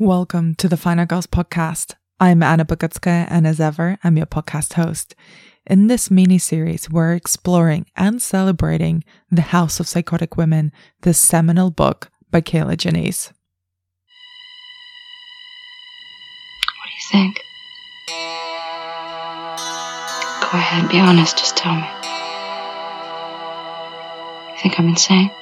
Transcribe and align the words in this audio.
Welcome 0.00 0.54
to 0.58 0.68
the 0.68 0.76
Final 0.76 1.06
Girls 1.06 1.26
podcast. 1.26 1.96
I'm 2.20 2.40
Anna 2.40 2.64
Bogutskaya, 2.64 3.26
and 3.28 3.48
as 3.48 3.58
ever, 3.58 3.98
I'm 4.04 4.16
your 4.16 4.26
podcast 4.26 4.74
host. 4.74 5.16
In 5.66 5.88
this 5.88 6.08
mini 6.08 6.38
series, 6.38 6.88
we're 6.88 7.14
exploring 7.14 7.84
and 7.96 8.22
celebrating 8.22 9.02
The 9.32 9.42
House 9.42 9.80
of 9.80 9.88
Psychotic 9.88 10.36
Women, 10.36 10.70
the 11.00 11.12
seminal 11.12 11.72
book 11.72 12.12
by 12.30 12.42
Kier-La 12.42 12.74
Janisse. 12.74 13.32
What 16.76 16.86
do 16.86 16.92
you 16.94 17.02
think? 17.10 17.40
Go 20.42 20.58
ahead, 20.58 20.88
be 20.92 21.00
honest, 21.00 21.38
just 21.38 21.56
tell 21.56 21.74
me. 21.74 21.88
You 24.52 24.58
think 24.62 24.78
I'm 24.78 24.90
insane? 24.90 25.32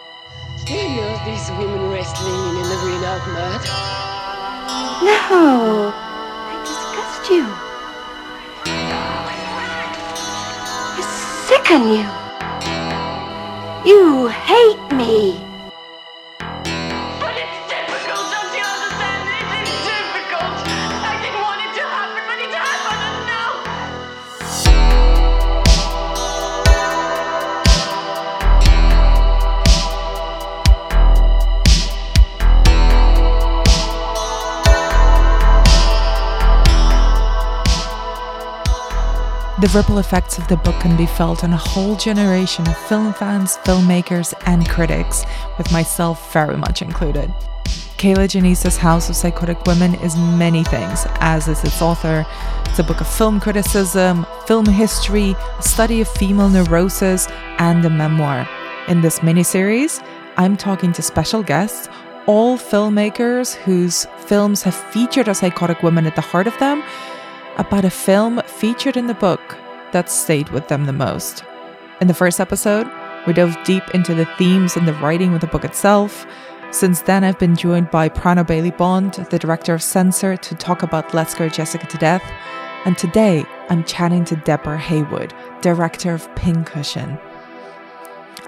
Any 0.67 1.03
of 1.03 1.25
these 1.27 1.51
women 1.59 1.91
wrestling 1.91 2.57
in 2.57 2.65
an 2.65 2.73
arena 2.73 3.17
of 3.17 3.29
mud? 3.35 4.06
No, 5.03 5.93
I 5.93 6.57
disgust 6.65 7.31
you. 7.31 7.45
I 10.97 11.03
sicken 11.47 11.83
you. 11.93 12.09
You 13.91 14.29
hate 14.29 14.97
me. 14.97 15.46
The 39.59 39.69
ripple 39.69 39.97
effects 39.97 40.37
of 40.37 40.47
the 40.49 40.59
book 40.59 40.79
can 40.81 40.99
be 40.99 41.07
felt 41.07 41.43
on 41.43 41.55
a 41.55 41.57
whole 41.57 41.97
generation 41.97 42.69
of 42.69 42.77
film 42.77 43.15
fans, 43.15 43.57
filmmakers, 43.65 44.35
and 44.45 44.69
critics, 44.69 45.25
with 45.57 45.73
myself 45.73 46.31
very 46.31 46.59
much 46.59 46.83
included. 46.83 47.33
Kier-La 47.97 48.27
Janisse's 48.27 48.77
House 48.77 49.09
of 49.09 49.17
Psychotic 49.17 49.65
Women 49.65 49.95
is 49.95 50.15
many 50.15 50.63
things, 50.63 51.07
as 51.21 51.49
is 51.49 51.65
its 51.65 51.81
author. 51.81 52.27
It's 52.67 52.81
a 52.81 52.85
book 52.85 53.01
of 53.01 53.09
film 53.09 53.41
criticism, 53.41 54.27
film 54.47 54.67
history, 54.67 55.35
a 55.59 55.63
study 55.63 56.03
of 56.03 56.09
female 56.09 56.51
neurosis, 56.51 57.27
and 57.57 57.83
a 57.83 57.89
memoir. 57.89 58.47
In 58.89 59.01
this 59.01 59.21
miniseries, 59.21 60.07
I'm 60.37 60.59
talking 60.59 60.93
to 60.93 61.01
special 61.01 61.43
guests, 61.43 61.89
all 62.27 62.59
filmmakers 62.59 63.55
whose 63.55 64.07
films 64.27 64.63
have 64.65 64.75
featured 64.75 65.29
a 65.29 65.35
psychotic 65.35 65.83
woman 65.83 66.07
at 66.07 66.15
the 66.15 66.21
heart 66.21 66.47
of 66.47 66.59
them, 66.59 66.83
about 67.57 67.85
a 67.85 67.91
film 67.91 68.41
featured 68.47 68.97
in 68.97 69.07
the 69.07 69.15
book 69.15 69.57
that 69.93 70.11
stayed 70.11 70.49
with 70.51 70.69
them 70.69 70.85
the 70.85 70.93
most. 70.93 71.45
In 72.01 72.09
the 72.09 72.15
first 72.15 72.41
episode, 72.41 72.91
we 73.27 73.33
dove 73.33 73.57
deep 73.65 73.83
into 73.95 74.15
the 74.15 74.27
themes 74.37 74.77
and 74.77 74.87
the 74.87 74.95
writing 74.95 75.35
of 75.35 75.41
the 75.41 75.47
book 75.47 75.65
itself. 75.65 76.27
Since 76.71 77.03
then, 77.03 77.25
I've 77.25 77.39
been 77.39 77.57
joined 77.57 77.91
by 77.91 78.09
Prano 78.09 78.47
Bailey-Bond, 78.47 79.15
the 79.31 79.39
director 79.39 79.73
of 79.73 79.83
Censor, 79.83 80.37
to 80.37 80.55
talk 80.55 80.83
about 80.83 81.15
Let's 81.15 81.35
Go 81.35 81.49
Jessica 81.49 81.87
to 81.87 81.97
Death. 81.97 82.23
And 82.85 82.99
today, 82.99 83.45
I'm 83.69 83.85
chatting 83.85 84.25
to 84.27 84.37
Deborah 84.37 84.79
Haywood, 84.79 85.33
director 85.61 86.13
of 86.13 86.33
Pincushion. 86.37 87.19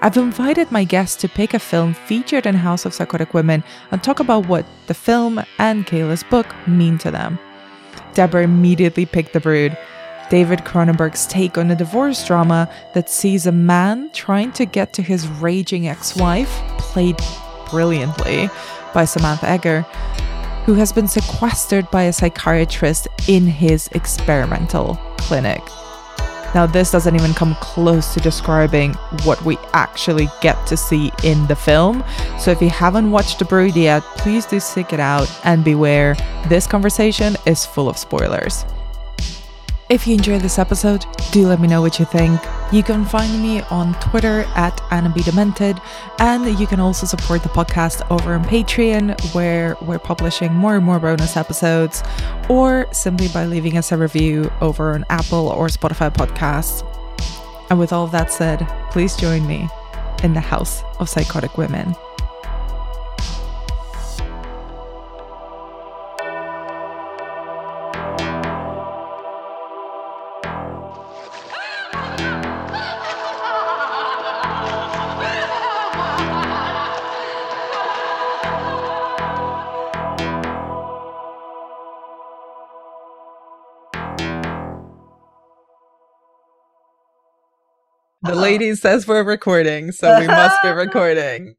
I've 0.01 0.15
invited 0.15 0.71
my 0.71 0.85
guests 0.85 1.17
to 1.21 1.27
pick 1.27 1.53
a 1.53 1.59
film 1.59 1.93
featured 1.93 2.45
in 2.45 2.55
House 2.55 2.85
of 2.85 2.93
Psychotic 2.93 3.33
Women 3.33 3.63
and 3.91 4.01
talk 4.01 4.21
about 4.21 4.47
what 4.47 4.65
the 4.87 4.93
film 4.93 5.43
and 5.57 5.85
Kayla's 5.85 6.23
book 6.23 6.47
mean 6.67 6.97
to 6.99 7.11
them. 7.11 7.37
Deborah 8.13 8.43
immediately 8.43 9.05
picked 9.05 9.33
The 9.33 9.39
Brood, 9.39 9.77
David 10.29 10.59
Cronenberg's 10.59 11.25
take 11.25 11.57
on 11.57 11.71
a 11.71 11.75
divorce 11.75 12.25
drama 12.25 12.69
that 12.93 13.09
sees 13.09 13.47
a 13.47 13.51
man 13.51 14.11
trying 14.11 14.51
to 14.53 14.65
get 14.65 14.93
to 14.93 15.01
his 15.01 15.27
raging 15.27 15.87
ex 15.87 16.15
wife, 16.15 16.49
played 16.77 17.17
brilliantly 17.69 18.49
by 18.93 19.05
Samantha 19.05 19.47
Eggar, 19.47 19.83
who 20.65 20.75
has 20.75 20.93
been 20.93 21.07
sequestered 21.07 21.89
by 21.89 22.03
a 22.03 22.13
psychiatrist 22.13 23.07
in 23.27 23.47
his 23.47 23.87
experimental 23.93 24.99
clinic. 25.17 25.61
Now, 26.55 26.65
this 26.65 26.91
doesn't 26.91 27.15
even 27.15 27.33
come 27.33 27.55
close 27.55 28.13
to 28.13 28.19
describing 28.19 28.93
what 29.23 29.41
we 29.43 29.57
actually 29.73 30.27
get 30.41 30.65
to 30.67 30.77
see 30.77 31.11
in 31.23 31.45
the 31.47 31.55
film. 31.55 32.03
So, 32.39 32.51
if 32.51 32.61
you 32.61 32.69
haven't 32.69 33.11
watched 33.11 33.39
The 33.39 33.45
Brood 33.45 33.75
yet, 33.75 34.03
please 34.17 34.45
do 34.45 34.59
seek 34.59 34.93
it 34.93 34.99
out 34.99 35.29
and 35.43 35.63
beware, 35.63 36.15
this 36.47 36.67
conversation 36.67 37.35
is 37.45 37.65
full 37.65 37.89
of 37.89 37.97
spoilers. 37.97 38.65
If 39.89 40.05
you 40.05 40.13
enjoyed 40.13 40.41
this 40.41 40.59
episode, 40.59 41.03
do 41.31 41.47
let 41.47 41.59
me 41.59 41.67
know 41.67 41.81
what 41.81 41.97
you 41.97 42.05
think. 42.05 42.39
You 42.71 42.83
can 42.83 43.03
find 43.03 43.41
me 43.41 43.61
on 43.71 43.95
Twitter 43.95 44.41
at 44.55 44.79
Anna 44.91 45.09
B. 45.09 45.23
Demented, 45.23 45.81
and 46.19 46.59
you 46.59 46.67
can 46.67 46.79
also 46.79 47.07
support 47.07 47.41
the 47.41 47.49
podcast 47.49 48.05
over 48.11 48.35
on 48.35 48.43
Patreon, 48.43 49.19
where 49.33 49.75
we're 49.81 49.97
publishing 49.97 50.53
more 50.53 50.75
and 50.75 50.85
more 50.85 50.99
bonus 50.99 51.35
episodes, 51.35 52.03
or 52.49 52.85
simply 52.91 53.29
by 53.29 53.47
leaving 53.47 53.79
us 53.79 53.91
a 53.91 53.97
review 53.97 54.51
over 54.61 54.93
on 54.93 55.05
Apple 55.09 55.47
or 55.49 55.69
Spotify 55.69 56.13
podcasts. 56.13 56.85
And 57.71 57.79
with 57.79 57.91
all 57.91 58.05
that 58.05 58.31
said, 58.31 58.71
please 58.91 59.15
join 59.15 59.47
me 59.47 59.67
in 60.21 60.35
the 60.35 60.39
House 60.39 60.83
of 60.99 61.09
Psychotic 61.09 61.57
Women. 61.57 61.95
The 88.29 88.35
lady 88.35 88.75
says 88.75 89.07
we're 89.07 89.23
recording, 89.23 89.91
so 89.91 90.19
we 90.19 90.27
must 90.27 90.61
be 90.61 90.69
recording. 90.69 91.55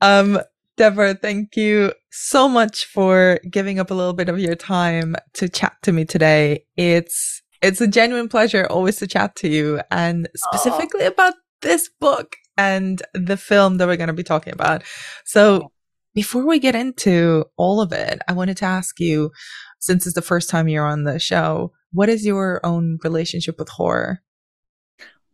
Um, 0.00 0.38
Deborah, 0.76 1.14
thank 1.14 1.56
you 1.56 1.92
so 2.12 2.48
much 2.48 2.84
for 2.84 3.40
giving 3.50 3.80
up 3.80 3.90
a 3.90 3.94
little 3.94 4.12
bit 4.12 4.28
of 4.28 4.38
your 4.38 4.54
time 4.54 5.16
to 5.34 5.48
chat 5.48 5.72
to 5.82 5.90
me 5.90 6.04
today. 6.04 6.64
It's 6.76 7.42
it's 7.60 7.80
a 7.80 7.88
genuine 7.88 8.28
pleasure 8.28 8.68
always 8.70 8.98
to 8.98 9.08
chat 9.08 9.34
to 9.36 9.48
you 9.48 9.80
and 9.90 10.28
specifically 10.36 11.06
about 11.06 11.34
this 11.60 11.90
book 11.98 12.36
and 12.56 13.02
the 13.12 13.36
film 13.36 13.78
that 13.78 13.88
we're 13.88 13.96
going 13.96 14.06
to 14.06 14.12
be 14.12 14.22
talking 14.22 14.52
about. 14.52 14.84
So, 15.24 15.72
before 16.14 16.46
we 16.46 16.60
get 16.60 16.76
into 16.76 17.46
all 17.56 17.80
of 17.80 17.90
it, 17.92 18.20
I 18.28 18.32
wanted 18.32 18.58
to 18.58 18.64
ask 18.64 19.00
you 19.00 19.32
since 19.80 20.06
it's 20.06 20.14
the 20.14 20.22
first 20.22 20.50
time 20.50 20.68
you're 20.68 20.86
on 20.86 21.02
the 21.02 21.18
show, 21.18 21.72
what 21.92 22.08
is 22.08 22.24
your 22.24 22.60
own 22.64 22.98
relationship 23.02 23.58
with 23.58 23.70
horror? 23.70 24.22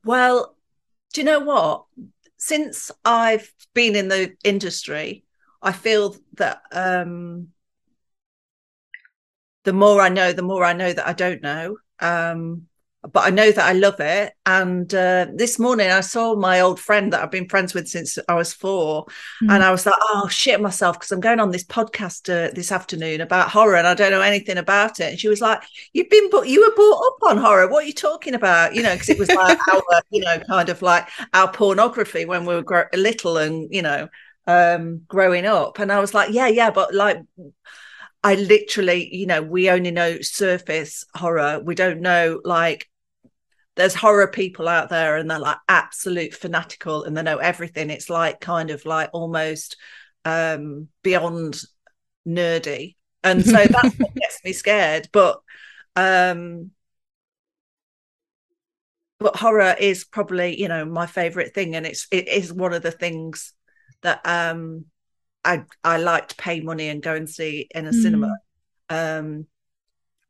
Well, 0.07 0.57
do 1.13 1.21
you 1.21 1.25
know 1.25 1.41
what? 1.41 1.87
Since 2.37 2.93
I've 3.05 3.53
been 3.75 3.97
in 3.97 4.07
the 4.07 4.37
industry, 4.45 5.25
I 5.61 5.73
feel 5.73 6.15
that 6.35 6.63
um, 6.71 7.49
the 9.65 9.73
more 9.73 10.01
I 10.01 10.09
know, 10.09 10.33
the 10.33 10.43
more 10.43 10.65
I 10.65 10.75
know 10.75 10.93
that 10.93 11.09
I 11.09 11.13
don't 11.13 11.43
know. 11.43 11.79
Um, 11.99 12.69
but 13.13 13.25
I 13.27 13.31
know 13.31 13.51
that 13.51 13.65
I 13.67 13.73
love 13.73 14.01
it. 14.01 14.33
And 14.45 14.93
uh, 14.95 15.27
this 15.35 15.59
morning 15.59 15.91
I 15.91 16.01
saw 16.01 16.35
my 16.37 16.61
old 16.61 16.79
friend 16.81 17.13
that 17.13 17.23
I've 17.23 17.31
been 17.31 17.49
friends 17.49 17.75
with 17.75 17.89
since 17.89 18.19
I 18.29 18.35
was 18.35 18.53
4 18.53 19.05
Mhm. 19.43 19.53
and 19.55 19.63
I 19.63 19.71
was 19.71 19.87
like, 19.87 19.95
"Oh 20.11 20.29
shit 20.29 20.61
myself," 20.61 20.99
because 20.99 21.13
I'm 21.13 21.21
going 21.21 21.41
on 21.41 21.51
this 21.51 21.65
podcast 21.65 22.29
uh, 22.29 22.53
this 22.55 22.73
afternoon 22.73 23.21
about 23.21 23.51
horror, 23.51 23.77
and 23.77 23.87
I 23.87 23.95
don't 23.95 24.11
know 24.11 24.21
anything 24.21 24.59
about 24.59 25.01
it. 25.01 25.11
And 25.11 25.21
she 25.21 25.29
was 25.29 25.41
like, 25.41 25.63
"You've 25.93 26.11
been, 26.11 26.31
but 26.31 26.49
you 26.49 26.61
were 26.63 26.75
brought 26.75 27.07
up 27.07 27.19
on 27.31 27.39
horror. 27.39 27.69
What 27.69 27.85
are 27.85 27.87
you 27.87 27.93
talking 27.93 28.35
about?" 28.35 28.75
You 28.75 28.83
know, 28.83 28.93
because 28.93 29.09
it 29.09 29.19
was 29.19 29.31
like 29.31 29.59
our, 29.73 29.83
you 30.11 30.21
know, 30.23 30.39
kind 30.49 30.69
of 30.69 30.83
like 30.83 31.09
our 31.35 31.51
pornography 31.53 32.25
when 32.25 32.47
we 32.47 32.55
were 32.55 32.63
gro- 32.63 32.85
little 32.95 33.37
and 33.39 33.69
you 33.73 33.83
know, 33.83 34.09
um, 34.47 35.03
growing 35.09 35.47
up. 35.47 35.79
And 35.79 35.91
I 35.93 36.01
was 36.01 36.15
like, 36.15 36.33
"Yeah, 36.33 36.47
yeah," 36.49 36.71
but 36.71 36.95
like. 36.95 37.19
I 38.25 38.35
literally, 38.35 39.15
you 39.15 39.27
know, 39.27 39.41
we 39.41 39.71
only 39.71 39.93
know 39.93 40.21
surface 40.21 41.05
horror. 41.15 41.61
We 41.63 41.77
don't 41.77 42.01
know 42.01 42.41
like 42.45 42.89
there's 43.77 43.95
horror 43.95 44.29
people 44.29 44.69
out 44.69 44.89
there 44.89 45.17
and 45.17 45.31
they're 45.31 45.39
like 45.39 45.59
absolute 45.69 46.35
fanatical 46.35 47.05
and 47.05 47.17
they 47.17 47.23
know 47.23 47.39
everything. 47.39 47.91
It's 47.91 48.11
like 48.11 48.41
kind 48.41 48.71
of 48.71 48.85
like 48.87 49.11
almost 49.13 49.77
um 50.25 50.89
beyond 51.03 51.61
nerdy. 52.29 52.97
And 53.25 53.47
so 53.47 53.59
that's 53.73 53.95
what 53.99 54.11
gets 54.21 54.41
me 54.45 54.53
scared. 54.53 55.09
But 55.13 55.41
um 55.97 56.73
but 59.19 59.37
horror 59.37 59.75
is 59.79 60.05
probably, 60.05 60.61
you 60.61 60.69
know, 60.69 60.85
my 60.85 61.07
favorite 61.07 61.55
thing. 61.55 61.75
And 61.75 61.87
it's 61.87 62.07
it 62.11 62.29
is 62.29 62.53
one 62.53 62.73
of 62.75 62.83
the 62.83 62.91
things 62.91 63.53
that 64.03 64.21
um 64.25 64.87
I 65.45 65.65
I 65.85 65.99
like 65.99 66.29
to 66.29 66.37
pay 66.37 66.61
money 66.61 66.89
and 66.89 67.03
go 67.03 67.15
and 67.15 67.29
see 67.31 67.69
in 67.75 67.87
a 67.87 67.93
Mm. 67.93 67.95
cinema. 67.95 68.39
Um, 68.91 69.47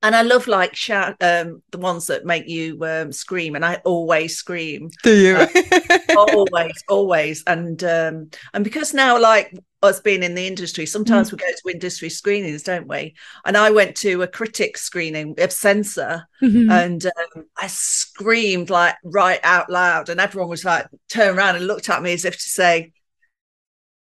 and 0.03 0.15
I 0.15 0.23
love 0.23 0.47
like 0.47 0.77
shout 0.77 1.17
um 1.23 1.63
the 1.73 1.79
ones 1.79 2.07
that 2.09 2.25
make 2.25 2.49
you 2.49 2.79
um 2.85 3.13
scream, 3.13 3.55
and 3.57 3.65
I 3.65 3.77
always 3.85 4.37
scream 4.37 4.91
Do 5.03 5.15
you? 5.15 5.37
always 6.17 6.85
always 6.89 7.43
and 7.47 7.83
um 7.85 8.31
and 8.55 8.65
because 8.65 8.95
now 8.95 9.19
like 9.21 9.55
us 9.83 10.01
being 10.01 10.23
in 10.23 10.35
the 10.35 10.47
industry 10.47 10.85
Mm. 10.85 10.89
sometimes 10.89 11.31
we 11.31 11.39
go 11.39 11.47
to 11.47 11.71
industry 11.73 12.09
screenings 12.09 12.63
don't 12.63 12.89
we 12.89 13.15
and 13.45 13.57
i 13.57 13.71
went 13.71 13.95
to 13.99 14.23
a 14.23 14.27
critic 14.27 14.79
screening 14.79 15.35
of 15.39 15.53
censor 15.53 16.27
Mhm. 16.43 16.71
and 16.71 17.07
um, 17.07 17.45
i 17.59 17.67
screamed 17.67 18.71
like 18.71 18.97
right 19.05 19.41
out 19.45 19.69
loud 19.71 20.09
and 20.09 20.21
everyone 20.21 20.49
was 20.49 20.65
like 20.65 20.87
turned 21.11 21.37
around 21.37 21.57
and 21.57 21.67
looked 21.67 21.91
at 21.91 22.03
me 22.03 22.15
as 22.15 22.25
if 22.25 22.35
to 22.35 22.49
say 22.49 22.93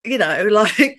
you 0.05 0.19
know 0.19 0.45
like 0.51 0.99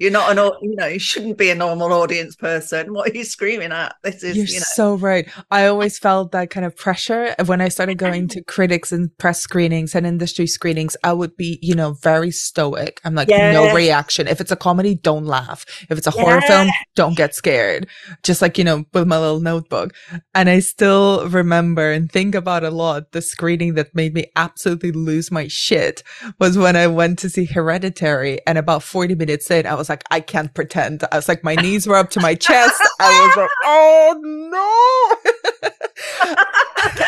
you're 0.00 0.10
not 0.10 0.36
an 0.36 0.50
you 0.62 0.74
know 0.74 0.86
you 0.86 0.98
shouldn't 0.98 1.38
be 1.38 1.50
a 1.50 1.54
normal 1.54 1.92
audience 1.92 2.34
person 2.34 2.92
what 2.92 3.10
are 3.10 3.14
you 3.14 3.24
screaming 3.24 3.70
at 3.70 3.94
this 4.02 4.24
is 4.24 4.36
You're 4.36 4.46
you 4.46 4.60
know 4.60 4.66
so 4.80 4.96
right. 4.96 5.28
I 5.50 5.66
always 5.66 5.98
felt 6.06 6.32
that 6.32 6.48
kind 6.48 6.64
of 6.64 6.74
pressure 6.74 7.34
when 7.44 7.60
I 7.60 7.68
started 7.68 7.98
going 7.98 8.28
to 8.28 8.42
critics 8.42 8.92
and 8.92 9.16
press 9.18 9.40
screenings 9.40 9.94
and 9.94 10.06
industry 10.06 10.46
screenings. 10.46 10.96
I 11.04 11.12
would 11.12 11.36
be, 11.36 11.58
you 11.60 11.74
know, 11.74 11.92
very 11.92 12.30
stoic. 12.30 13.00
I'm 13.04 13.14
like, 13.14 13.28
no 13.28 13.74
reaction. 13.74 14.26
If 14.26 14.40
it's 14.40 14.50
a 14.50 14.56
comedy, 14.56 14.94
don't 14.94 15.26
laugh. 15.26 15.64
If 15.90 15.98
it's 15.98 16.06
a 16.06 16.12
horror 16.12 16.40
film, 16.40 16.68
don't 16.94 17.16
get 17.16 17.34
scared. 17.34 17.86
Just 18.22 18.40
like, 18.40 18.56
you 18.56 18.64
know, 18.64 18.84
with 18.94 19.06
my 19.06 19.18
little 19.18 19.40
notebook. 19.40 19.92
And 20.34 20.48
I 20.48 20.60
still 20.60 21.28
remember 21.28 21.90
and 21.92 22.10
think 22.10 22.34
about 22.34 22.64
a 22.64 22.70
lot 22.70 23.12
the 23.12 23.22
screening 23.22 23.74
that 23.74 23.94
made 23.94 24.14
me 24.14 24.30
absolutely 24.36 24.92
lose 24.92 25.30
my 25.30 25.46
shit 25.48 26.02
was 26.38 26.56
when 26.56 26.76
I 26.76 26.86
went 26.86 27.18
to 27.20 27.28
see 27.28 27.44
Hereditary. 27.44 28.40
And 28.46 28.56
about 28.56 28.82
40 28.82 29.14
minutes 29.14 29.50
in, 29.50 29.66
I 29.66 29.74
was 29.74 29.89
like, 29.90 30.04
I 30.10 30.20
can't 30.20 30.54
pretend. 30.54 31.04
I 31.12 31.16
was 31.16 31.28
like, 31.28 31.44
my 31.44 31.54
knees 31.56 31.86
were 31.86 31.96
up 31.96 32.08
to 32.10 32.20
my 32.20 32.34
chest. 32.34 32.80
I 33.00 33.26
was 33.26 33.36
like, 33.36 33.50
oh 33.64 34.16
no. 35.20 35.70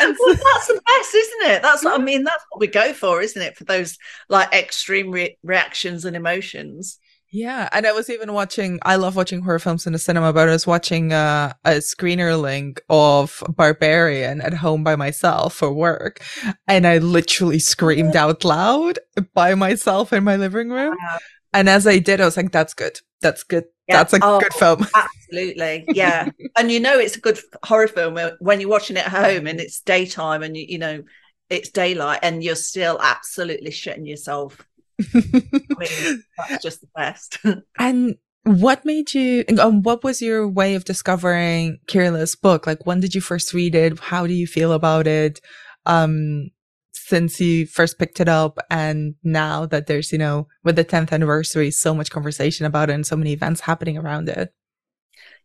Well, 0.03 0.35
that's 0.35 0.67
the 0.67 0.81
best, 0.87 1.15
isn't 1.15 1.51
it? 1.53 1.63
That's 1.63 1.85
what 1.85 1.99
I 1.99 2.03
mean. 2.03 2.25
That's 2.25 2.45
what 2.51 2.61
we 2.61 2.67
go 2.67 2.93
for, 2.93 3.23
isn't 3.23 3.41
it? 3.41 3.57
For 3.57 3.65
those 3.65 3.97
like 4.29 4.53
extreme 4.53 5.11
re- 5.11 5.39
reactions 5.43 6.05
and 6.05 6.17
emotions. 6.17 6.99
Yeah, 7.35 7.71
and 7.73 7.87
I 7.87 7.93
was 7.93 8.11
even 8.11 8.35
watching. 8.35 8.79
I 8.83 8.97
love 8.97 9.17
watching 9.17 9.41
horror 9.41 9.59
films 9.59 9.87
in 9.87 9.95
the 9.95 9.99
cinema, 9.99 10.35
but 10.35 10.51
I 10.51 10.53
was 10.53 10.67
watching 10.67 11.15
uh, 11.15 11.55
a 11.65 11.77
screener 11.77 12.39
link 12.39 12.83
of 12.91 13.43
Barbarian 13.49 14.43
at 14.43 14.53
home 14.53 14.85
by 14.85 14.97
myself 14.97 15.55
for 15.55 15.73
work, 15.73 16.21
and 16.69 16.87
I 16.87 16.99
literally 16.99 17.59
screamed 17.59 18.17
out 18.17 18.45
loud 18.45 18.99
by 19.33 19.55
myself 19.55 20.13
in 20.13 20.25
my 20.25 20.37
living 20.37 20.69
room. 20.69 20.95
Wow. 21.01 21.19
And 21.53 21.69
as 21.69 21.87
I 21.87 21.99
did, 21.99 22.21
I 22.21 22.25
was 22.25 22.37
like, 22.37 22.53
"That's 22.53 22.75
good. 22.75 22.99
That's 23.21 23.45
good. 23.45 23.65
Yeah. 23.89 23.97
That's 23.99 24.15
a 24.15 24.19
Oh, 24.23 24.41
good 24.41 24.55
film." 24.55 24.87
Absolutely, 24.95 25.85
yeah. 25.89 26.29
and 26.57 26.71
you 26.71 26.81
know 26.81 26.99
it's 26.99 27.17
a 27.17 27.21
good 27.21 27.39
horror 27.63 27.89
film 27.89 28.19
when 28.41 28.61
you're 28.61 28.71
watching 28.71 28.97
it 28.97 29.07
at 29.07 29.13
home 29.13 29.47
and 29.47 29.61
it's 29.61 29.81
daytime 29.81 30.43
and 30.43 30.57
you, 30.57 30.65
you 30.69 30.79
know 30.79 31.03
it's 31.51 31.69
daylight 31.71 32.21
and 32.23 32.43
you're 32.43 32.55
still 32.55 32.99
absolutely 33.03 33.71
shitting 33.71 34.09
yourself. 34.09 34.67
I 35.15 35.23
mean, 35.79 36.25
that's 36.49 36.63
just 36.63 36.81
the 36.81 36.89
best. 36.95 37.39
and 37.79 38.17
what 38.45 38.85
made 38.85 39.13
you? 39.15 39.45
Um, 39.61 39.83
what 39.83 40.03
was 40.03 40.23
your 40.23 40.49
way 40.49 40.75
of 40.75 40.85
discovering 40.85 41.79
Kira's 41.87 42.35
book? 42.35 42.67
Like, 42.67 42.87
when 42.87 43.01
did 43.01 43.15
you 43.15 43.21
first 43.21 43.53
read 43.53 43.75
it? 43.75 43.99
How 44.01 44.27
do 44.27 44.33
you 44.33 44.47
feel 44.47 44.73
about 44.73 45.07
it? 45.07 45.41
Um, 45.87 46.51
since 47.13 47.39
you 47.39 47.67
first 47.67 47.99
picked 47.99 48.21
it 48.21 48.29
up 48.29 48.57
and 48.71 49.15
now 49.23 49.67
that 49.67 49.87
there's, 49.87 50.13
you 50.13 50.17
know, 50.17 50.49
with 50.65 50.77
the 50.77 50.85
10th 50.85 51.13
anniversary, 51.13 51.71
so 51.71 51.95
much 51.95 52.11
conversation 52.11 52.65
about 52.65 52.89
it 52.89 52.95
and 52.95 53.07
so 53.07 53.17
many 53.17 53.35
events 53.35 53.61
happening 53.61 53.99
around 53.99 54.31
it. 54.31 54.55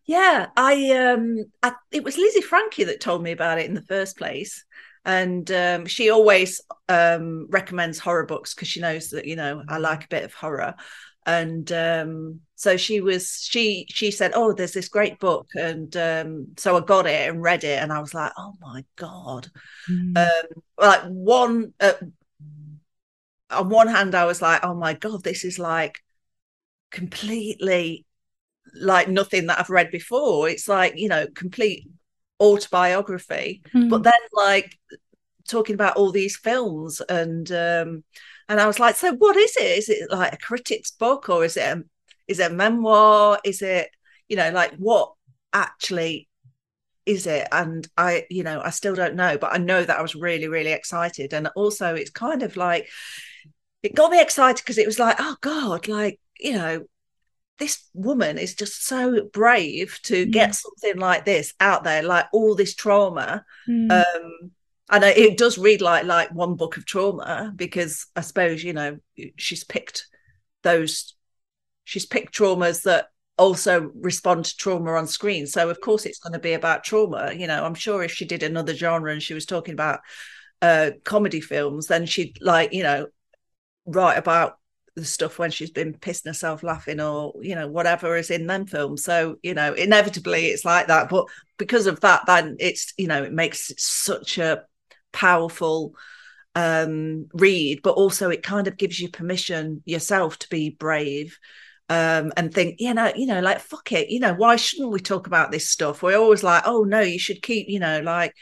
Yeah, 0.06 0.48
I 0.56 0.92
um 0.94 1.44
I, 1.62 1.74
it 1.92 2.06
was 2.06 2.18
Lizzie 2.18 2.40
Frankie 2.40 2.86
that 2.86 3.02
told 3.02 3.22
me 3.22 3.34
about 3.34 3.60
it 3.60 3.66
in 3.66 3.74
the 3.74 3.82
first 3.82 4.18
place. 4.18 4.64
And 5.04 5.52
um 5.52 5.86
she 5.88 6.10
always 6.10 6.62
um 6.88 7.48
recommends 7.50 8.00
horror 8.00 8.26
books 8.26 8.56
because 8.56 8.70
she 8.70 8.80
knows 8.80 9.10
that, 9.10 9.26
you 9.26 9.36
know, 9.36 9.62
I 9.68 9.78
like 9.80 10.06
a 10.06 10.10
bit 10.10 10.24
of 10.24 10.34
horror. 10.34 10.76
And 11.26 11.70
um 11.74 12.40
so 12.58 12.76
she 12.76 13.02
was 13.02 13.48
she 13.48 13.86
she 13.88 14.10
said, 14.10 14.32
Oh, 14.34 14.52
there's 14.52 14.74
this 14.74 14.90
great 14.90 15.20
book. 15.20 15.48
And 15.56 15.96
um 15.96 16.48
so 16.58 16.76
I 16.76 16.80
got 16.82 17.06
it 17.06 17.30
and 17.30 17.42
read 17.42 17.64
it 17.64 17.82
and 17.82 17.94
I 17.94 18.00
was 18.00 18.16
like, 18.16 18.32
Oh 18.36 18.56
my 18.60 18.84
God. 18.96 19.48
Um 20.16 20.64
like 20.80 21.04
one 21.04 21.74
uh, 21.80 21.94
on 23.52 23.70
one 23.70 23.88
hand 23.88 24.16
I 24.16 24.26
was 24.26 24.42
like, 24.42 24.62
Oh 24.64 24.74
my 24.74 24.96
God, 24.96 25.24
this 25.24 25.46
is 25.46 25.60
like 25.60 26.00
completely 26.90 28.06
like 28.74 29.08
nothing 29.08 29.46
that 29.46 29.60
I've 29.60 29.70
read 29.70 29.92
before. 29.92 30.50
It's 30.50 30.68
like, 30.68 30.98
you 30.98 31.10
know, 31.10 31.28
complete 31.36 31.88
autobiography. 32.40 33.62
Mm. 33.72 33.90
But 33.90 34.02
then 34.02 34.14
like 34.34 34.76
talking 35.48 35.76
about 35.76 35.96
all 35.96 36.12
these 36.12 36.36
films 36.38 37.02
and 37.02 37.52
um 37.52 38.04
and 38.50 38.60
I 38.60 38.66
was 38.66 38.80
like, 38.80 38.96
so 38.96 39.14
what 39.14 39.38
is 39.38 39.56
it? 39.58 39.78
Is 39.78 39.90
it 39.90 40.10
like 40.10 40.34
a 40.34 40.38
critic's 40.38 40.90
book 40.90 41.30
or 41.30 41.46
is 41.46 41.56
it 41.56 41.78
a, 41.78 41.84
is 42.28 42.40
it 42.40 42.52
a 42.52 42.54
memoir? 42.54 43.40
Is 43.44 43.62
it, 43.62 43.90
you 44.28 44.38
know, 44.38 44.52
like 44.52 44.76
what 44.76 45.14
actually 45.54 46.28
is 47.06 47.28
it? 47.28 47.48
And 47.52 47.88
I, 47.98 48.26
you 48.30 48.44
know, 48.44 48.62
I 48.64 48.70
still 48.70 48.96
don't 48.96 49.16
know, 49.16 49.38
but 49.38 49.54
I 49.54 49.58
know 49.58 49.84
that 49.84 49.98
I 49.98 50.02
was 50.02 50.16
really, 50.16 50.48
really 50.48 50.72
excited. 50.72 51.34
And 51.34 51.48
also 51.56 51.96
it's 51.96 52.12
kind 52.12 52.44
of 52.44 52.58
like 52.58 52.90
it 53.84 53.96
got 53.96 54.12
me 54.12 54.22
excited 54.22 54.64
because 54.64 54.78
it 54.78 54.88
was 54.88 55.00
like, 55.00 55.16
oh 55.20 55.38
God, 55.42 55.88
like, 55.88 56.20
you 56.40 56.54
know, 56.54 56.86
this 57.60 57.88
woman 57.94 58.38
is 58.38 58.56
just 58.56 58.86
so 58.86 59.26
brave 59.34 60.00
to 60.04 60.26
get 60.26 60.56
something 60.56 61.00
like 61.00 61.26
this 61.26 61.54
out 61.60 61.84
there, 61.84 62.04
like 62.04 62.28
all 62.32 62.56
this 62.56 62.76
trauma. 62.76 63.44
Mm. 63.68 63.92
Um, 63.92 64.52
and 64.90 65.04
it 65.04 65.38
does 65.38 65.58
read 65.58 65.82
like 65.82 66.06
like 66.06 66.32
one 66.32 66.56
book 66.56 66.78
of 66.78 66.86
trauma 66.86 67.52
because 67.56 68.08
I 68.16 68.22
suppose 68.22 68.64
you 68.64 68.74
know 68.74 69.00
she's 69.36 69.64
picked 69.64 70.08
those, 70.64 71.16
she's 71.88 72.06
picked 72.06 72.36
traumas 72.36 72.84
that 72.84 73.08
also 73.38 73.92
respond 73.96 74.44
to 74.46 74.58
trauma 74.58 74.92
on 74.94 75.08
screen. 75.08 75.48
So 75.48 75.70
of 75.70 75.80
course 75.80 76.06
it's 76.06 76.20
going 76.20 76.34
to 76.34 76.40
be 76.40 76.54
about 76.54 76.84
trauma. 76.84 77.32
You 77.34 77.48
know, 77.48 77.64
I'm 77.64 77.76
sure 77.76 78.04
if 78.04 78.12
she 78.12 78.26
did 78.26 78.44
another 78.44 78.76
genre 78.76 79.12
and 79.12 79.24
she 79.24 79.34
was 79.34 79.46
talking 79.46 79.74
about 79.74 80.02
uh 80.62 80.92
comedy 81.06 81.40
films, 81.40 81.88
then 81.88 82.06
she'd 82.06 82.38
like 82.42 82.74
you 82.74 82.84
know 82.84 83.08
write 83.86 84.18
about 84.18 84.58
the 84.96 85.06
stuff 85.06 85.40
when 85.40 85.52
she's 85.52 85.70
been 85.70 85.94
pissing 85.94 86.26
herself 86.26 86.62
laughing 86.62 87.00
or 87.00 87.34
you 87.42 87.56
know 87.56 87.68
whatever 87.68 88.18
is 88.18 88.32
in 88.32 88.48
them 88.48 88.66
films 88.66 89.04
so 89.04 89.36
you 89.44 89.54
know 89.54 89.74
inevitably 89.74 90.48
it's 90.48 90.66
like 90.66 90.88
that 90.88 91.08
but 91.08 91.28
because 91.60 91.86
of 91.86 92.00
that 92.00 92.24
then 92.26 92.56
it's 92.60 92.94
you 92.98 93.06
know 93.06 93.24
it 93.24 93.32
makes 93.32 93.70
it 93.70 93.80
such 93.80 94.40
a 94.40 94.64
powerful 95.14 95.94
um 96.56 97.28
read 97.36 97.80
but 97.84 97.92
also 97.92 98.32
it 98.32 98.42
kind 98.42 98.68
of 98.68 98.76
gives 98.76 99.00
you 99.00 99.08
permission 99.08 99.84
yourself 99.86 100.40
to 100.40 100.50
be 100.50 100.72
brave 100.72 101.38
um 101.90 102.34
and 102.36 102.54
think 102.54 102.76
you 102.80 102.94
know 102.94 103.12
you 103.16 103.26
know 103.26 103.40
like 103.40 103.60
fuck 103.60 103.92
it 103.94 104.10
you 104.10 104.20
know 104.20 104.34
why 104.34 104.56
shouldn't 104.56 104.92
we 104.92 105.00
talk 105.00 105.26
about 105.28 105.52
this 105.52 105.70
stuff 105.70 106.04
we're 106.04 106.18
always 106.18 106.44
like 106.44 106.64
oh 106.66 106.84
no 106.84 107.00
you 107.00 107.18
should 107.20 107.42
keep 107.42 107.68
you 107.70 107.80
know 107.80 108.02
like 108.02 108.34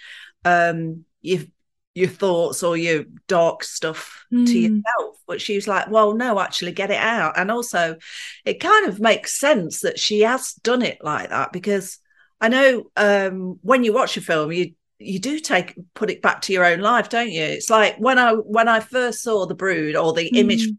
um 0.45 1.05
you've 1.21 1.47
your 1.93 2.09
thoughts 2.09 2.61
or 2.61 2.75
your 2.75 3.05
dark 3.27 3.63
stuff 3.63 4.25
to 4.45 4.59
Mm. 4.59 4.83
yourself. 4.83 5.17
But 5.27 5.41
she 5.41 5.55
was 5.55 5.65
like, 5.67 5.89
well, 5.89 6.13
no, 6.13 6.39
actually 6.39 6.73
get 6.73 6.91
it 6.91 6.97
out. 7.01 7.37
And 7.37 7.49
also 7.49 7.95
it 8.43 8.59
kind 8.59 8.87
of 8.87 8.99
makes 8.99 9.39
sense 9.39 9.79
that 9.81 9.97
she 9.97 10.21
has 10.21 10.53
done 10.55 10.81
it 10.81 10.97
like 11.01 11.29
that 11.29 11.53
because 11.53 11.97
I 12.41 12.49
know 12.49 12.91
um 12.97 13.59
when 13.61 13.83
you 13.83 13.93
watch 13.93 14.17
a 14.17 14.21
film, 14.21 14.51
you 14.51 14.73
you 14.99 15.19
do 15.19 15.39
take 15.39 15.75
put 15.93 16.09
it 16.09 16.21
back 16.21 16.41
to 16.41 16.53
your 16.53 16.65
own 16.65 16.79
life, 16.79 17.09
don't 17.09 17.31
you? 17.31 17.43
It's 17.43 17.69
like 17.69 17.95
when 17.97 18.19
I 18.19 18.33
when 18.33 18.67
I 18.67 18.81
first 18.81 19.21
saw 19.21 19.45
the 19.45 19.55
brood 19.55 19.95
or 19.95 20.13
the 20.13 20.27
image 20.29 20.65
Mm. 20.65 20.69
of 20.71 20.73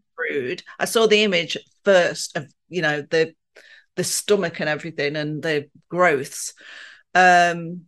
I 0.79 0.85
saw 0.85 1.07
the 1.07 1.23
image 1.23 1.57
first 1.83 2.35
of, 2.37 2.51
you 2.69 2.81
know, 2.81 3.01
the 3.01 3.33
the 3.95 4.03
stomach 4.03 4.59
and 4.59 4.69
everything 4.69 5.15
and 5.15 5.41
the 5.41 5.69
growths. 5.89 6.53
Um 7.15 7.85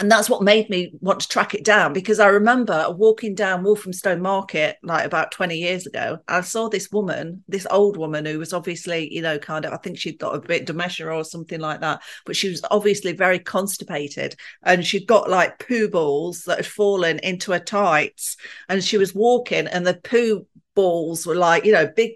and 0.00 0.10
that's 0.10 0.28
what 0.28 0.42
made 0.42 0.68
me 0.70 0.92
want 1.00 1.20
to 1.20 1.28
track 1.28 1.54
it 1.54 1.64
down 1.64 1.92
because 1.92 2.18
I 2.18 2.26
remember 2.26 2.86
walking 2.90 3.36
down 3.36 3.62
Walthamstow 3.62 4.16
Market 4.16 4.76
like 4.82 5.06
about 5.06 5.30
20 5.30 5.56
years 5.56 5.86
ago. 5.86 6.18
I 6.26 6.40
saw 6.40 6.68
this 6.68 6.90
woman, 6.90 7.44
this 7.46 7.64
old 7.70 7.96
woman 7.96 8.26
who 8.26 8.40
was 8.40 8.52
obviously, 8.52 9.12
you 9.14 9.22
know, 9.22 9.38
kind 9.38 9.64
of, 9.64 9.72
I 9.72 9.76
think 9.76 9.96
she'd 9.96 10.18
got 10.18 10.34
a 10.34 10.40
bit 10.40 10.66
dementia 10.66 11.06
or 11.08 11.22
something 11.22 11.60
like 11.60 11.80
that, 11.82 12.02
but 12.26 12.34
she 12.34 12.48
was 12.48 12.60
obviously 12.72 13.12
very 13.12 13.38
constipated 13.38 14.34
and 14.64 14.84
she'd 14.84 15.06
got 15.06 15.30
like 15.30 15.60
poo 15.60 15.88
balls 15.88 16.42
that 16.44 16.56
had 16.58 16.66
fallen 16.66 17.20
into 17.20 17.52
her 17.52 17.60
tights 17.60 18.36
and 18.68 18.82
she 18.82 18.98
was 18.98 19.14
walking 19.14 19.68
and 19.68 19.86
the 19.86 19.94
poo 19.94 20.44
balls 20.74 21.24
were 21.24 21.36
like, 21.36 21.64
you 21.64 21.72
know, 21.72 21.86
big 21.94 22.12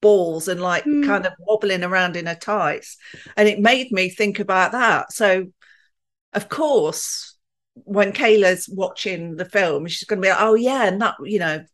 balls 0.00 0.48
and 0.48 0.60
like 0.60 0.84
Mm. 0.84 1.06
kind 1.06 1.26
of 1.26 1.32
wobbling 1.38 1.84
around 1.84 2.16
in 2.16 2.26
her 2.26 2.34
tights. 2.34 2.96
And 3.36 3.48
it 3.48 3.60
made 3.60 3.92
me 3.92 4.08
think 4.08 4.38
about 4.40 4.72
that. 4.72 5.12
So, 5.12 5.46
of 6.34 6.48
course, 6.48 7.36
when 7.74 8.12
Kayla's 8.12 8.68
watching 8.68 9.36
the 9.36 9.44
film, 9.44 9.86
she's 9.86 10.04
going 10.08 10.20
to 10.20 10.26
be 10.26 10.30
like, 10.30 10.40
"Oh 10.40 10.54
yeah," 10.54 10.84
and 10.86 11.00
that 11.02 11.16
you 11.24 11.38
know, 11.38 11.64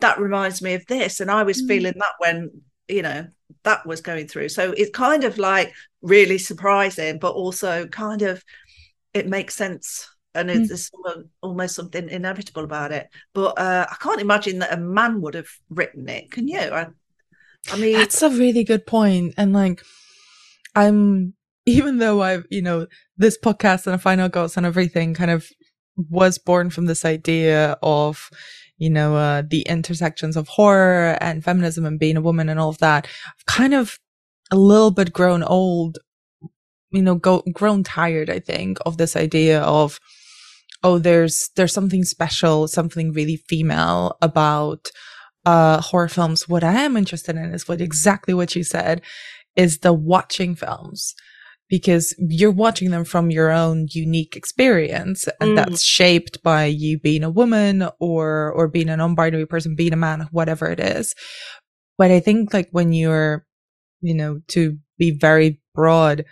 that 0.00 0.20
reminds 0.20 0.60
me 0.62 0.74
of 0.74 0.86
this. 0.86 1.20
And 1.20 1.30
I 1.30 1.42
was 1.42 1.60
Mm. 1.60 1.62
feeling 1.62 1.94
that 1.98 2.12
when 2.18 2.50
you 2.88 3.02
know 3.02 3.26
that 3.64 3.84
was 3.84 4.00
going 4.00 4.28
through 4.28 4.48
so 4.48 4.70
it's 4.76 4.96
kind 4.96 5.24
of 5.24 5.38
like 5.38 5.72
really 6.02 6.38
surprising 6.38 7.18
but 7.18 7.32
also 7.32 7.84
kind 7.88 8.22
of 8.22 8.40
it 9.14 9.28
makes 9.28 9.56
sense 9.56 10.08
and 10.34 10.50
Mm. 10.52 10.66
it's 10.66 10.68
there's 10.68 10.90
almost 11.42 11.74
something 11.74 12.08
inevitable 12.08 12.64
about 12.64 12.92
it 12.92 13.08
but 13.34 13.58
uh, 13.58 13.86
i 13.90 13.96
can't 13.96 14.20
imagine 14.20 14.60
that 14.60 14.72
a 14.72 14.76
man 14.76 15.20
would 15.20 15.34
have 15.34 15.48
written 15.70 16.08
it 16.08 16.30
can 16.30 16.48
you 16.48 16.60
i, 16.60 16.86
I 17.70 17.76
mean 17.76 18.06
That's 18.06 18.22
a 18.22 18.30
really 18.30 18.64
good 18.64 18.86
point. 18.86 19.34
And 19.36 19.52
like, 19.52 19.82
I'm, 20.74 21.34
even 21.66 21.98
though 21.98 22.22
I've, 22.22 22.46
you 22.48 22.62
know, 22.62 22.86
this 23.16 23.36
podcast 23.36 23.86
and 23.86 24.00
Final 24.00 24.28
Girls 24.28 24.56
and 24.56 24.64
everything 24.64 25.14
kind 25.14 25.32
of 25.32 25.48
was 25.96 26.38
born 26.38 26.70
from 26.70 26.86
this 26.86 27.04
idea 27.04 27.76
of, 27.82 28.30
you 28.78 28.88
know, 28.88 29.16
uh, 29.16 29.42
the 29.48 29.62
intersections 29.62 30.36
of 30.36 30.46
horror 30.48 31.18
and 31.20 31.42
feminism 31.42 31.84
and 31.84 31.98
being 31.98 32.16
a 32.16 32.20
woman 32.20 32.48
and 32.48 32.60
all 32.60 32.68
of 32.68 32.78
that. 32.78 33.06
I've 33.26 33.46
kind 33.46 33.74
of 33.74 33.98
a 34.52 34.56
little 34.56 34.92
bit 34.92 35.12
grown 35.12 35.42
old, 35.42 35.98
you 36.92 37.02
know, 37.02 37.16
go, 37.16 37.42
grown 37.52 37.82
tired, 37.82 38.30
I 38.30 38.38
think, 38.38 38.78
of 38.86 38.96
this 38.96 39.16
idea 39.16 39.60
of, 39.62 39.98
oh, 40.84 40.98
there's, 40.98 41.50
there's 41.56 41.72
something 41.72 42.04
special, 42.04 42.68
something 42.68 43.12
really 43.12 43.36
female 43.48 44.16
about, 44.22 44.88
uh, 45.44 45.80
horror 45.80 46.08
films. 46.08 46.48
What 46.48 46.62
I 46.62 46.74
am 46.82 46.96
interested 46.96 47.36
in 47.36 47.54
is 47.54 47.66
what 47.66 47.80
exactly 47.80 48.34
what 48.34 48.54
you 48.54 48.62
said 48.62 49.00
is 49.56 49.78
the 49.78 49.92
watching 49.92 50.54
films 50.54 51.14
because 51.68 52.14
you're 52.18 52.50
watching 52.50 52.90
them 52.90 53.04
from 53.04 53.30
your 53.30 53.50
own 53.50 53.86
unique 53.90 54.36
experience 54.36 55.28
and 55.40 55.50
Mm. 55.50 55.56
that's 55.56 55.82
shaped 55.82 56.42
by 56.42 56.66
you 56.66 56.98
being 56.98 57.24
a 57.24 57.30
woman 57.30 57.88
or 57.98 58.52
or 58.52 58.68
being 58.68 58.88
a 58.88 58.96
non-binary 58.96 59.46
person 59.46 59.74
being 59.74 59.92
a 59.92 59.96
man 59.96 60.28
whatever 60.30 60.66
it 60.70 60.78
is 60.80 61.14
but 61.98 62.10
i 62.10 62.20
think 62.20 62.52
like 62.54 62.68
when 62.70 62.92
you're 62.92 63.44
you 64.00 64.14
know 64.14 64.40
to 64.48 64.78
be 64.98 65.10
very 65.10 65.60
broad 65.74 66.24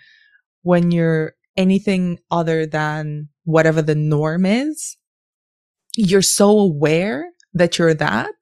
when 0.62 0.90
you're 0.90 1.32
anything 1.56 2.18
other 2.30 2.66
than 2.66 3.28
whatever 3.44 3.82
the 3.82 3.94
norm 3.94 4.46
is 4.46 4.96
you're 5.96 6.22
so 6.22 6.48
aware 6.58 7.26
that 7.52 7.78
you're 7.78 7.94
that 7.94 8.34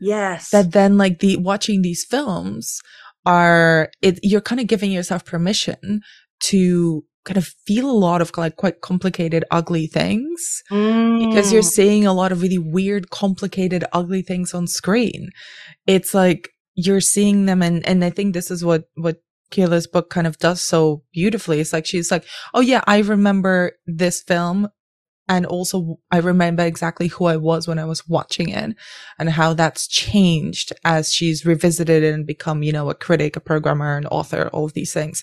yes 0.00 0.50
that 0.50 0.72
then 0.72 0.96
like 0.98 1.18
the 1.20 1.36
watching 1.36 1.82
these 1.82 2.04
films 2.04 2.80
are 3.24 3.90
it 4.02 4.18
you're 4.22 4.40
kind 4.40 4.60
of 4.60 4.66
giving 4.66 4.90
yourself 4.92 5.24
permission 5.24 6.00
to 6.40 7.04
kind 7.24 7.36
of 7.38 7.48
feel 7.66 7.90
a 7.90 8.00
lot 8.06 8.22
of 8.22 8.30
like 8.36 8.56
quite 8.56 8.80
complicated 8.80 9.44
ugly 9.50 9.86
things 9.88 10.62
because 10.68 11.52
you're 11.52 11.62
Mm. 11.62 11.76
seeing 11.78 12.06
a 12.06 12.12
lot 12.12 12.30
of 12.32 12.40
really 12.40 12.58
weird 12.58 13.10
complicated 13.10 13.84
ugly 13.92 14.22
things 14.22 14.54
on 14.54 14.66
screen 14.68 15.30
it's 15.86 16.14
like 16.14 16.50
you're 16.76 17.00
seeing 17.00 17.46
them 17.46 17.62
and 17.62 17.84
and 17.88 18.04
i 18.04 18.10
think 18.10 18.32
this 18.32 18.50
is 18.50 18.64
what 18.64 18.84
what 18.94 19.16
Kayla's 19.52 19.86
book 19.86 20.10
kind 20.10 20.26
of 20.26 20.38
does 20.38 20.60
so 20.60 21.04
beautifully. 21.12 21.60
It's 21.60 21.72
like 21.72 21.86
she's 21.86 22.10
like, 22.10 22.24
oh 22.52 22.60
yeah, 22.60 22.82
I 22.88 22.98
remember 22.98 23.74
this 23.86 24.20
film 24.20 24.68
and 25.28 25.44
also 25.46 25.98
I 26.10 26.18
remember 26.18 26.64
exactly 26.64 27.08
who 27.08 27.24
I 27.26 27.36
was 27.36 27.66
when 27.66 27.78
I 27.78 27.84
was 27.84 28.08
watching 28.08 28.48
it 28.50 28.76
and 29.18 29.30
how 29.30 29.54
that's 29.54 29.86
changed 29.88 30.72
as 30.84 31.12
she's 31.12 31.44
revisited 31.44 32.02
it 32.02 32.14
and 32.14 32.26
become, 32.26 32.62
you 32.62 32.72
know, 32.72 32.88
a 32.90 32.94
critic, 32.94 33.36
a 33.36 33.40
programmer, 33.40 33.96
an 33.96 34.06
author, 34.06 34.48
all 34.52 34.64
of 34.64 34.74
these 34.74 34.92
things. 34.92 35.22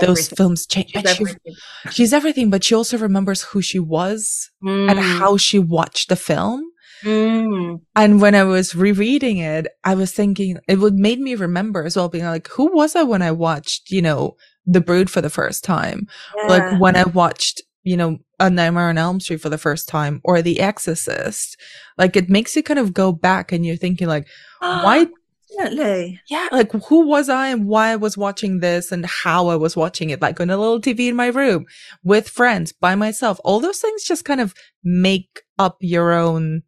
Those 0.00 0.28
films 0.28 0.66
change. 0.66 0.90
She's 0.90 1.02
but 1.02 1.08
she- 1.16 1.22
everything. 1.22 1.54
she's 1.90 2.12
everything, 2.12 2.50
but 2.50 2.64
she 2.64 2.74
also 2.74 2.98
remembers 2.98 3.42
who 3.42 3.62
she 3.62 3.78
was 3.78 4.50
and 4.60 4.98
Mm. 4.98 5.18
how 5.18 5.36
she 5.38 5.58
watched 5.58 6.08
the 6.10 6.16
film. 6.16 6.62
Mm. 7.02 7.80
And 7.94 8.20
when 8.20 8.34
I 8.34 8.44
was 8.44 8.74
rereading 8.74 9.38
it, 9.38 9.66
I 9.84 9.94
was 9.94 10.12
thinking 10.12 10.58
it 10.68 10.78
would 10.80 10.94
made 10.94 11.20
me 11.20 11.34
remember 11.34 11.84
as 11.84 11.96
well, 11.96 12.08
being 12.08 12.24
like, 12.24 12.48
who 12.48 12.74
was 12.74 12.96
I 12.96 13.02
when 13.04 13.22
I 13.22 13.30
watched, 13.30 13.90
you 13.90 14.02
know, 14.02 14.36
The 14.66 14.80
Brood 14.80 15.08
for 15.10 15.20
the 15.20 15.30
first 15.30 15.62
time? 15.64 16.06
Yeah. 16.36 16.46
Like 16.48 16.80
when 16.80 16.96
I 16.96 17.04
watched, 17.04 17.62
you 17.86 17.96
know, 17.96 18.18
A 18.40 18.50
Nightmare 18.50 18.88
on 18.88 18.98
Elm 18.98 19.20
Street 19.20 19.40
for 19.40 19.48
the 19.48 19.56
first 19.58 19.88
time 19.88 20.20
or 20.24 20.42
The 20.42 20.60
Exorcist. 20.60 21.56
Like 21.96 22.16
it 22.16 22.28
makes 22.28 22.56
you 22.56 22.62
kind 22.62 22.80
of 22.80 22.92
go 22.92 23.12
back 23.12 23.52
and 23.52 23.64
you're 23.64 23.76
thinking 23.76 24.08
like, 24.08 24.26
why 24.60 25.06
ah, 25.08 25.14
Definitely. 25.56 26.20
yeah, 26.28 26.48
like 26.50 26.72
who 26.72 27.06
was 27.06 27.28
I 27.28 27.48
and 27.48 27.66
why 27.68 27.90
I 27.90 27.96
was 27.96 28.18
watching 28.18 28.58
this 28.58 28.90
and 28.90 29.06
how 29.06 29.46
I 29.46 29.56
was 29.56 29.76
watching 29.76 30.10
it, 30.10 30.20
like 30.20 30.40
on 30.40 30.50
a 30.50 30.56
little 30.56 30.80
TV 30.80 31.08
in 31.08 31.14
my 31.14 31.28
room 31.28 31.66
with 32.02 32.28
friends 32.28 32.72
by 32.72 32.96
myself. 32.96 33.38
All 33.44 33.60
those 33.60 33.78
things 33.78 34.02
just 34.02 34.24
kind 34.24 34.40
of 34.40 34.52
make 34.82 35.42
up 35.58 35.76
your 35.80 36.12
own, 36.12 36.62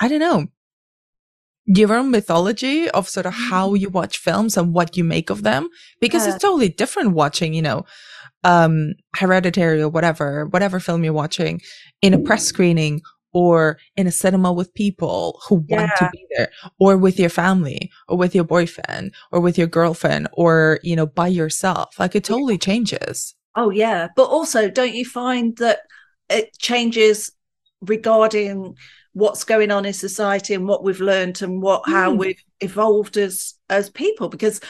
I 0.00 0.08
don't 0.08 0.18
know, 0.18 0.48
your 1.66 1.94
own 1.94 2.10
mythology 2.10 2.90
of 2.90 3.08
sort 3.08 3.26
of 3.26 3.34
how 3.34 3.68
mm-hmm. 3.68 3.76
you 3.76 3.90
watch 3.90 4.18
films 4.18 4.56
and 4.56 4.74
what 4.74 4.96
you 4.96 5.04
make 5.04 5.30
of 5.30 5.42
them. 5.44 5.68
Because 6.00 6.26
Yeah. 6.26 6.34
it's 6.34 6.42
totally 6.42 6.70
different 6.70 7.12
watching, 7.12 7.54
you 7.54 7.62
know, 7.62 7.84
um, 8.44 8.94
hereditary 9.16 9.82
or 9.82 9.88
whatever, 9.88 10.46
whatever 10.46 10.80
film 10.80 11.04
you're 11.04 11.12
watching 11.12 11.60
in 12.02 12.14
a 12.14 12.18
press 12.18 12.44
screening 12.44 13.00
or 13.32 13.78
in 13.96 14.06
a 14.06 14.12
cinema 14.12 14.52
with 14.52 14.72
people 14.74 15.40
who 15.46 15.56
want 15.68 15.90
to 15.98 16.08
be 16.12 16.26
there 16.36 16.48
or 16.78 16.96
with 16.96 17.18
your 17.18 17.28
family 17.28 17.90
or 18.08 18.16
with 18.16 18.34
your 18.34 18.44
boyfriend 18.44 19.12
or 19.32 19.40
with 19.40 19.58
your 19.58 19.66
girlfriend 19.66 20.28
or, 20.32 20.80
you 20.82 20.96
know, 20.96 21.06
by 21.06 21.28
yourself. 21.28 21.98
Like 21.98 22.14
it 22.14 22.24
totally 22.24 22.56
changes. 22.58 23.34
Oh 23.54 23.70
yeah, 23.70 24.08
but 24.16 24.24
also 24.24 24.70
don't 24.70 24.94
you 24.94 25.04
find 25.04 25.56
that 25.58 25.80
it 26.30 26.56
changes 26.58 27.32
regarding 27.80 28.76
what's 29.12 29.44
going 29.44 29.70
on 29.70 29.84
in 29.84 29.92
society 29.92 30.54
and 30.54 30.66
what 30.66 30.84
we've 30.84 31.00
learned 31.00 31.42
and 31.42 31.60
what 31.60 31.82
how 31.86 32.12
Mm. 32.12 32.18
we've 32.18 32.42
evolved 32.60 33.16
as 33.16 33.54
as 33.68 33.90
people 33.90 34.28
because 34.28 34.60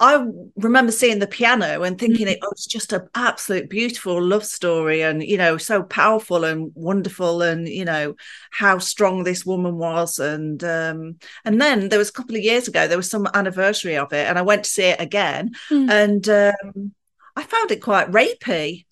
I 0.00 0.24
remember 0.56 0.92
seeing 0.92 1.18
the 1.18 1.26
piano 1.26 1.82
and 1.82 1.98
thinking 1.98 2.26
Mm. 2.26 2.32
it 2.32 2.38
was 2.40 2.64
just 2.66 2.92
an 2.94 3.08
absolute 3.14 3.68
beautiful 3.68 4.20
love 4.22 4.44
story 4.46 5.02
and 5.02 5.22
you 5.22 5.36
know 5.36 5.58
so 5.58 5.82
powerful 5.82 6.44
and 6.44 6.72
wonderful 6.74 7.42
and 7.42 7.68
you 7.68 7.84
know 7.84 8.14
how 8.50 8.78
strong 8.78 9.24
this 9.24 9.44
woman 9.44 9.76
was 9.76 10.18
and 10.18 10.64
um 10.64 11.16
and 11.44 11.60
then 11.60 11.90
there 11.90 11.98
was 11.98 12.08
a 12.08 12.12
couple 12.12 12.34
of 12.34 12.42
years 12.42 12.66
ago 12.66 12.88
there 12.88 12.96
was 12.96 13.10
some 13.10 13.28
anniversary 13.34 13.96
of 13.96 14.12
it 14.14 14.26
and 14.26 14.38
I 14.38 14.42
went 14.42 14.64
to 14.64 14.70
see 14.70 14.84
it 14.84 15.00
again 15.00 15.52
Mm. 15.70 15.90
and 15.90 16.28
um 16.28 16.94
I 17.36 17.42
found 17.44 17.70
it 17.70 17.82
quite 17.82 18.10
rapey. 18.10 18.86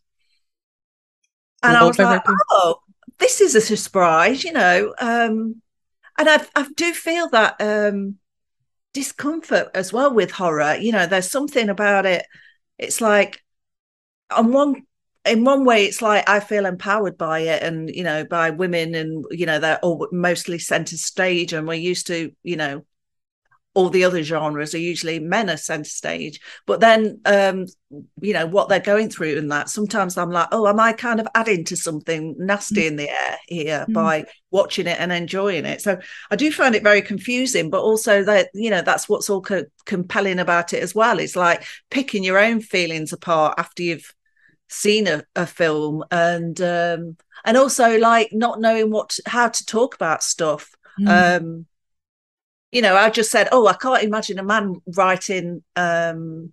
And 1.63 1.77
I 1.77 1.85
was 1.85 1.99
like, 1.99 2.23
oh, 2.51 2.77
this 3.19 3.41
is 3.41 3.55
a 3.55 3.61
surprise, 3.61 4.45
you 4.45 4.53
know. 4.53 4.95
Um, 5.01 5.61
and 6.19 6.29
I, 6.29 6.45
I 6.55 6.67
do 6.77 6.93
feel 6.95 7.29
that 7.31 7.57
um, 7.61 8.17
discomfort 8.93 9.69
as 9.75 9.93
well 9.93 10.13
with 10.13 10.31
horror. 10.31 10.77
You 10.77 10.93
know, 10.93 11.07
there's 11.07 11.31
something 11.31 11.69
about 11.69 12.07
it. 12.07 12.27
It's 12.79 13.01
like, 13.01 13.43
on 14.31 14.53
one, 14.53 14.83
in 15.25 15.45
one 15.45 15.65
way, 15.65 15.85
it's 15.85 16.03
like 16.03 16.29
I 16.29 16.41
feel 16.41 16.67
empowered 16.67 17.19
by 17.19 17.41
it, 17.41 17.63
and 17.63 17.89
you 17.89 18.05
know, 18.05 18.25
by 18.25 18.51
women, 18.51 18.95
and 18.95 19.25
you 19.31 19.47
know, 19.47 19.59
they're 19.59 19.79
all 19.81 20.09
mostly 20.13 20.59
centre 20.59 20.97
stage, 20.97 21.53
and 21.53 21.67
we're 21.67 21.75
used 21.75 22.07
to, 22.09 22.33
you 22.43 22.57
know, 22.57 22.85
all 23.79 23.91
the 23.91 24.03
other 24.03 24.25
genres 24.25 24.75
are 24.75 24.79
usually 24.93 25.21
men 25.21 25.49
are 25.49 25.57
center 25.57 25.89
stage 25.89 26.41
but 26.67 26.81
then 26.81 27.21
um 27.27 27.65
you 28.21 28.33
know 28.33 28.45
what 28.47 28.69
they're 28.69 28.81
going 28.81 29.09
through 29.09 29.39
and 29.39 29.53
that 29.53 29.69
sometimes 29.69 30.19
i'm 30.19 30.31
like 30.33 30.49
oh 30.51 30.67
am 30.67 30.81
i 30.81 30.93
kind 30.93 31.21
of 31.21 31.29
adding 31.37 31.65
to 31.65 31.77
something 31.77 32.35
nasty 32.39 32.87
in 32.89 32.97
the 32.97 33.09
air 33.09 33.39
here 33.47 33.85
Mm. 33.89 33.93
by 33.93 34.25
watching 34.51 34.89
it 34.89 34.99
and 34.99 35.13
enjoying 35.13 35.65
it 35.65 35.81
so 35.81 35.97
i 36.33 36.35
do 36.37 36.51
find 36.51 36.75
it 36.75 36.83
very 36.83 37.03
confusing 37.03 37.71
but 37.71 37.81
also 37.83 38.25
that 38.25 38.49
you 38.53 38.69
know 38.69 38.83
that's 38.83 39.09
what's 39.09 39.31
all 39.31 39.43
co- 39.43 39.71
compelling 39.87 40.41
about 40.41 40.73
it 40.73 40.83
as 40.83 40.93
well 40.95 41.21
it's 41.21 41.37
like 41.37 41.65
picking 41.89 42.25
your 42.25 42.39
own 42.39 42.61
feelings 42.61 43.13
apart 43.13 43.55
after 43.59 43.85
you've 43.85 44.13
seen 44.69 45.07
a, 45.07 45.23
a 45.37 45.47
film 45.47 46.03
and 46.11 46.61
um 46.61 47.17
and 47.45 47.57
also 47.57 47.97
like 47.99 48.31
not 48.33 48.61
knowing 48.61 48.91
what 48.91 49.17
how 49.27 49.49
to 49.49 49.65
talk 49.65 49.95
about 49.95 50.23
stuff 50.23 50.75
Mm. 51.01 51.09
um 51.39 51.67
you 52.71 52.83
know 52.83 52.97
i 52.97 53.09
just 53.11 53.31
said 53.31 53.49
oh 53.53 53.67
i 53.67 53.73
can't 53.75 54.03
imagine 54.03 54.39
a 54.39 54.43
man 54.43 54.75
writing 54.97 55.63
um 55.77 56.53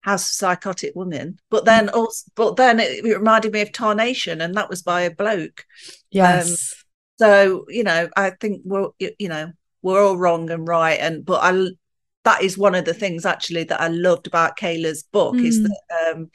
house 0.00 0.30
of 0.30 0.34
psychotic 0.34 0.92
women 0.96 1.38
but 1.50 1.64
then 1.64 1.88
also 1.88 2.28
but 2.34 2.56
then 2.56 2.80
it, 2.80 3.04
it 3.04 3.16
reminded 3.16 3.52
me 3.52 3.60
of 3.60 3.70
tarnation 3.70 4.40
and 4.40 4.54
that 4.54 4.68
was 4.68 4.82
by 4.82 5.02
a 5.02 5.14
bloke 5.14 5.64
yes. 6.10 6.74
so 7.18 7.64
you 7.68 7.84
know 7.84 8.08
i 8.16 8.30
think 8.30 8.62
we're 8.64 8.88
you 8.98 9.28
know 9.28 9.52
we're 9.82 10.02
all 10.02 10.16
wrong 10.16 10.50
and 10.50 10.66
right 10.66 10.98
and 11.00 11.24
but 11.24 11.40
i 11.42 11.68
that 12.24 12.42
is 12.42 12.58
one 12.58 12.74
of 12.74 12.84
the 12.84 12.94
things 12.94 13.24
actually 13.24 13.62
that 13.64 13.80
i 13.80 13.88
loved 13.88 14.26
about 14.26 14.56
kayla's 14.56 15.04
book 15.04 15.36
is 15.36 15.60
Mm. 15.60 15.68
that 15.68 16.10
um 16.10 16.30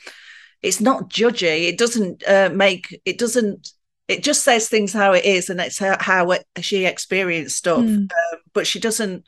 it's 0.61 0.79
not 0.81 1.09
judgy 1.09 1.67
it 1.67 1.77
doesn't 1.77 2.27
uh, 2.27 2.49
make 2.53 2.99
it 3.05 3.17
doesn't 3.17 3.71
it 4.07 4.23
just 4.23 4.43
says 4.43 4.69
things 4.69 4.93
how 4.93 5.13
it 5.13 5.25
is 5.25 5.49
and 5.49 5.59
it's 5.59 5.79
how, 5.79 5.97
how 5.99 6.31
it, 6.31 6.45
she 6.61 6.85
experienced 6.85 7.57
stuff 7.57 7.79
Mm. 7.79 8.11
um, 8.11 8.39
but 8.53 8.65
she 8.67 8.79
doesn't 8.79 9.25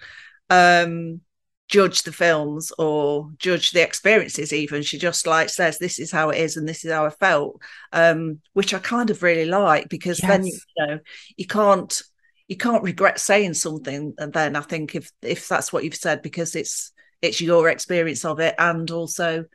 um 0.50 1.22
judge 1.68 2.02
the 2.02 2.12
films 2.12 2.72
or 2.80 3.30
judge 3.38 3.72
the 3.72 3.82
experiences 3.84 4.52
even 4.52 4.82
she 4.82 4.98
just 4.98 5.28
like 5.28 5.50
says 5.50 5.78
this 5.78 6.00
is 6.00 6.12
how 6.12 6.32
it 6.32 6.40
is 6.40 6.58
and 6.58 6.68
this 6.68 6.84
is 6.84 6.92
how 6.92 7.06
i 7.06 7.10
felt 7.12 7.62
um 7.94 8.40
which 8.54 8.74
i 8.74 8.80
kind 8.80 9.12
of 9.12 9.22
really 9.22 9.46
like 9.46 9.88
because 9.88 10.18
then 10.18 10.44
you 10.48 10.58
know 10.78 11.00
you 11.38 11.46
can't 11.46 12.02
you 12.48 12.58
can't 12.58 12.82
regret 12.82 13.20
saying 13.20 13.54
something 13.54 14.16
and 14.18 14.34
then 14.34 14.56
i 14.56 14.62
think 14.62 14.96
if 14.96 15.12
if 15.22 15.48
that's 15.48 15.72
what 15.72 15.84
you've 15.84 15.94
said 15.94 16.24
because 16.24 16.56
it's 16.56 16.92
it's 17.22 17.40
your 17.40 17.70
experience 17.70 18.26
of 18.26 18.40
it 18.40 18.56
and 18.58 18.90
also 18.90 19.46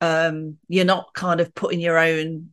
um 0.00 0.58
you're 0.68 0.84
not 0.84 1.12
kind 1.12 1.40
of 1.40 1.52
putting 1.56 1.80
your 1.80 1.98
own 1.98 2.52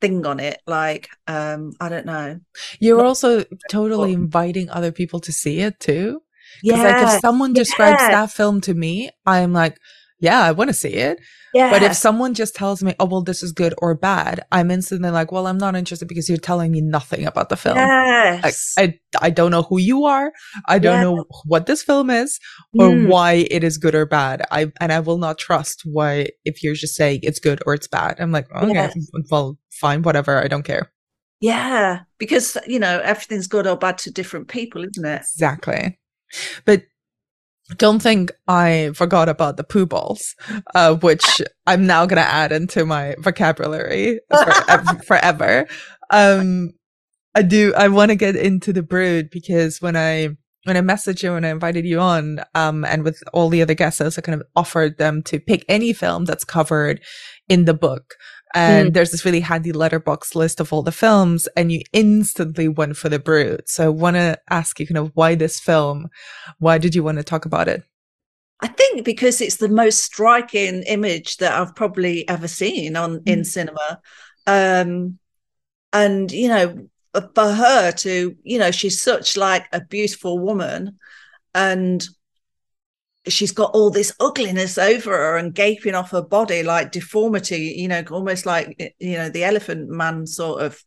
thing 0.00 0.24
on 0.26 0.40
it 0.40 0.60
like 0.66 1.08
um 1.26 1.72
i 1.80 1.88
don't 1.88 2.06
know 2.06 2.40
You're 2.78 3.04
also 3.04 3.44
totally 3.70 4.12
inviting 4.12 4.70
other 4.70 4.92
people 4.92 5.20
to 5.20 5.32
see 5.32 5.60
it 5.60 5.78
too. 5.78 6.22
yeah 6.62 6.82
like 6.82 7.14
if 7.14 7.20
someone 7.20 7.52
describes 7.52 8.00
yeah. 8.00 8.10
that 8.10 8.30
film 8.32 8.60
to 8.62 8.74
me, 8.74 9.10
I'm 9.26 9.52
like, 9.52 9.78
yeah, 10.20 10.40
I 10.42 10.52
want 10.52 10.68
to 10.68 10.74
see 10.74 10.94
it. 10.94 11.18
yeah 11.54 11.70
But 11.70 11.82
if 11.82 11.94
someone 11.94 12.34
just 12.34 12.54
tells 12.54 12.82
me, 12.82 12.94
oh, 13.00 13.06
well, 13.06 13.22
this 13.22 13.42
is 13.42 13.52
good 13.52 13.74
or 13.78 13.94
bad, 13.94 14.44
I'm 14.52 14.70
instantly 14.70 15.10
like, 15.10 15.32
well, 15.32 15.46
I'm 15.46 15.58
not 15.58 15.74
interested 15.76 16.06
because 16.08 16.28
you're 16.28 16.38
telling 16.38 16.70
me 16.72 16.80
nothing 16.80 17.26
about 17.26 17.48
the 17.48 17.56
film. 17.56 17.76
Yes 17.78 18.74
I, 18.78 18.94
I 19.20 19.30
don't 19.30 19.50
know 19.50 19.62
who 19.62 19.78
you 19.78 20.04
are. 20.04 20.32
I 20.66 20.78
don't 20.78 20.94
Yeah. 20.96 21.02
know 21.02 21.24
what 21.46 21.66
this 21.66 21.82
film 21.82 22.10
is 22.10 22.38
or 22.78 22.88
Mm. 22.90 23.08
why 23.08 23.32
it 23.50 23.64
is 23.64 23.76
good 23.78 23.94
or 23.94 24.06
bad. 24.06 24.42
I 24.50 24.72
and 24.80 24.92
I 24.92 25.00
will 25.00 25.18
not 25.18 25.38
trust 25.38 25.82
why 25.84 26.28
if 26.44 26.62
you're 26.62 26.74
just 26.74 26.94
saying 26.94 27.20
it's 27.22 27.40
good 27.40 27.60
or 27.66 27.74
it's 27.74 27.88
bad. 27.88 28.20
I'm 28.20 28.32
like, 28.32 28.48
okay, 28.52 28.88
well, 29.30 29.58
fine, 29.70 30.02
whatever. 30.02 30.38
I 30.42 30.48
don't 30.48 30.62
care. 30.64 30.90
yeah 31.40 32.00
because 32.18 32.56
you 32.66 32.78
know 32.78 33.00
everything's 33.00 33.46
good 33.46 33.66
or 33.66 33.76
bad 33.76 33.96
to 33.98 34.10
different 34.10 34.48
people 34.48 34.84
isn't 34.84 35.04
it 35.06 35.22
Exactly. 35.34 35.98
But 36.64 36.82
don't 37.76 38.00
think 38.00 38.32
I 38.48 38.90
forgot 38.94 39.28
about 39.28 39.56
the 39.56 39.64
poo 39.64 39.86
balls, 39.86 40.34
uh, 40.74 40.94
which 40.96 41.42
I'm 41.66 41.86
now 41.86 42.06
going 42.06 42.22
to 42.22 42.28
add 42.28 42.52
into 42.52 42.84
my 42.84 43.14
vocabulary 43.18 44.20
for, 44.28 44.94
forever. 45.06 45.66
Um, 46.10 46.72
I 47.34 47.42
do, 47.42 47.72
I 47.76 47.88
want 47.88 48.10
to 48.10 48.16
get 48.16 48.36
into 48.36 48.72
the 48.72 48.82
brood 48.82 49.30
because 49.30 49.80
when 49.80 49.96
I, 49.96 50.30
when 50.64 50.76
I 50.76 50.80
messaged 50.80 51.22
you 51.22 51.34
and 51.34 51.46
I 51.46 51.50
invited 51.50 51.84
you 51.86 52.00
on, 52.00 52.40
um, 52.54 52.84
and 52.84 53.04
with 53.04 53.22
all 53.32 53.48
the 53.48 53.62
other 53.62 53.74
guests, 53.74 54.00
I 54.00 54.04
also 54.04 54.20
kind 54.20 54.40
of 54.40 54.46
offered 54.56 54.98
them 54.98 55.22
to 55.24 55.38
pick 55.40 55.64
any 55.68 55.92
film 55.92 56.24
that's 56.24 56.44
covered 56.44 57.00
in 57.48 57.64
the 57.64 57.74
book. 57.74 58.14
And 58.54 58.94
there's 58.94 59.12
this 59.12 59.24
really 59.24 59.40
handy 59.40 59.72
Letterboxd 59.72 60.34
list 60.34 60.60
of 60.60 60.72
all 60.72 60.82
the 60.82 60.92
films, 60.92 61.46
and 61.56 61.70
you 61.70 61.82
instantly 61.92 62.66
went 62.68 62.96
for 62.96 63.08
the 63.08 63.18
brood. 63.18 63.68
So 63.68 63.86
I 63.86 63.88
want 63.88 64.16
to 64.16 64.38
ask 64.50 64.80
you 64.80 64.86
kind 64.86 64.98
of 64.98 65.12
why 65.14 65.36
this 65.36 65.60
film? 65.60 66.08
Why 66.58 66.78
did 66.78 66.94
you 66.94 67.04
want 67.04 67.18
to 67.18 67.24
talk 67.24 67.44
about 67.44 67.68
it? 67.68 67.84
I 68.60 68.66
think 68.66 69.04
because 69.04 69.40
it's 69.40 69.56
the 69.56 69.68
most 69.68 70.04
striking 70.04 70.82
image 70.82 71.38
that 71.38 71.58
I've 71.58 71.74
probably 71.74 72.28
ever 72.28 72.48
seen 72.48 72.96
on 72.96 73.22
in 73.24 73.40
Mm. 73.40 73.46
cinema. 73.46 74.00
Um 74.46 75.18
and 75.92 76.30
you 76.30 76.48
know 76.48 76.88
for 77.34 77.52
her 77.52 77.90
to 77.90 78.36
you 78.42 78.58
know 78.58 78.70
she's 78.70 79.02
such 79.02 79.36
like 79.36 79.66
a 79.72 79.80
beautiful 79.80 80.38
woman 80.38 80.98
and 81.54 82.06
she's 83.28 83.52
got 83.52 83.70
all 83.74 83.90
this 83.90 84.14
ugliness 84.18 84.78
over 84.78 85.10
her 85.10 85.36
and 85.36 85.54
gaping 85.54 85.94
off 85.94 86.10
her 86.10 86.22
body 86.22 86.62
like 86.62 86.90
deformity 86.90 87.74
you 87.76 87.86
know 87.86 88.02
almost 88.10 88.46
like 88.46 88.94
you 88.98 89.16
know 89.16 89.28
the 89.28 89.44
elephant 89.44 89.90
man 89.90 90.26
sort 90.26 90.62
of 90.62 90.82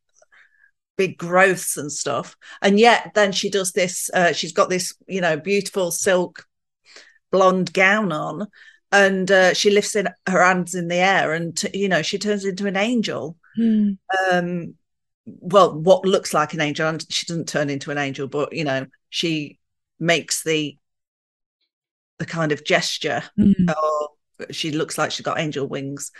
big 0.97 1.17
growths 1.17 1.77
and 1.77 1.91
stuff. 1.91 2.35
And 2.61 2.79
yet 2.79 3.11
then 3.15 3.31
she 3.31 3.49
does 3.49 3.71
this 3.71 4.09
uh, 4.13 4.33
she's 4.33 4.53
got 4.53 4.69
this 4.69 4.93
you 5.07 5.21
know 5.21 5.37
beautiful 5.37 5.91
silk 5.91 6.45
blonde 7.31 7.73
gown 7.73 8.11
on 8.11 8.47
and 8.91 9.29
uh, 9.31 9.53
she 9.53 9.71
lifts 9.71 9.95
in 9.95 10.07
her 10.27 10.43
hands 10.43 10.75
in 10.75 10.87
the 10.87 10.95
air 10.95 11.33
and 11.33 11.57
t- 11.57 11.77
you 11.77 11.89
know 11.89 12.01
she 12.01 12.17
turns 12.17 12.45
into 12.45 12.67
an 12.67 12.77
angel. 12.77 13.37
Um 14.31 14.75
well 15.25 15.79
what 15.79 16.05
looks 16.05 16.33
like 16.33 16.53
an 16.53 16.61
angel 16.61 16.87
and 16.87 17.05
she 17.09 17.25
doesn't 17.25 17.47
turn 17.47 17.69
into 17.69 17.91
an 17.91 17.97
angel 17.97 18.27
but 18.27 18.51
you 18.51 18.65
know 18.65 18.85
she 19.09 19.57
makes 19.97 20.43
the 20.43 20.77
the 22.23 22.29
kind 22.39 22.51
of 22.53 22.63
gesture 22.63 23.21
Mm. 23.37 23.69
or 23.69 24.09
she 24.51 24.71
looks 24.71 24.97
like 24.97 25.11
she's 25.11 25.25
got 25.25 25.39
angel 25.39 25.67
wings 25.67 26.11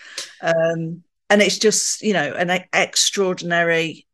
um 0.42 1.04
and 1.30 1.42
it's 1.42 1.58
just 1.58 2.02
you 2.02 2.14
know 2.14 2.34
an 2.34 2.52
e- 2.52 2.66
extraordinary 2.74 4.06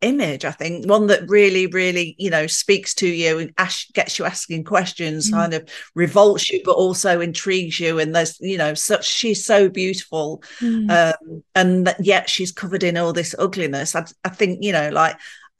image 0.00 0.44
i 0.44 0.50
think 0.50 0.84
one 0.88 1.06
that 1.06 1.28
really 1.28 1.66
really 1.68 2.16
you 2.18 2.28
know 2.28 2.46
speaks 2.48 2.92
to 2.94 3.06
you 3.06 3.38
and 3.38 3.52
ash- 3.56 3.88
gets 3.92 4.18
you 4.18 4.24
asking 4.24 4.64
questions 4.64 5.30
Mm. 5.30 5.34
kind 5.34 5.54
of 5.54 5.68
revolts 5.94 6.50
you 6.50 6.60
but 6.64 6.72
also 6.84 7.20
intrigues 7.20 7.78
you 7.78 7.98
and 8.00 8.14
there's 8.14 8.36
you 8.40 8.58
know 8.58 8.74
such 8.74 9.04
she's 9.06 9.44
so 9.44 9.68
beautiful 9.68 10.42
Mm. 10.60 10.90
um 10.90 11.42
and 11.54 11.86
that 11.86 12.04
yet 12.04 12.28
she's 12.28 12.50
covered 12.52 12.82
in 12.82 12.96
all 12.96 13.12
this 13.12 13.34
ugliness 13.38 13.94
I, 13.94 14.04
I 14.24 14.30
think 14.30 14.58
you 14.62 14.72
know 14.72 14.88
like 14.90 15.16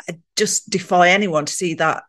i 0.09 0.19
just 0.37 0.69
defy 0.71 1.11
anyone 1.11 1.45
to 1.47 1.53
see 1.53 1.75
that 1.75 2.03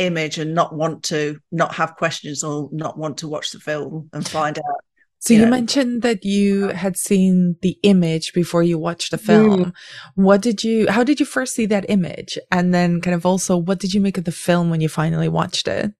image 0.00 0.38
and 0.38 0.54
not 0.54 0.74
want 0.74 1.02
to 1.04 1.38
not 1.52 1.74
have 1.74 1.96
questions 1.96 2.42
or 2.42 2.68
not 2.72 2.98
want 2.98 3.18
to 3.18 3.28
watch 3.28 3.52
the 3.52 3.60
film 3.60 4.08
and 4.12 4.26
find 4.28 4.58
out 4.58 4.80
So 5.22 5.34
you 5.34 5.42
Yeah. 5.42 5.50
mentioned 5.50 6.00
that 6.02 6.24
you 6.24 6.68
had 6.68 6.96
seen 6.96 7.56
the 7.60 7.76
image 7.82 8.32
before 8.32 8.62
you 8.62 8.78
watched 8.78 9.10
the 9.10 9.18
film. 9.18 9.72
What 10.14 10.40
did 10.40 10.64
you, 10.64 10.88
how 10.90 11.04
did 11.04 11.20
you 11.20 11.26
first 11.26 11.54
see 11.54 11.66
that 11.66 11.84
image? 11.90 12.38
And 12.50 12.72
then 12.72 13.00
kind 13.02 13.14
of 13.14 13.26
also, 13.26 13.58
what 13.58 13.78
did 13.80 13.92
you 13.92 14.00
make 14.00 14.16
of 14.18 14.24
the 14.24 14.32
film 14.32 14.70
when 14.70 14.80
you 14.80 14.88
finally 14.88 15.28
watched 15.28 15.68
it? 15.68 15.92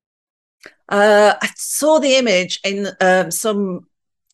uh 0.88 1.34
i 1.40 1.48
saw 1.56 1.98
the 2.00 2.16
image 2.16 2.60
in 2.64 2.88
um 3.00 3.30
some 3.30 3.80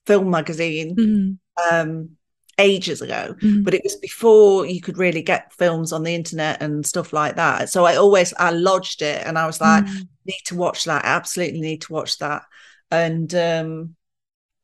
film 0.07 0.31
magazine 0.31 0.96
Mhm. 0.96 1.38
um 1.70 2.15
ages 2.58 3.02
ago 3.02 3.34
Mhm. 3.42 3.64
but 3.64 3.74
it 3.74 3.82
was 3.84 3.96
before 3.96 4.64
you 4.66 4.80
could 4.80 4.96
really 4.98 5.22
get 5.22 5.52
films 5.52 5.92
on 5.92 6.02
the 6.04 6.14
internet 6.14 6.62
and 6.62 6.86
stuff 6.86 7.12
like 7.12 7.36
that 7.36 7.68
so 7.68 7.84
i 7.84 7.96
always 7.96 8.32
i 8.38 8.50
lodged 8.50 9.02
it 9.02 9.22
and 9.26 9.38
i 9.38 9.46
was 9.46 9.60
like 9.60 9.84
Mm. 9.84 10.08
need 10.24 10.40
to 10.46 10.54
watch 10.56 10.84
that 10.84 11.04
I 11.04 11.08
absolutely 11.08 11.60
need 11.60 11.82
to 11.82 11.92
watch 11.92 12.16
that 12.18 12.42
and 12.90 13.34
um 13.34 13.96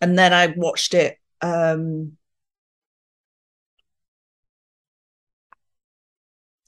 and 0.00 0.18
then 0.18 0.32
i 0.32 0.46
watched 0.56 0.94
it 0.94 1.18
um 1.42 2.16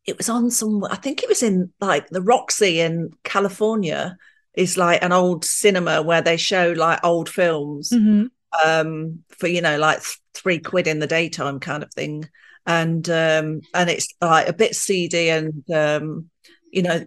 it 0.06 0.16
was 0.18 0.28
on 0.28 0.50
some 0.50 0.84
i 0.84 0.96
think 0.96 1.22
it 1.22 1.28
was 1.28 1.42
in 1.42 1.72
like 1.80 2.08
the 2.10 2.20
roxy 2.22 2.80
in 2.80 3.10
california 3.24 4.16
is 4.54 4.76
like 4.76 5.02
an 5.02 5.12
old 5.12 5.44
cinema 5.44 6.02
where 6.02 6.20
they 6.22 6.36
show 6.36 6.72
like 6.76 7.00
old 7.02 7.28
films 7.28 7.90
Mhm. 7.92 8.28
Um 8.64 9.24
for 9.28 9.46
you 9.46 9.60
know 9.60 9.78
like 9.78 10.02
th- 10.02 10.18
three 10.34 10.58
quid 10.58 10.86
in 10.86 10.98
the 10.98 11.06
daytime 11.06 11.60
kind 11.60 11.82
of 11.82 11.92
thing. 11.92 12.28
And 12.66 13.08
um 13.10 13.60
and 13.74 13.90
it's 13.90 14.08
like 14.20 14.48
a 14.48 14.52
bit 14.52 14.74
seedy 14.74 15.30
and 15.30 15.68
um 15.70 16.30
you 16.72 16.82
know 16.82 17.04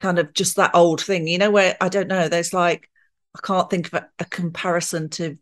kind 0.00 0.18
of 0.18 0.32
just 0.32 0.56
that 0.56 0.74
old 0.74 1.00
thing 1.00 1.26
you 1.26 1.38
know 1.38 1.50
where 1.50 1.76
i 1.80 1.88
don't 1.88 2.08
know 2.08 2.28
there's 2.28 2.54
like 2.54 2.88
i 3.36 3.40
can't 3.42 3.68
think 3.68 3.88
of 3.88 3.94
a, 3.94 4.08
a 4.18 4.24
comparison 4.24 5.08
to 5.10 5.36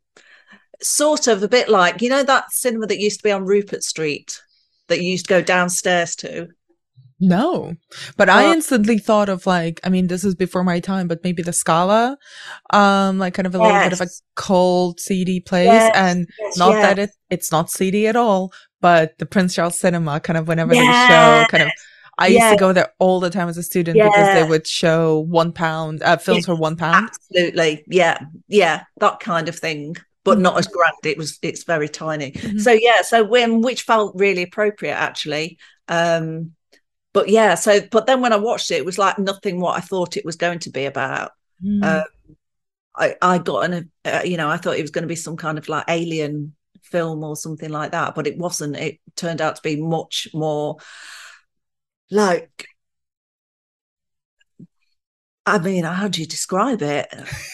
sort 0.83 1.27
of 1.27 1.43
a 1.43 1.49
bit 1.49 1.69
like 1.69 2.03
you 2.03 2.09
know 2.11 2.23
that 2.23 2.51
cinema 2.53 2.87
that 2.87 2.99
used 2.99 3.21
to 3.21 3.25
be 3.25 3.33
on 3.33 3.45
rupert 3.45 3.83
street 3.83 4.41
that 4.89 5.01
you 5.01 5.11
used 5.11 5.27
to 5.27 5.31
go 5.31 5.43
downstairs 5.43 6.17
to 6.17 6.49
No, 7.21 7.75
but 8.17 8.29
I 8.29 8.47
Uh, 8.47 8.53
instantly 8.53 8.99
thought 8.99 9.29
of 9.29 9.45
like, 9.47 9.81
I 9.83 9.89
mean, 9.89 10.07
this 10.07 10.23
is 10.25 10.35
before 10.37 10.63
my 10.63 10.79
time, 10.79 11.09
but 11.09 11.25
maybe 11.25 11.43
the 11.43 11.53
Scala, 11.53 12.17
um, 12.73 13.19
like 13.19 13.35
kind 13.35 13.47
of 13.47 13.55
a 13.55 13.59
little 13.59 13.81
bit 13.81 13.93
of 13.93 14.01
a 14.01 14.09
cold, 14.37 15.01
seedy 15.01 15.41
place. 15.41 15.67
Yes, 15.67 15.93
and 15.97 16.29
yes, 16.39 16.57
not 16.57 16.71
yes. 16.73 16.83
that 16.83 16.99
it, 16.99 17.11
it's 17.29 17.51
not 17.51 17.71
seedy 17.71 18.07
at 18.07 18.15
all, 18.15 18.53
but 18.81 19.19
the 19.19 19.27
Prince 19.27 19.55
Charles 19.55 19.81
Cinema, 19.81 20.21
kind 20.21 20.37
of 20.37 20.47
whenever 20.47 20.73
they 20.75 20.85
show 20.85 21.45
kind 21.51 21.65
of, 21.65 21.71
I 22.19 22.29
used 22.29 22.51
to 22.51 22.57
go 22.57 22.73
there 22.73 22.93
all 23.01 23.19
the 23.21 23.31
time 23.31 23.49
as 23.49 23.57
a 23.59 23.63
student 23.65 23.97
because 23.97 24.35
they 24.35 24.45
would 24.49 24.67
show 24.67 25.19
one 25.29 25.53
pound, 25.53 26.03
uh, 26.05 26.17
films 26.19 26.47
for 26.47 26.55
one 26.55 26.77
pound. 26.77 27.09
absolutely. 27.09 27.85
Yeah. 27.89 28.19
Yeah. 28.47 28.85
That 29.01 29.19
kind 29.21 29.49
of 29.49 29.57
thing 29.57 29.97
but 30.25 30.39
not 30.39 30.59
as 30.59 30.67
grand. 30.67 30.93
It 31.05 31.17
was 31.17 31.39
it's 31.43 31.65
very 31.65 31.89
tiny. 31.89 32.33
Mhm. 32.33 32.61
so 32.61 32.73
yeah. 32.73 33.01
So 33.03 33.25
when 33.25 33.63
which 33.63 33.83
felt 33.83 34.15
really 34.15 34.43
appropriate 34.43 34.93
actually 34.95 35.59
um 35.89 36.53
but 37.13 37.29
yeah 37.29 37.55
so 37.55 37.81
but 37.91 38.07
then 38.07 38.21
when 38.21 38.33
i 38.33 38.37
watched 38.37 38.71
it 38.71 38.77
it 38.77 38.85
was 38.85 38.99
like 38.99 39.19
nothing 39.19 39.61
what 39.61 39.77
i 39.77 39.81
thought 39.81 40.17
it 40.17 40.25
was 40.25 40.37
going 40.37 40.59
to 40.59 40.71
be 40.71 40.85
about 40.85 41.33
Mm. 41.65 41.83
uh, 41.83 42.05
i 42.97 43.17
i 43.21 43.39
got 43.39 43.65
an 43.65 43.91
uh, 44.05 44.23
you 44.25 44.37
know 44.37 44.49
i 44.49 44.57
thought 44.57 44.77
it 44.77 44.83
was 44.83 44.93
going 44.93 45.03
to 45.03 45.09
be 45.09 45.17
some 45.17 45.37
kind 45.37 45.59
of 45.59 45.69
like 45.69 45.85
alien 45.89 46.55
film 46.83 47.25
or 47.25 47.35
something 47.35 47.71
like 47.71 47.91
that 47.91 48.15
but 48.15 48.29
it 48.29 48.39
wasn't 48.39 48.77
it 48.77 48.99
turned 49.17 49.41
out 49.41 49.57
to 49.57 49.63
be 49.63 49.75
much 49.75 50.29
more 50.33 50.77
like 52.13 52.69
i 55.47 55.59
mean 55.59 55.83
how 55.83 56.07
do 56.07 56.21
you 56.21 56.27
describe 56.29 56.81
it 56.81 57.09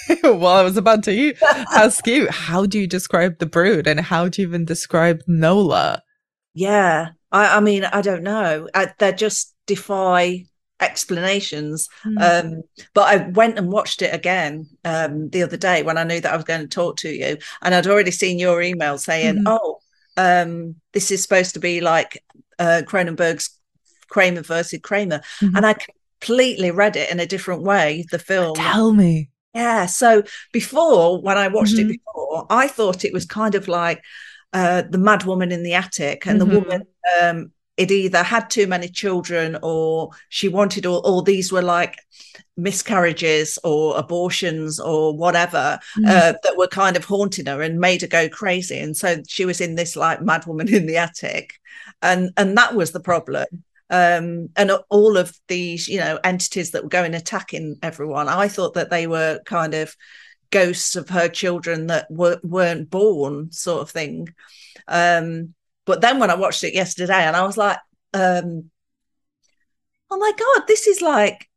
well, 0.22 0.46
I 0.46 0.62
was 0.62 0.76
about 0.76 1.02
to 1.04 1.34
ask 1.72 2.06
you, 2.06 2.28
how 2.30 2.66
do 2.66 2.78
you 2.78 2.86
describe 2.86 3.38
the 3.38 3.46
brood 3.46 3.86
and 3.86 4.00
how 4.00 4.28
do 4.28 4.42
you 4.42 4.48
even 4.48 4.64
describe 4.64 5.22
Nola? 5.26 6.02
Yeah, 6.54 7.10
I, 7.34 7.56
I 7.56 7.60
mean, 7.60 7.84
I 7.84 8.00
don't 8.00 8.22
know. 8.22 8.68
I, 8.74 8.92
they 8.98 9.12
just 9.12 9.54
defy 9.66 10.44
explanations. 10.80 11.88
Mm. 12.04 12.22
Um, 12.44 12.62
but 12.94 13.02
I 13.12 13.28
went 13.30 13.58
and 13.58 13.70
watched 13.70 14.02
it 14.02 14.14
again 14.14 14.66
um, 14.84 15.28
the 15.30 15.42
other 15.42 15.56
day 15.56 15.82
when 15.82 15.98
I 15.98 16.04
knew 16.04 16.20
that 16.20 16.32
I 16.32 16.36
was 16.36 16.44
going 16.44 16.62
to 16.62 16.66
talk 16.68 16.96
to 16.98 17.08
you, 17.10 17.36
and 17.62 17.74
I'd 17.74 17.86
already 17.86 18.10
seen 18.10 18.38
your 18.38 18.62
email 18.62 18.96
saying, 18.98 19.36
Mhm. 19.36 19.44
"Oh, 19.46 19.78
um, 20.16 20.76
this 20.92 21.10
is 21.10 21.22
supposed 21.22 21.54
to 21.54 21.60
be 21.60 21.80
like 21.80 22.22
uh, 22.58 22.82
Cronenberg's 22.86 23.50
Kramer 24.08 24.42
versus 24.42 24.80
Kramer, 24.82 25.20
Mhm. 25.40 25.56
and 25.56 25.66
I 25.66 25.74
completely 26.20 26.70
read 26.70 26.96
it 26.96 27.10
in 27.10 27.20
a 27.20 27.26
different 27.26 27.62
way. 27.62 28.04
The 28.10 28.18
film, 28.18 28.54
Tell 28.54 28.92
me. 28.92 29.30
yeah. 29.54 29.86
So 29.86 30.22
before, 30.52 31.20
when 31.20 31.36
I 31.36 31.48
watched 31.48 31.78
it 31.78 31.86
Mhm. 31.86 31.96
before, 31.98 32.46
I 32.50 32.68
thought 32.68 33.04
it 33.04 33.12
was 33.12 33.26
kind 33.26 33.54
of 33.56 33.66
like 33.68 34.02
uh, 34.54 34.82
the 34.88 34.98
mad 34.98 35.24
woman 35.24 35.52
in 35.52 35.62
the 35.62 35.74
attic, 35.74 36.26
and 36.26 36.40
Mhm. 36.40 36.44
the 36.44 36.58
woman 36.60 36.82
um, 37.20 37.52
it 37.76 37.90
either 37.90 38.22
had 38.22 38.48
too 38.48 38.66
many 38.68 38.88
children 38.88 39.58
or 39.62 40.10
she 40.28 40.48
wanted 40.48 40.86
all, 40.86 41.00
all 41.00 41.22
these 41.22 41.50
were 41.52 41.60
like 41.62 41.96
miscarriages 42.56 43.58
or 43.64 43.96
abortions 43.98 44.78
or 44.80 45.16
whatever 45.16 45.78
Mm. 45.98 46.06
uh, 46.08 46.32
that 46.42 46.56
were 46.56 46.68
kind 46.68 46.96
of 46.96 47.04
haunting 47.04 47.46
her 47.46 47.60
and 47.62 47.80
made 47.80 48.00
her 48.02 48.06
go 48.06 48.28
crazy 48.28 48.78
and 48.78 48.96
so 48.96 49.16
she 49.28 49.44
was 49.44 49.60
in 49.60 49.74
this 49.74 49.96
like 49.96 50.22
mad 50.22 50.46
woman 50.46 50.72
in 50.72 50.86
the 50.86 50.96
attic 50.96 51.54
and 52.00 52.30
and 52.36 52.56
that 52.56 52.74
was 52.74 52.92
the 52.92 53.00
problem 53.00 53.46
um 53.90 54.48
and 54.56 54.70
all 54.88 55.16
of 55.16 55.36
these 55.48 55.88
you 55.88 55.98
know 55.98 56.18
entities 56.24 56.70
that 56.70 56.82
were 56.84 56.88
going 56.88 57.14
attacking 57.14 57.76
everyone 57.82 58.28
i 58.28 58.48
thought 58.48 58.74
that 58.74 58.90
they 58.90 59.06
were 59.06 59.40
kind 59.44 59.74
of 59.74 59.94
ghosts 60.50 60.96
of 60.96 61.08
her 61.08 61.28
children 61.28 61.88
that 61.88 62.10
were, 62.10 62.40
weren't 62.42 62.90
born 62.90 63.50
sort 63.52 63.82
of 63.82 63.90
thing. 63.90 64.28
Um 64.88 65.54
but 65.84 66.00
then 66.00 66.18
when 66.18 66.30
i 66.30 66.34
watched 66.34 66.64
it 66.64 66.74
yesterday 66.74 67.24
and 67.24 67.36
i 67.36 67.42
was 67.44 67.56
like 67.56 67.78
um 68.12 68.70
oh 70.10 70.16
my 70.18 70.32
god 70.36 70.66
this 70.66 70.86
is 70.86 71.00
like 71.00 71.48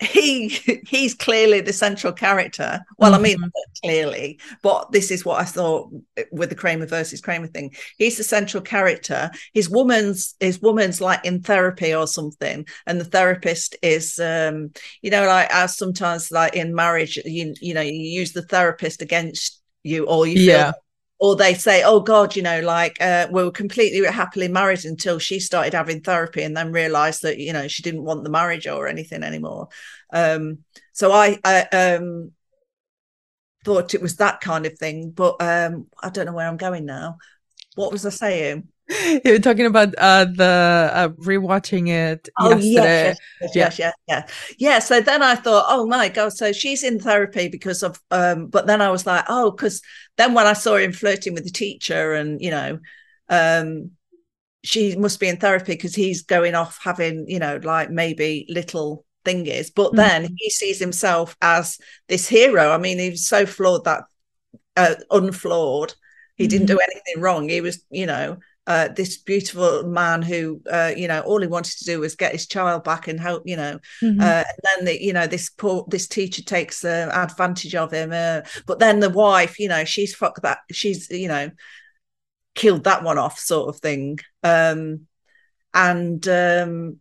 he 0.00 0.48
he's 0.86 1.12
clearly 1.14 1.60
the 1.60 1.72
central 1.72 2.12
character 2.12 2.80
well 2.98 3.14
i 3.14 3.18
mean 3.18 3.36
Mhm. 3.36 3.50
clearly 3.82 4.38
but 4.62 4.92
this 4.92 5.10
is 5.10 5.24
what 5.24 5.40
i 5.40 5.44
thought 5.44 5.90
with 6.30 6.50
the 6.50 6.54
kramer 6.54 6.86
versus 6.86 7.20
kramer 7.20 7.48
thing 7.48 7.74
he's 7.96 8.16
the 8.16 8.22
central 8.24 8.62
character 8.62 9.28
his 9.54 9.68
woman's 9.68 10.36
his 10.38 10.60
woman's 10.62 11.00
like 11.00 11.24
in 11.24 11.42
therapy 11.42 11.92
or 11.94 12.06
something 12.06 12.64
and 12.86 13.00
the 13.00 13.04
therapist 13.04 13.76
is 13.82 14.20
um 14.20 14.70
you 15.02 15.10
know 15.10 15.26
like 15.26 15.48
as 15.52 15.76
sometimes 15.76 16.30
like 16.30 16.54
in 16.54 16.74
marriage 16.74 17.16
you 17.24 17.54
you 17.60 17.74
know 17.74 17.80
you 17.80 17.92
use 17.92 18.32
the 18.32 18.42
therapist 18.42 19.02
against 19.02 19.60
you 19.82 20.06
or 20.06 20.26
you 20.28 20.36
feel 20.36 20.46
Yeah. 20.46 20.72
Or 21.18 21.36
they 21.36 21.54
say, 21.54 21.82
"Oh 21.84 22.00
God, 22.00 22.36
you 22.36 22.42
know, 22.42 22.60
like 22.60 23.00
uh, 23.00 23.28
we 23.30 23.42
were 23.42 23.50
completely 23.50 24.04
happily 24.06 24.48
married 24.48 24.84
until 24.84 25.18
she 25.18 25.40
started 25.40 25.74
having 25.74 26.00
therapy, 26.00 26.42
and 26.42 26.56
then 26.56 26.72
realised 26.72 27.22
that 27.22 27.38
you 27.38 27.52
know 27.52 27.68
she 27.68 27.82
didn't 27.82 28.04
want 28.04 28.24
the 28.24 28.30
marriage 28.30 28.66
or 28.66 28.86
anything 28.88 29.22
anymore." 29.22 29.68
Um, 30.12 30.58
so 30.92 31.12
I, 31.12 31.38
I 31.44 31.62
um, 31.72 32.32
thought 33.64 33.94
it 33.94 34.02
was 34.02 34.16
that 34.16 34.40
kind 34.40 34.66
of 34.66 34.78
thing, 34.78 35.10
but 35.10 35.36
um, 35.40 35.86
I 36.02 36.10
don't 36.10 36.26
know 36.26 36.32
where 36.32 36.48
I'm 36.48 36.56
going 36.56 36.84
now. 36.84 37.18
What 37.74 37.92
was 37.92 38.06
I 38.06 38.10
saying? 38.10 38.68
You 39.24 39.32
were 39.32 39.38
talking 39.38 39.66
about 39.66 39.94
uh, 39.98 40.24
the 40.24 40.90
uh, 40.92 41.08
rewatching 41.10 41.88
it 41.88 42.28
Oh 42.40 42.56
yesterday. 42.56 43.14
yes, 43.14 43.18
yes, 43.40 43.50
yes, 43.56 43.78
yes, 43.78 43.94
yeah, 44.06 44.26
yeah. 44.58 44.78
So 44.78 45.00
then 45.00 45.22
I 45.22 45.34
thought, 45.34 45.64
oh 45.68 45.86
my 45.86 46.08
god, 46.08 46.32
so 46.32 46.52
she's 46.52 46.84
in 46.84 47.00
therapy 47.00 47.48
because 47.48 47.82
of. 47.82 48.00
Um, 48.10 48.46
but 48.46 48.66
then 48.66 48.80
I 48.80 48.90
was 48.90 49.06
like, 49.06 49.24
oh, 49.28 49.50
because 49.50 49.82
then 50.16 50.34
when 50.34 50.46
I 50.46 50.52
saw 50.52 50.76
him 50.76 50.92
flirting 50.92 51.34
with 51.34 51.44
the 51.44 51.50
teacher, 51.50 52.14
and 52.14 52.40
you 52.40 52.50
know, 52.52 52.78
um, 53.28 53.90
she 54.64 54.96
must 54.96 55.20
be 55.20 55.28
in 55.28 55.38
therapy 55.38 55.74
because 55.74 55.94
he's 55.94 56.22
going 56.22 56.54
off 56.54 56.78
having, 56.82 57.26
you 57.28 57.38
know, 57.40 57.60
like 57.64 57.90
maybe 57.90 58.46
little 58.50 59.04
thingies. 59.24 59.72
But 59.74 59.96
Mhm. 59.96 60.08
then 60.08 60.34
he 60.38 60.50
sees 60.50 60.80
himself 60.80 61.36
as 61.42 61.78
this 62.08 62.28
hero. 62.28 62.70
I 62.72 62.78
mean, 62.78 62.98
he 62.98 63.10
was 63.10 63.28
so 63.28 63.46
flawed 63.46 63.84
that 63.84 64.04
uh, 64.76 64.94
unflawed. 65.10 65.94
He 66.36 66.46
didn't 66.46 66.66
do 66.66 66.78
anything 66.78 67.22
wrong. 67.22 67.48
He 67.48 67.60
was, 67.60 67.84
you 67.90 68.06
know, 68.06 68.38
uh, 68.68 68.88
this 68.88 69.16
beautiful 69.16 69.82
man 69.84 70.20
who, 70.20 70.60
uh, 70.70 70.92
you 70.94 71.08
know, 71.08 71.20
all 71.22 71.40
he 71.40 71.46
wanted 71.46 71.76
to 71.78 71.84
do 71.84 72.00
was 72.00 72.14
get 72.14 72.32
his 72.32 72.46
child 72.46 72.84
back 72.84 73.08
and 73.08 73.18
help, 73.18 73.42
you 73.46 73.56
know. 73.56 73.78
Mhm. 74.02 74.20
Uh, 74.20 74.44
and 74.44 74.58
then, 74.62 74.84
the, 74.84 75.02
you 75.02 75.14
know, 75.14 75.26
this 75.26 75.48
poor 75.48 75.86
this 75.88 76.06
teacher 76.06 76.42
takes 76.42 76.84
uh, 76.84 77.10
advantage 77.14 77.74
of 77.74 77.90
him. 77.90 78.12
Uh, 78.12 78.42
but 78.66 78.78
then 78.78 79.00
the 79.00 79.08
wife, 79.08 79.58
you 79.58 79.68
know, 79.68 79.86
she's 79.86 80.14
fucked 80.14 80.42
that. 80.42 80.58
She's, 80.70 81.08
you 81.08 81.28
know, 81.28 81.50
killed 82.54 82.84
that 82.84 83.02
one 83.02 83.16
off, 83.16 83.38
sort 83.38 83.74
of 83.74 83.80
thing. 83.80 84.18
Um, 84.42 85.06
and 85.72 86.28
um, 86.28 87.00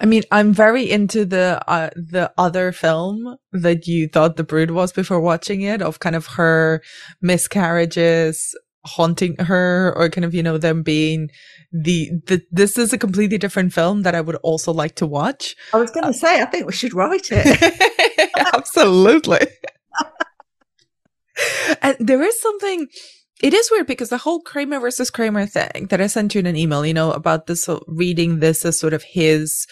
I 0.00 0.06
mean, 0.06 0.22
I'm 0.32 0.54
very 0.54 0.90
into 0.90 1.26
the 1.26 1.62
uh, 1.66 1.90
the 1.96 2.32
other 2.38 2.72
film 2.72 3.36
that 3.52 3.86
you 3.86 4.08
thought 4.08 4.36
The 4.36 4.44
Brood 4.44 4.70
was 4.70 4.92
before 4.92 5.20
watching 5.20 5.60
it, 5.60 5.82
of 5.82 6.00
kind 6.00 6.16
of 6.16 6.26
her 6.28 6.82
miscarriages 7.20 8.54
haunting 8.84 9.36
her, 9.38 9.92
or 9.96 10.08
kind 10.08 10.24
of 10.24 10.34
you 10.34 10.42
know 10.42 10.58
them 10.58 10.82
being 10.82 11.30
the 11.72 12.10
the. 12.26 12.42
This 12.50 12.78
is 12.78 12.92
a 12.92 12.98
completely 12.98 13.38
different 13.38 13.72
film 13.72 14.02
that 14.02 14.14
I 14.14 14.20
would 14.20 14.36
also 14.36 14.72
like 14.72 14.94
to 14.96 15.06
watch. 15.06 15.56
I 15.72 15.78
was 15.78 15.90
going 15.90 16.06
to 16.06 16.14
say, 16.14 16.40
I 16.40 16.46
think 16.46 16.66
we 16.66 16.72
should 16.72 16.94
write 16.94 17.28
it. 17.30 18.30
Absolutely. 18.54 19.46
and 21.82 21.96
there 22.00 22.22
is 22.22 22.40
something. 22.40 22.88
It 23.40 23.54
is 23.54 23.70
weird 23.70 23.86
because 23.86 24.08
the 24.08 24.18
whole 24.18 24.40
Kramer 24.40 24.80
versus 24.80 25.10
Kramer 25.10 25.46
thing 25.46 25.86
that 25.90 26.00
I 26.00 26.08
sent 26.08 26.34
you 26.34 26.40
in 26.40 26.46
an 26.46 26.56
email, 26.56 26.84
you 26.84 26.92
know, 26.92 27.12
about 27.12 27.46
this 27.46 27.68
uh, 27.68 27.78
reading 27.86 28.40
this 28.40 28.64
as 28.64 28.80
sort 28.80 28.92
of 28.92 29.04
his 29.04 29.64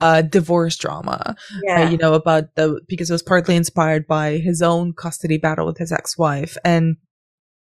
uh, 0.00 0.22
divorce 0.22 0.78
drama, 0.78 1.36
yeah. 1.64 1.82
uh, 1.82 1.90
you 1.90 1.98
know, 1.98 2.14
about 2.14 2.54
the 2.54 2.80
because 2.88 3.10
it 3.10 3.12
was 3.12 3.22
partly 3.22 3.56
inspired 3.56 4.06
by 4.06 4.38
his 4.38 4.62
own 4.62 4.94
custody 4.94 5.36
battle 5.36 5.66
with 5.66 5.76
his 5.76 5.92
ex-wife. 5.92 6.56
And 6.64 6.96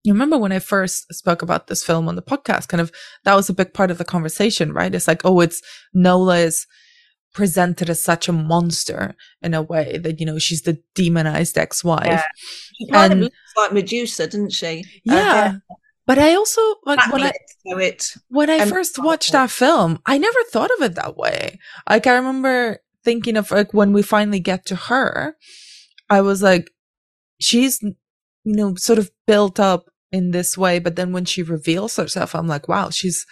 you 0.03 0.13
remember 0.13 0.37
when 0.37 0.51
I 0.51 0.59
first 0.59 1.13
spoke 1.13 1.41
about 1.41 1.67
this 1.67 1.83
film 1.83 2.07
on 2.07 2.15
the 2.15 2.21
podcast, 2.21 2.67
kind 2.67 2.81
of 2.81 2.91
that 3.23 3.35
was 3.35 3.49
a 3.49 3.53
big 3.53 3.73
part 3.73 3.91
of 3.91 3.97
the 3.97 4.05
conversation, 4.05 4.73
right? 4.73 4.93
It's 4.93 5.07
like, 5.07 5.21
oh, 5.25 5.39
it's 5.41 5.61
Nola 5.93 6.37
is 6.37 6.65
presented 7.33 7.89
as 7.89 8.03
such 8.03 8.27
a 8.27 8.33
monster 8.33 9.15
in 9.41 9.53
a 9.53 9.61
way 9.61 9.97
that, 9.97 10.19
you 10.19 10.25
know, 10.25 10.39
she's 10.39 10.63
the 10.63 10.77
demonized 10.95 11.57
ex-wife. 11.57 12.05
Yeah. 12.05 12.23
She 12.77 12.87
kind 12.87 13.13
and- 13.13 13.21
of 13.21 13.25
looks 13.25 13.35
like 13.55 13.73
Medusa, 13.73 14.25
doesn't 14.27 14.51
she? 14.53 14.83
Uh, 15.09 15.13
yeah. 15.13 15.53
But 16.07 16.17
I 16.17 16.33
also 16.33 16.61
like 16.85 16.99
when 17.13 17.23
I 17.23 17.31
it. 17.65 18.13
when 18.27 18.49
I 18.49 18.65
first 18.65 18.97
watched 18.97 19.31
that 19.31 19.51
film, 19.51 19.99
I 20.05 20.17
never 20.17 20.39
thought 20.49 20.71
of 20.77 20.83
it 20.83 20.95
that 20.95 21.15
way. 21.15 21.59
Like 21.87 22.07
I 22.07 22.15
remember 22.15 22.79
thinking 23.03 23.37
of 23.37 23.51
like 23.51 23.73
when 23.73 23.93
we 23.93 24.01
finally 24.01 24.39
get 24.39 24.65
to 24.65 24.75
her, 24.75 25.37
I 26.09 26.21
was 26.21 26.41
like, 26.41 26.71
she's 27.39 27.81
you 27.81 27.95
know 28.43 28.75
sort 28.75 28.99
of 28.99 29.11
built 29.27 29.59
up 29.59 29.90
in 30.11 30.31
this 30.31 30.57
way, 30.57 30.79
but 30.79 30.95
then 30.95 31.11
when 31.13 31.25
she 31.25 31.41
reveals 31.43 31.95
herself, 31.95 32.35
I'm 32.35 32.47
like, 32.47 32.67
wow, 32.67 32.89
she's 32.89 33.25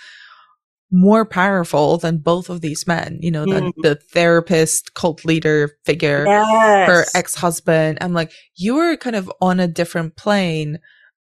more 0.92 1.24
powerful 1.24 1.98
than 1.98 2.18
both 2.18 2.50
of 2.50 2.62
these 2.62 2.88
men. 2.88 3.20
You 3.22 3.30
know, 3.32 3.46
Mm. 3.46 3.54
than 3.54 3.74
the 3.84 3.96
therapist, 3.96 4.94
cult 4.96 5.24
leader 5.24 5.72
figure 5.86 6.26
Yes. 6.26 6.88
her 6.89 7.06
ex-husband 7.13 8.00
i'm 8.02 8.13
like 8.13 8.32
you're 8.56 8.98
kind 8.98 9.15
of 9.15 9.32
on 9.42 9.60
a 9.60 9.68
different 9.68 10.15
plane 10.15 10.80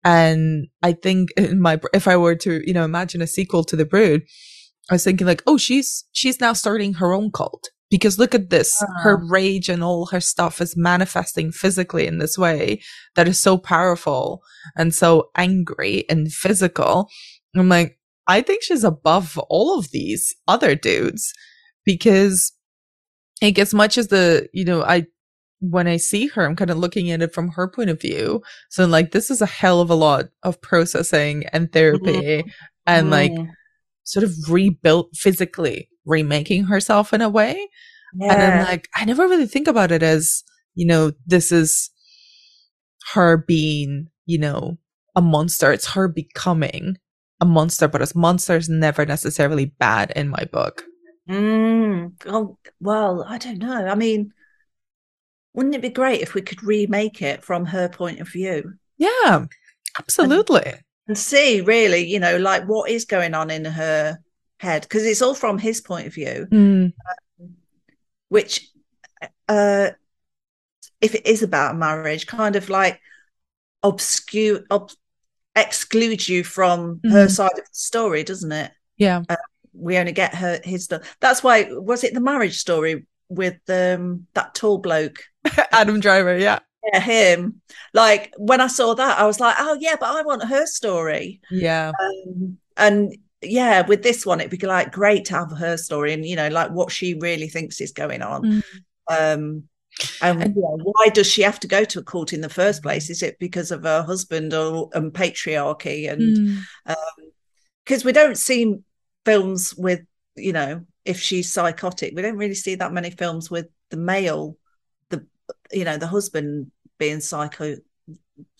and 0.05 0.67
i 0.83 0.93
think 0.93 1.31
in 1.37 1.61
my 1.61 1.79
if 1.95 2.09
i 2.09 2.17
were 2.17 2.35
to 2.35 2.61
you 2.67 2.73
know 2.75 2.85
imagine 2.85 3.23
a 3.23 3.27
sequel 3.27 3.63
to 3.65 3.77
the 3.77 3.85
brood 3.85 4.23
i 4.91 4.95
was 4.95 5.05
thinking 5.05 5.27
like 5.29 5.43
oh 5.47 5.57
she's 5.57 6.05
she's 6.13 6.41
now 6.41 6.53
starting 6.53 6.95
her 6.95 7.13
own 7.13 7.31
cult 7.31 7.71
because 7.93 8.19
look 8.19 8.35
at 8.35 8.49
this 8.49 8.83
her 9.03 9.19
ah. 9.23 9.27
rage 9.29 9.69
and 9.69 9.85
all 9.85 10.07
her 10.07 10.21
stuff 10.21 10.63
is 10.63 10.77
manifesting 10.77 11.53
physically 11.53 12.07
in 12.07 12.19
this 12.19 12.39
way 12.39 12.81
that 13.15 13.29
is 13.29 13.41
so 13.41 13.59
powerful 13.59 14.43
and 14.75 14.95
so 14.95 15.31
angry 15.37 16.07
and 16.09 16.33
physical. 16.33 17.09
I'm 17.55 17.69
like 17.69 17.99
i 18.27 18.41
think 18.41 18.63
she's 18.63 18.85
above 18.85 19.37
all 19.51 19.79
of 19.79 19.91
these 19.91 20.35
other 20.49 20.75
dudes 20.75 21.35
because 21.85 22.53
like 23.43 23.59
as 23.59 23.75
much 23.75 23.99
as 23.99 24.09
the 24.09 24.49
you 24.55 24.65
know 24.65 24.83
i 24.85 25.05
when 25.59 25.89
i 25.89 25.97
see 25.97 26.29
her 26.29 26.47
i'm 26.47 26.57
kind 26.57 26.71
of 26.71 26.79
looking 26.79 27.11
at 27.11 27.21
it 27.21 27.35
from 27.35 27.49
her 27.49 27.69
point 27.69 27.91
of 27.91 28.01
view. 28.01 28.41
So 28.71 28.87
like 28.87 29.11
this 29.11 29.31
is 29.31 29.43
a 29.43 29.47
hell 29.47 29.81
of 29.81 29.91
a 29.91 29.95
lot 29.95 30.27
of 30.45 30.63
processing 30.63 31.45
and 31.53 31.71
therapy 31.71 32.13
mm-hmm. 32.13 32.49
and 32.87 33.11
like 33.11 33.33
sort 34.05 34.25
of 34.25 34.33
rebuilt 34.49 35.11
physically 35.15 35.89
remaking 36.05 36.65
herself 36.65 37.13
in 37.13 37.21
a 37.21 37.29
way 37.29 37.69
and 38.21 38.41
then 38.41 38.55
Yeah. 38.55 38.65
like 38.65 38.89
i 38.95 39.05
never 39.05 39.27
really 39.29 39.47
think 39.47 39.69
about 39.69 39.91
it 39.93 40.03
as 40.03 40.43
you 40.75 40.87
know 40.87 41.13
this 41.27 41.53
is 41.53 41.91
her 43.13 43.37
being 43.37 44.09
you 44.27 44.39
know 44.39 44.79
a 45.17 45.21
monster 45.21 45.73
it's 45.73 45.93
her 45.93 46.09
becoming 46.09 46.99
a 47.41 47.45
monster 47.45 47.89
but 47.89 48.03
as 48.03 48.15
monster 48.15 48.57
is 48.57 48.69
never 48.69 49.05
necessarily 49.05 49.67
bad 49.67 50.13
in 50.17 50.29
my 50.29 50.45
book 50.53 50.85
Mm. 51.29 52.15
Oh, 52.27 52.59
well, 52.81 53.25
I 53.27 53.39
don't 53.39 53.59
know. 53.59 53.87
I 53.87 53.95
mean, 53.95 54.33
wouldn't 55.55 55.77
it 55.77 55.81
be 55.81 55.89
great 55.89 56.21
if 56.21 56.35
we 56.35 56.43
could 56.43 56.63
remake 56.65 57.23
it 57.23 57.45
from 57.45 57.65
her 57.67 57.89
point 57.89 58.19
of 58.19 58.29
view 58.29 58.75
yeah 58.99 59.45
absolutely 59.99 60.75
and 61.07 61.17
see 61.19 61.61
really, 61.61 62.05
you 62.07 62.19
know, 62.21 62.37
like 62.39 62.65
what 62.65 62.91
is 62.91 63.05
going 63.05 63.35
on 63.35 63.51
in 63.51 63.65
her 63.65 64.19
head? 64.63 64.83
Because 64.83 65.05
it's 65.05 65.21
all 65.23 65.35
from 65.35 65.59
his 65.59 65.81
point 65.81 66.07
of 66.07 66.15
view, 66.15 66.47
Mm, 66.51 66.93
which, 68.29 68.69
uh, 69.49 69.91
if 71.01 71.15
it 71.15 71.27
is 71.27 71.43
about 71.43 71.77
marriage, 71.77 72.27
kind 72.27 72.57
of 72.57 72.69
like 72.71 73.01
obscure, 73.83 74.61
ob- 74.71 74.93
excludes 75.57 76.29
you 76.29 76.45
from 76.45 77.01
her 77.05 77.27
Mhm. 77.27 77.31
side 77.31 77.59
of 77.59 77.65
the 77.65 77.75
story, 77.75 78.23
doesn't 78.23 78.53
it? 78.53 78.73
Yeah. 78.97 79.23
We 79.75 79.99
only 79.99 80.13
get 80.13 80.35
her 80.35 80.61
his 80.63 80.85
stuff. 80.85 81.17
That's 81.21 81.43
why 81.43 81.69
was 81.71 82.05
it 82.05 82.15
the 82.15 82.21
marriage 82.21 82.59
story 82.59 83.07
with 83.29 83.59
um 83.69 84.27
that 84.35 84.55
tall 84.55 84.79
bloke? 84.79 85.19
Adam 85.73 85.99
Driver, 86.01 86.37
yeah. 86.39 86.61
Yeah, 86.93 87.01
him. 87.01 87.61
Like 87.95 88.33
when 88.37 88.61
I 88.61 88.67
saw 88.67 88.95
that, 88.95 89.19
I 89.19 89.25
was 89.27 89.41
like, 89.41 89.57
oh 89.59 89.77
yeah, 89.81 89.97
but 89.99 90.11
I 90.11 90.23
want 90.23 90.45
her 90.45 90.67
story. 90.67 91.41
Yeah. 91.51 91.93
Um, 91.99 92.59
and 92.77 93.17
yeah, 93.43 93.87
with 93.87 94.03
this 94.03 94.25
one, 94.25 94.41
it'd 94.41 94.59
be 94.59 94.67
like 94.67 94.93
great 94.93 95.25
to 95.27 95.35
have 95.35 95.51
her 95.53 95.77
story 95.77 96.13
and 96.13 96.25
you 96.25 96.37
know, 96.37 96.49
like 96.49 96.71
what 96.71 96.93
she 96.93 97.15
really 97.15 97.49
thinks 97.49 97.81
is 97.81 97.93
going 97.93 98.23
on. 98.23 98.43
Mm. 98.45 98.63
Um, 99.11 99.63
and 100.23 100.43
And- 100.43 100.57
you 100.57 100.63
know, 100.63 100.79
why 100.83 101.09
does 101.09 101.27
she 101.27 101.43
have 101.43 101.61
to 101.61 101.69
go 101.69 101.85
to 101.85 101.99
a 102.01 102.05
cult 102.05 102.33
in 102.33 102.41
the 102.41 102.49
first 102.49 102.83
place? 102.83 103.11
Is 103.11 103.23
it 103.23 103.39
because 103.39 103.71
of 103.71 103.83
her 103.83 104.03
husband 104.03 104.55
or 104.55 104.89
and 104.95 105.13
patriarchy? 105.13 106.11
And 106.11 106.37
Mm. 106.87 106.97
because 107.85 108.05
we 108.05 108.13
don't 108.13 108.39
see 108.39 108.77
films 109.25 109.75
with, 109.75 110.01
you 110.37 110.53
know, 110.53 110.87
if 111.05 111.21
she's 111.21 111.53
psychotic, 111.53 112.15
we 112.15 112.23
don't 112.23 112.37
really 112.39 112.55
see 112.55 112.77
that 112.77 112.93
many 112.93 113.11
films 113.11 113.51
with 113.51 113.67
the 113.91 113.97
male, 113.97 114.57
the 115.11 115.27
you 115.73 115.85
know, 115.85 115.97
the 115.99 116.07
husband 116.07 116.71
being 116.99 117.21
psycho 117.21 117.77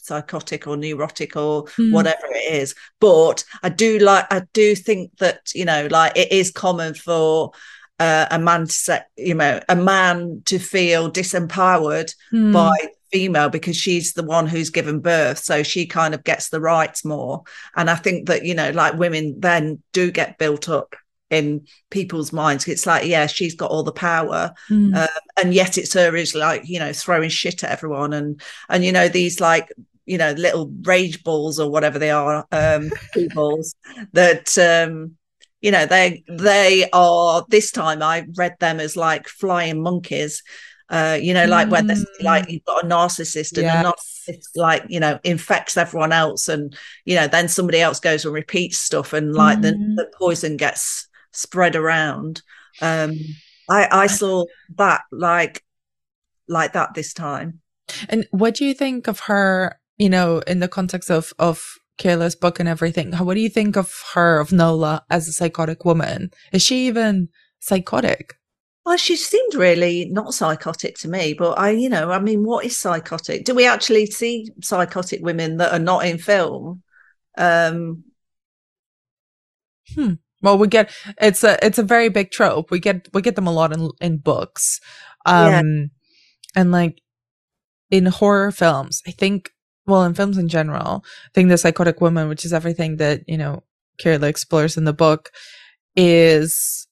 psychotic 0.03 0.67
or 0.67 0.77
neurotic 0.77 1.37
or 1.37 1.65
Mm. 1.79 1.93
whatever 1.93 2.27
it 2.31 2.55
is 2.55 2.75
but 3.01 3.45
i 3.63 3.69
do 3.69 3.99
like 3.99 4.27
i 4.33 4.43
do 4.53 4.75
think 4.75 5.17
that 5.19 5.41
you 5.55 5.65
know 5.65 5.87
like 5.91 6.17
it 6.17 6.31
is 6.33 6.51
common 6.51 6.95
for 6.95 7.53
uh, 8.01 8.27
a 8.31 8.39
man 8.39 8.67
to 8.67 8.73
say 8.73 9.01
you 9.17 9.35
know 9.35 9.61
a 9.69 9.77
man 9.77 10.43
to 10.47 10.59
feel 10.59 11.11
disempowered 11.11 12.15
Mm. 12.33 12.53
by 12.53 12.75
female 13.13 13.51
because 13.51 13.77
she's 13.77 14.15
the 14.15 14.23
one 14.25 14.47
who's 14.47 14.71
given 14.71 14.99
birth 15.01 15.39
so 15.39 15.63
she 15.63 15.85
kind 15.87 16.15
of 16.15 16.25
gets 16.25 16.49
the 16.49 16.61
rights 16.61 17.05
more 17.05 17.43
and 17.77 17.91
i 17.91 17.95
think 17.95 18.27
that 18.29 18.43
you 18.45 18.55
know 18.55 18.71
like 18.71 18.95
women 18.95 19.37
then 19.39 19.83
do 19.93 20.11
get 20.11 20.39
built 20.39 20.69
up 20.71 20.97
in 21.29 21.67
people's 21.91 22.33
minds 22.33 22.67
it's 22.67 22.87
like 22.87 23.07
yeah 23.07 23.27
she's 23.27 23.55
got 23.55 23.71
all 23.71 23.83
the 23.83 23.93
power 23.93 24.53
Mm. 24.71 25.07
and 25.41 25.53
yet 25.55 25.77
it's 25.79 25.93
her 25.95 26.17
is 26.17 26.35
like 26.35 26.63
you 26.67 26.79
know 26.79 26.93
throwing 26.95 27.29
shit 27.31 27.63
at 27.63 27.71
everyone 27.71 28.13
and 28.15 28.41
and 28.71 28.83
you 28.85 28.93
know 28.93 29.09
these 29.09 29.41
like 29.41 29.69
you 30.07 30.19
know 30.19 30.33
little 30.33 30.71
rage 30.83 31.23
balls 31.25 31.59
or 31.61 31.71
whatever 31.71 31.99
they 31.99 32.11
are 32.11 32.47
um 32.53 32.91
balls 33.35 33.75
that 34.13 34.57
um 34.59 35.13
you 35.61 35.71
know 35.71 35.87
they 35.87 36.25
they 36.29 36.89
are 36.93 37.45
this 37.49 37.71
time 37.71 38.03
i 38.03 38.27
read 38.37 38.57
them 38.61 38.81
as 38.81 38.97
like 38.97 39.29
flying 39.29 39.81
monkeys 39.83 40.43
uh 40.91 41.17
you 41.21 41.33
know 41.33 41.47
like 41.47 41.71
when 41.71 41.87
there's 41.87 42.05
Mm. 42.21 42.25
like 42.25 42.51
you've 42.51 42.65
got 42.65 42.85
a 42.85 42.87
narcissist 42.87 43.57
and 43.59 43.67
a 43.85 43.91
narcissist 43.93 44.49
like 44.57 44.85
you 44.89 44.99
know 45.01 45.19
infects 45.25 45.77
everyone 45.77 46.13
else 46.13 46.49
and 46.49 46.77
you 47.05 47.15
know 47.15 47.29
then 47.29 47.49
somebody 47.49 47.81
else 47.81 48.01
goes 48.01 48.25
and 48.25 48.35
repeats 48.35 48.79
stuff 48.79 49.13
and 49.13 49.35
like 49.35 49.59
Mhm. 49.59 49.63
the, 49.63 50.03
the 50.03 50.11
poison 50.19 50.57
gets 50.57 51.09
spread 51.33 51.77
around 51.77 52.43
um 52.81 53.15
i 53.71 53.89
i 53.91 54.07
saw 54.09 54.45
that 54.77 55.03
like 55.13 55.63
like 56.49 56.73
that 56.73 56.95
this 56.95 57.15
time 57.15 57.61
And 58.09 58.27
what 58.31 58.55
do 58.55 58.65
you 58.65 58.75
think 58.75 59.07
of 59.07 59.21
her, 59.21 59.79
you 60.03 60.11
know, 60.11 60.41
in 60.47 60.59
the 60.61 60.69
context 60.69 61.11
of, 61.11 61.33
of 61.39 61.63
Kayla's 61.99 62.35
book 62.35 62.59
and 62.61 62.69
everything? 62.69 63.13
How, 63.13 63.25
what 63.25 63.35
do 63.35 63.41
you 63.41 63.49
think 63.49 63.77
of 63.77 63.89
her, 64.15 64.41
of 64.41 64.51
Nola, 64.51 65.05
as 65.09 65.29
a 65.29 65.33
psychotic 65.33 65.85
woman? 65.85 66.31
Is 66.53 66.63
she 66.63 66.87
even 66.89 67.29
psychotic? 67.61 68.35
well 68.85 68.97
she 68.97 69.15
seemed 69.15 69.55
really 69.55 70.09
not 70.11 70.35
psychotic 70.35 70.97
to 70.99 71.09
me 71.09 71.35
but 71.35 71.53
i 71.57 71.71
you 71.71 71.89
know 71.89 72.11
i 72.11 72.19
mean 72.19 72.43
what 72.43 72.65
is 72.65 72.77
psychotic 72.77 73.45
do 73.45 73.55
we 73.55 73.65
actually 73.65 74.07
see 74.07 74.49
psychotic 74.61 75.21
women 75.23 75.59
that 75.59 75.73
are 75.73 75.79
not 75.79 76.05
in 76.05 76.19
film 76.19 76.83
um 77.39 78.03
Well, 80.43 80.59
we 80.59 80.67
get 80.67 80.91
it's 81.21 81.45
a 81.45 81.65
it's 81.65 81.79
a 81.79 81.85
very 81.85 82.09
big 82.09 82.33
trope. 82.33 82.71
We 82.73 82.81
get 82.81 83.09
we 83.15 83.23
get 83.23 83.37
them 83.37 83.47
a 83.47 83.53
lot 83.53 83.73
in 83.73 83.91
in 84.01 84.19
books, 84.19 84.81
um, 85.25 85.47
Yeah. 85.53 85.63
and 86.57 86.73
like 86.73 87.01
in 87.91 88.07
horror 88.07 88.51
films. 88.51 89.03
I 89.07 89.13
think 89.13 89.51
well 89.87 90.05
in 90.05 90.15
films 90.15 90.39
in 90.39 90.49
general, 90.49 91.05
I 91.05 91.31
think 91.35 91.49
the 91.49 91.59
psychotic 91.59 92.01
woman, 92.01 92.29
which 92.29 92.45
is 92.45 92.53
everything 92.53 92.97
that 92.99 93.23
you 93.29 93.37
know 93.39 93.63
Kayla 94.03 94.25
explores 94.29 94.77
in 94.77 94.85
the 94.85 94.93
book, 94.93 95.31
is 95.97 96.87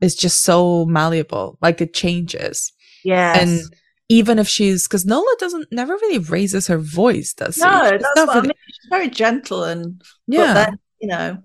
is 0.00 0.14
just 0.14 0.42
so 0.42 0.86
malleable. 0.86 1.58
Like 1.60 1.80
it 1.80 1.92
changes, 1.94 2.72
Yeah. 3.04 3.38
and 3.38 3.60
even 4.08 4.38
if 4.38 4.48
she's 4.48 4.86
because 4.88 5.04
Nola 5.06 5.34
doesn't 5.38 5.68
never 5.70 5.92
really 5.94 6.18
raises 6.18 6.66
her 6.68 6.78
voice, 6.78 7.32
does 7.34 7.56
she? 7.56 7.60
no 7.62 7.90
She's 7.90 8.02
that's 8.02 8.16
not 8.16 8.26
what 8.28 8.34
really- 8.36 8.48
i 8.48 8.48
mean 8.48 8.54
she's 8.66 8.88
very 8.90 9.08
gentle 9.10 9.64
and 9.64 10.02
yeah. 10.26 10.54
but 10.54 10.54
then 10.54 10.78
you 11.00 11.08
know 11.08 11.38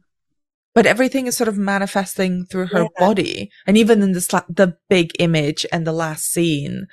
but 0.74 0.86
everything 0.86 1.26
is 1.28 1.38
sort 1.38 1.48
of 1.48 1.58
manifesting 1.58 2.46
through 2.46 2.68
her 2.68 2.82
Yeah. 2.84 2.88
body 3.00 3.50
and 3.68 3.78
even 3.78 4.02
in 4.02 4.12
this 4.14 4.28
the 4.28 4.76
big 4.90 5.12
image 5.20 5.66
and 5.72 5.86
the 5.86 5.94
last 5.94 6.26
scene 6.32 6.88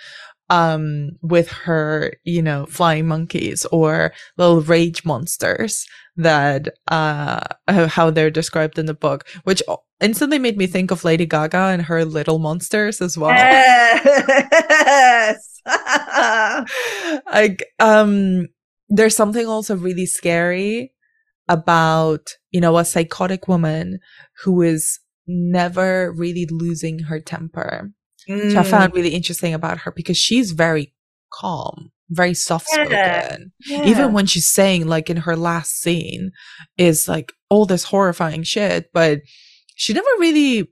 um 0.53 1.11
with 1.23 1.49
her 1.49 2.12
you 2.25 2.43
know 2.43 2.67
flying 2.67 3.09
monkeys 3.09 3.65
or 3.73 4.12
little 4.37 4.61
rage 4.61 5.05
monsters 5.05 5.87
that 6.17 6.69
uh 6.88 7.41
how- 7.69 8.11
they're 8.11 8.31
described 8.31 8.79
in 8.79 8.85
the 8.85 8.93
book 8.95 9.27
which 9.45 9.62
instantly 10.01 10.38
made 10.38 10.59
me 10.59 10.67
think 10.67 10.91
of 10.91 11.05
lady 11.05 11.25
gaga 11.25 11.73
and 11.73 11.83
her 11.83 12.05
little 12.05 12.38
monsters 12.38 13.01
as 13.01 13.17
well. 13.17 13.31
Yes! 13.31 13.81
Like 17.33 17.65
um 17.79 18.49
there's 18.88 19.17
something 19.17 19.47
also 19.47 19.77
really 19.77 20.07
scary 20.07 20.93
about 21.49 22.37
you 22.51 22.61
know 22.61 22.77
a 22.77 22.85
psychotic 22.85 23.49
woman 23.49 24.01
who 24.45 24.61
is 24.61 25.01
never 25.27 26.12
really 26.12 26.47
losing 26.51 26.99
her 27.09 27.21
temper 27.21 27.93
which 28.29 28.55
i 28.57 28.63
Mm, 28.63 28.67
found 28.67 28.95
really 28.95 29.15
interesting 29.15 29.55
about 29.55 29.79
her 29.79 29.93
because 29.93 30.17
she's 30.17 30.53
very 30.53 30.93
calm 31.33 31.91
very 32.11 32.35
soft 32.35 32.69
spoken 32.69 32.91
Yeah. 32.93 33.37
yeah. 33.67 33.85
even 33.87 34.13
when 34.13 34.27
she's 34.27 34.51
saying 34.51 34.87
like 34.87 35.09
in 35.11 35.19
her 35.19 35.37
last 35.37 35.81
scene 35.81 36.31
is 36.77 37.09
like 37.09 37.33
all 37.49 37.65
this 37.67 37.85
horrifying 37.85 38.43
shit 38.43 38.91
but 38.93 39.21
she 39.75 39.93
never 39.93 40.09
really 40.19 40.69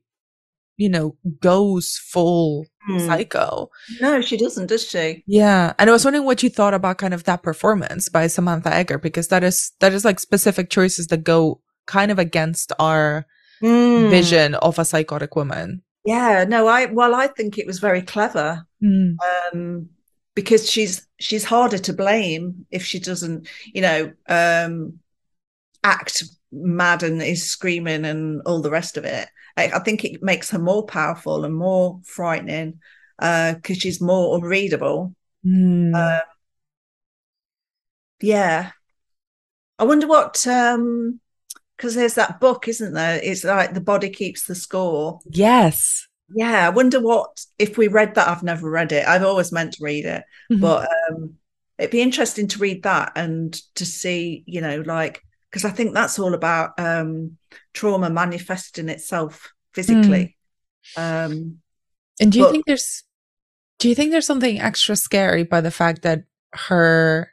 you 0.77 0.89
know 0.89 1.17
goes 1.41 1.99
full 2.13 2.67
Hmm. 2.87 2.99
psycho 2.99 3.69
no 4.01 4.23
she 4.23 4.39
doesn't 4.39 4.69
does 4.69 4.89
she 4.89 5.23
yeah, 5.27 5.75
and 5.79 5.91
I 5.91 5.93
was 5.93 6.03
wondering 6.03 6.25
what 6.25 6.43
you 6.43 6.49
thought 6.49 6.73
about 6.73 6.97
kind 6.97 7.13
of 7.13 7.25
that 7.25 7.43
performance 7.43 8.09
by 8.09 8.27
Samantha 8.27 8.71
Eggar 8.71 9.01
because 9.03 9.29
that 9.29 9.45
is 9.45 9.73
that 9.81 9.93
is 9.93 10.03
like 10.07 10.19
specific 10.19 10.71
choices 10.71 11.09
that 11.09 11.23
go 11.23 11.61
kind 11.87 12.11
of 12.11 12.19
against 12.19 12.73
our 12.79 13.27
Mm. 13.63 14.09
vision 14.09 14.55
of 14.55 14.79
a 14.79 14.87
psychotic 14.87 15.37
woman. 15.37 15.83
Yeah 16.05 16.45
no 16.49 16.67
i 16.67 16.87
well 16.87 17.15
i 17.15 17.27
think 17.27 17.59
it 17.59 17.67
was 17.67 17.79
very 17.79 18.03
clever 18.03 18.65
Mm, 18.83 19.17
um 19.53 19.91
because 20.35 20.71
she's 20.71 21.07
she's 21.19 21.45
harder 21.45 21.77
to 21.77 21.93
blame 21.93 22.65
if 22.71 22.83
she 22.83 22.99
doesn't 22.99 23.47
you 23.67 23.83
know 23.83 24.13
um 24.29 24.99
act 25.85 26.25
mad 26.53 27.03
and 27.03 27.23
is 27.23 27.51
screaming 27.51 28.05
and 28.05 28.43
all 28.45 28.61
the 28.61 28.71
rest 28.71 28.97
of 28.97 29.05
it. 29.05 29.29
I, 29.57 29.71
I 29.75 29.79
think 29.81 30.05
it 30.05 30.23
makes 30.23 30.51
her 30.51 30.59
more 30.59 30.85
powerful 30.85 31.45
and 31.45 31.55
more 31.55 32.01
frightening 32.05 32.81
uh 33.19 33.55
because 33.55 33.79
she's 33.79 34.01
more 34.01 34.37
unreadable. 34.37 35.15
Mm. 35.47 35.95
uh, 35.95 36.21
yeah. 38.21 38.73
I 39.79 39.85
wonder 39.85 40.07
what 40.07 40.47
um 40.47 41.21
because 41.81 41.95
there's 41.95 42.15
that 42.15 42.41
book 42.41 42.69
isn't 42.69 42.93
there? 42.93 43.19
It's 43.23 43.43
like 43.43 43.73
the 43.73 43.81
body 43.81 44.11
keeps 44.11 44.45
the 44.45 44.55
score. 44.55 45.21
Yes, 45.31 46.07
yeah 46.33 46.65
i 46.67 46.69
wonder 46.69 47.01
what 47.01 47.45
if 47.59 47.77
we 47.77 47.89
read 47.89 48.15
that 48.15 48.29
i've 48.29 48.43
never 48.45 48.71
read 48.71 48.93
it. 48.93 49.05
I've 49.09 49.25
always 49.25 49.51
meant 49.51 49.73
to 49.75 49.83
read 49.85 50.05
it. 50.05 50.23
Mhm. 50.53 50.61
but 50.61 50.89
um 51.11 51.35
it'd 51.79 51.91
be 51.91 52.03
interesting 52.03 52.47
to 52.49 52.59
read 52.59 52.83
that 52.85 53.11
and 53.17 53.53
to 53.75 53.85
see 53.87 54.45
you 54.47 54.61
know 54.61 54.83
like 54.87 55.23
because 55.51 55.65
i 55.65 55.71
think 55.71 55.93
that's 55.95 56.19
all 56.21 56.35
about 56.35 56.79
um 56.79 57.37
trauma 57.75 58.11
manifesting 58.11 58.89
itself 58.91 59.53
physically. 59.75 60.37
Um 60.97 61.59
and 62.21 62.31
do 62.31 62.39
you 62.39 62.45
but- 62.45 62.53
think 62.53 62.67
there's 62.67 63.03
do 63.81 63.89
you 63.89 63.95
think 63.97 64.11
there's 64.13 64.27
something 64.27 64.61
extra 64.61 64.95
scary 64.95 65.43
by 65.43 65.61
the 65.63 65.71
fact 65.73 66.03
that 66.03 66.25
her 66.69 67.33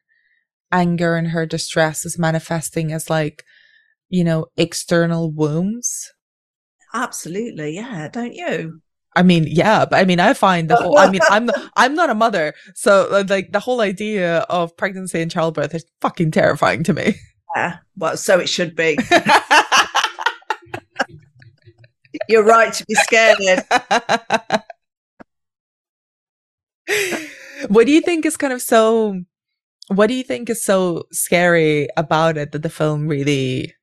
anger 0.72 1.16
and 1.16 1.28
her 1.28 1.46
distress 1.46 2.04
is 2.06 2.18
manifesting 2.18 2.92
as 2.94 3.10
like 3.12 3.44
you 4.10 4.24
know 4.24 4.48
external 4.58 5.32
wombs? 5.32 6.12
absolutely 6.94 7.76
yeah 7.76 8.08
don't 8.08 8.34
you 8.34 8.82
I 9.16 9.24
mean, 9.24 9.46
yeah, 9.50 9.86
but 9.86 9.98
I 9.98 10.06
mean, 10.06 10.20
I 10.20 10.36
find 10.36 10.70
the 10.70 10.76
whole. 10.76 11.00
I 11.00 11.10
mean, 11.10 11.22
I'm 11.28 11.50
I'm 11.76 11.96
not 11.96 12.12
a 12.12 12.14
mother, 12.14 12.54
so 12.76 13.08
uh, 13.12 13.24
like 13.28 13.52
the 13.52 13.60
whole 13.60 13.82
idea 13.82 14.42
of 14.42 14.78
pregnancy 14.78 15.20
and 15.20 15.32
childbirth 15.32 15.74
is 15.74 15.84
fucking 16.02 16.30
terrifying 16.30 16.84
to 16.84 16.94
me. 16.94 17.16
yeah 17.56 17.78
well 17.96 18.16
so 18.18 18.40
it 18.40 18.48
should 18.50 18.76
be 18.76 18.98
you're 22.30 22.44
right 22.44 22.74
to 22.74 22.86
be 22.86 22.94
scared 22.96 23.38
what 27.70 27.86
do 27.86 27.92
you 27.92 28.02
think 28.02 28.26
is 28.26 28.38
kind 28.38 28.54
of 28.54 28.62
so 28.62 29.20
what 29.90 30.08
do 30.08 30.14
you 30.14 30.24
think 30.24 30.50
is 30.50 30.64
so 30.64 31.04
scary 31.12 31.88
about 31.96 32.38
it 32.38 32.52
that 32.52 32.62
the 32.62 32.70
film 32.70 33.08
really, 33.08 33.74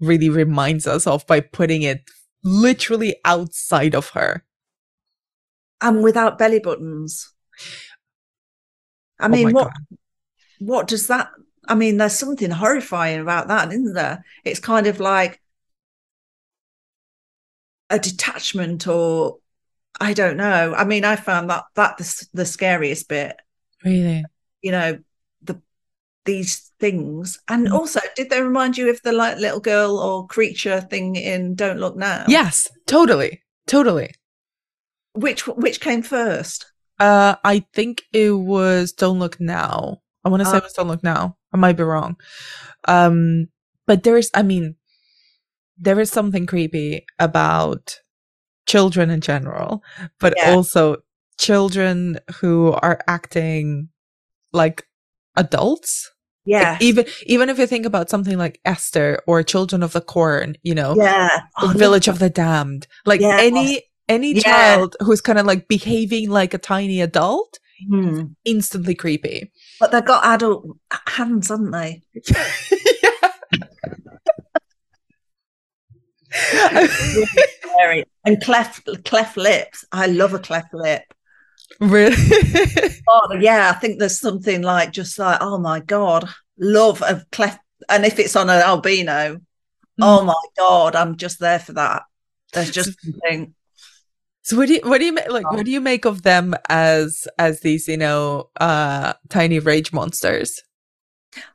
really 0.00 0.28
reminds 0.28 0.86
us 0.86 1.06
of 1.06 1.26
by 1.26 1.40
putting 1.40 1.82
it 1.82 2.02
literally 2.42 3.16
outside 3.24 3.94
of 3.94 4.10
her? 4.10 4.44
And 5.82 6.02
without 6.02 6.38
belly 6.38 6.58
buttons. 6.58 7.34
I 9.18 9.28
Oh 9.30 9.36
mean, 9.36 9.52
my 9.52 9.52
what 9.52 9.70
God. 9.72 9.98
what 10.60 10.88
does 10.88 11.08
that 11.08 11.30
I 11.68 11.74
mean, 11.76 11.98
there's 11.98 12.18
something 12.18 12.50
horrifying 12.50 13.20
about 13.20 13.48
that, 13.48 13.72
isn't 13.72 13.94
there? 13.94 14.24
It's 14.44 14.60
kind 14.60 14.86
of 14.86 15.00
like 15.00 15.40
a 17.90 17.98
detachment 17.98 18.86
or 18.86 19.38
I 20.00 20.14
don't 20.14 20.36
know. 20.36 20.74
I 20.76 20.84
mean, 20.84 21.04
I 21.04 21.16
found 21.16 21.50
that 21.50 21.64
that 21.76 21.98
the, 21.98 22.26
the 22.34 22.46
scariest 22.46 23.08
bit, 23.08 23.36
Really? 23.84 24.24
you 24.62 24.72
know, 24.72 24.98
the 25.42 25.60
these 26.24 26.70
things. 26.80 27.38
And 27.48 27.68
Mm. 27.68 27.72
also, 27.72 28.00
did 28.16 28.30
they 28.30 28.42
remind 28.42 28.76
you 28.76 28.90
of 28.90 29.00
the 29.02 29.12
like 29.12 29.38
little 29.38 29.60
girl 29.60 29.98
or 29.98 30.26
creature 30.26 30.80
thing 30.80 31.16
in 31.16 31.54
Don't 31.54 31.78
Look 31.78 31.96
Now? 31.96 32.24
Yes, 32.28 32.68
totally. 32.86 33.42
Totally. 33.66 34.14
Which 35.14 35.46
which 35.46 35.80
came 35.80 36.02
first? 36.02 36.66
Uh, 36.98 37.36
I 37.44 37.64
think 37.72 38.02
it 38.12 38.30
was 38.30 38.92
Don't 38.92 39.18
Look 39.18 39.40
Now. 39.40 40.02
I 40.24 40.28
want 40.28 40.40
to 40.42 40.46
say 40.48 40.58
it 40.58 40.62
was 40.62 40.72
Don't 40.74 40.88
Look 40.88 41.02
Now. 41.02 41.36
I 41.52 41.56
might 41.56 41.76
be 41.76 41.82
wrong. 41.82 42.16
Um, 42.86 43.48
but 43.86 44.02
there 44.02 44.16
is, 44.18 44.30
I 44.34 44.42
mean, 44.42 44.76
there 45.78 45.98
is 45.98 46.10
something 46.10 46.46
creepy 46.46 47.06
about 47.18 47.98
children 48.66 49.08
in 49.10 49.20
general, 49.22 49.82
but 50.18 50.34
Yeah. 50.36 50.54
also 50.54 50.96
children 51.38 52.18
who 52.40 52.72
are 52.72 53.00
acting 53.08 53.88
like 54.52 54.86
adults. 55.36 56.10
Like, 56.46 56.62
Yeah. 56.62 56.78
even 56.80 57.04
even 57.26 57.48
if 57.50 57.58
you 57.58 57.66
think 57.66 57.84
about 57.86 58.08
something 58.10 58.38
like 58.38 58.60
Esther 58.64 59.20
or 59.26 59.42
Children 59.42 59.82
of 59.82 59.92
the 59.92 60.00
Corn, 60.00 60.56
you 60.62 60.74
know, 60.74 60.94
yeah. 60.96 61.40
Oh, 61.60 61.68
Village 61.76 62.08
of 62.08 62.18
the 62.18 62.30
Damned, 62.30 62.86
like 63.04 63.20
Yeah. 63.20 63.38
any 63.40 63.82
any 64.08 64.32
Yeah. 64.34 64.42
child 64.42 64.96
who's 65.00 65.20
kind 65.20 65.38
of 65.38 65.46
like 65.46 65.68
behaving 65.68 66.30
like 66.30 66.54
a 66.54 66.58
tiny 66.58 67.00
adult, 67.00 67.58
Hmm. 67.88 68.22
instantly 68.44 68.94
creepy. 68.94 69.52
But 69.78 69.92
they've 69.92 70.04
got 70.04 70.24
adult 70.24 70.66
hands, 71.06 71.48
haven't 71.48 71.70
they? 71.70 72.02
And 78.24 78.42
cleft 78.42 78.88
cleft 79.04 79.36
lips. 79.36 79.84
I 79.92 80.06
love 80.06 80.34
a 80.34 80.38
cleft 80.38 80.74
lip. 80.74 81.02
Really? 81.78 82.16
Oh 83.12 83.34
yeah, 83.40 83.72
I 83.74 83.78
think 83.78 83.98
there's 83.98 84.20
something 84.20 84.62
like 84.62 84.92
just 84.92 85.18
like, 85.18 85.38
oh 85.40 85.58
my 85.58 85.80
God, 85.80 86.28
love 86.58 87.02
of 87.02 87.28
cleft 87.32 87.58
and 87.88 88.04
if 88.04 88.20
it's 88.20 88.36
on 88.36 88.48
an 88.48 88.62
albino, 88.62 89.40
oh 90.00 90.22
my 90.22 90.34
God, 90.56 90.94
I'm 90.94 91.16
just 91.16 91.40
there 91.40 91.58
for 91.58 91.72
that. 91.72 92.02
There's 92.52 92.70
just 92.70 92.96
something 93.02 93.54
so 94.42 94.56
what 94.56 94.68
do 94.68 94.74
you 94.74 94.80
what 94.82 94.98
do 94.98 95.04
you 95.04 95.12
make 95.12 95.30
like 95.30 95.50
what 95.50 95.64
do 95.64 95.70
you 95.70 95.80
make 95.80 96.04
of 96.04 96.22
them 96.22 96.54
as 96.68 97.28
as 97.38 97.60
these 97.60 97.86
you 97.86 97.96
know 97.96 98.48
uh 98.58 99.12
tiny 99.28 99.58
rage 99.58 99.92
monsters? 99.92 100.60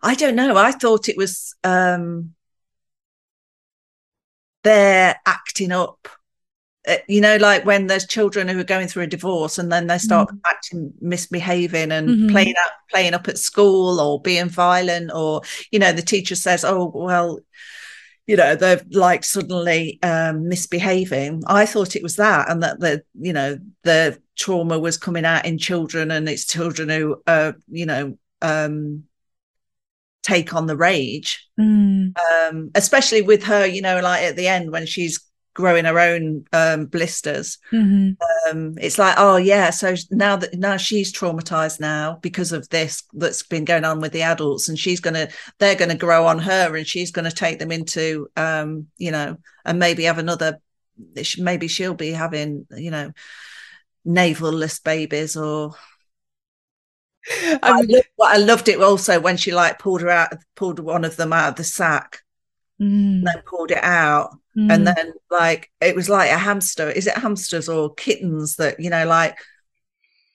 I 0.01 0.15
don't 0.15 0.36
know. 0.36 0.56
I 0.56 0.71
thought 0.71 1.10
it 1.10 1.17
was 1.17 1.56
um 1.63 2.36
they're 4.63 5.19
acting 5.25 5.71
up. 5.71 6.08
Uh, 6.88 6.98
you 7.08 7.19
know, 7.19 7.38
like 7.38 7.65
when 7.65 7.88
there's 7.88 8.06
children 8.06 8.48
who 8.48 8.60
are 8.60 8.63
going 8.63 8.88
through 8.88 9.04
a 9.04 9.08
divorce 9.08 9.58
and 9.58 9.71
then 9.71 9.88
they 9.88 9.98
start 9.98 10.30
acting 10.45 10.93
misbehaving 11.02 11.91
and 11.91 12.10
Mhm. 12.10 12.32
playing 12.32 12.54
up 12.63 12.71
playing 12.91 13.13
up 13.13 13.28
at 13.28 13.38
school 13.39 14.00
or 14.00 14.21
being 14.21 14.50
violent 14.50 15.12
or 15.13 15.41
you 15.71 15.80
know 15.80 15.91
the 15.91 16.02
teacher 16.04 16.36
says 16.36 16.63
oh 16.63 16.91
well 16.93 17.39
you 18.28 18.36
know 18.36 18.56
they're 18.56 18.82
like 18.91 19.24
suddenly 19.24 20.00
um 20.04 20.48
misbehaving. 20.48 21.41
I 21.48 21.65
thought 21.65 21.95
it 21.95 22.04
was 22.04 22.15
that 22.17 22.50
and 22.50 22.62
that 22.63 22.80
the 22.80 23.04
you 23.19 23.34
know 23.34 23.58
the 23.84 24.19
trauma 24.36 24.78
was 24.78 24.98
coming 24.98 25.26
out 25.26 25.45
in 25.45 25.58
children 25.58 26.12
and 26.12 26.28
it's 26.30 26.45
children 26.45 26.89
who 26.89 27.21
uh 27.26 27.54
you 27.67 27.86
know 27.86 28.17
um 28.41 29.04
take 30.24 30.54
on 30.54 30.65
the 30.67 30.78
rage. 30.78 31.48
Um 31.60 32.71
especially 32.76 33.21
with 33.21 33.43
her 33.43 33.65
you 33.65 33.82
know 33.82 34.00
like 34.02 34.21
at 34.24 34.36
the 34.36 34.48
end 34.48 34.71
when 34.71 34.86
she's 34.86 35.19
growing 35.55 35.85
her 35.85 35.99
own 35.99 36.45
um 36.53 36.85
blisters. 36.85 37.57
Mhm. 37.71 38.17
um 38.47 38.75
it's 38.79 38.99
like 38.99 39.15
oh 39.17 39.37
yeah 39.37 39.71
so 39.71 39.95
now 40.11 40.35
that 40.35 40.53
now 40.53 40.77
she's 40.77 41.11
traumatized 41.11 41.79
now 41.79 42.19
because 42.21 42.51
of 42.51 42.69
this 42.69 43.03
that's 43.13 43.41
been 43.41 43.65
going 43.65 43.85
on 43.85 43.99
with 44.01 44.11
the 44.11 44.21
adults 44.21 44.69
and 44.69 44.77
she's 44.77 44.99
gonna 44.99 45.29
they're 45.57 45.75
gonna 45.75 45.95
grow 45.95 46.27
on 46.27 46.37
her 46.37 46.75
and 46.75 46.85
she's 46.85 47.11
gonna 47.11 47.31
take 47.31 47.57
them 47.57 47.71
into 47.71 48.27
um 48.35 48.85
you 48.97 49.09
know 49.09 49.37
and 49.63 49.79
maybe 49.79 50.03
have 50.03 50.19
another 50.19 50.59
maybe 51.39 51.67
she'll 51.67 51.95
be 51.95 52.11
having 52.11 52.67
you 52.75 52.91
know 52.91 53.11
navalless 54.05 54.79
babies 54.83 55.35
or 55.35 55.73
I, 57.27 57.59
I 57.63 57.81
mean, 57.81 57.89
loved, 57.89 58.07
I 58.21 58.37
loved 58.37 58.69
it 58.69 58.81
also 58.81 59.19
when 59.19 59.37
she 59.37 59.51
like 59.51 59.79
pulled 59.79 60.01
her 60.01 60.09
out 60.09 60.33
pulled 60.55 60.79
one 60.79 61.03
of 61.05 61.15
them 61.15 61.33
out 61.33 61.49
of 61.49 61.55
the 61.55 61.63
sack. 61.63 62.21
Mm, 62.79 63.19
and 63.19 63.27
then 63.27 63.41
pulled 63.45 63.71
it 63.71 63.81
out 63.81 64.37
mm. 64.55 64.71
and 64.71 64.87
then 64.87 65.13
like 65.29 65.71
it 65.81 65.95
was 65.95 66.09
like 66.09 66.31
a 66.31 66.37
hamster 66.37 66.89
is 66.89 67.07
it 67.07 67.17
hamsters 67.17 67.69
or 67.69 67.93
kittens 67.95 68.55
that 68.55 68.79
you 68.79 68.89
know 68.89 69.05
like 69.05 69.37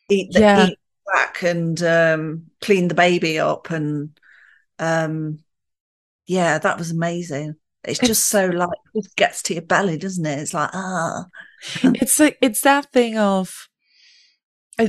eat 0.09 0.33
the 0.33 0.40
Yeah. 0.40 0.66
eat 0.66 0.78
back 1.12 1.42
and 1.42 1.83
um 1.83 2.46
clean 2.61 2.88
the 2.88 2.94
baby 2.94 3.38
up 3.38 3.70
and 3.70 4.18
um 4.78 5.38
yeah 6.26 6.59
that 6.59 6.78
was 6.78 6.90
amazing 6.90 7.56
it's 7.85 7.98
just 7.98 8.28
so 8.28 8.46
like 8.46 8.68
it 8.94 9.06
gets 9.16 9.42
to 9.42 9.54
your 9.54 9.62
belly 9.62 9.96
doesn't 9.96 10.26
it 10.26 10.38
it's 10.38 10.54
like 10.54 10.70
ah 10.72 11.24
it's 11.85 12.20
like 12.20 12.38
it's 12.40 12.61
that 12.61 12.92
thing 12.92 13.18
of 13.18 13.68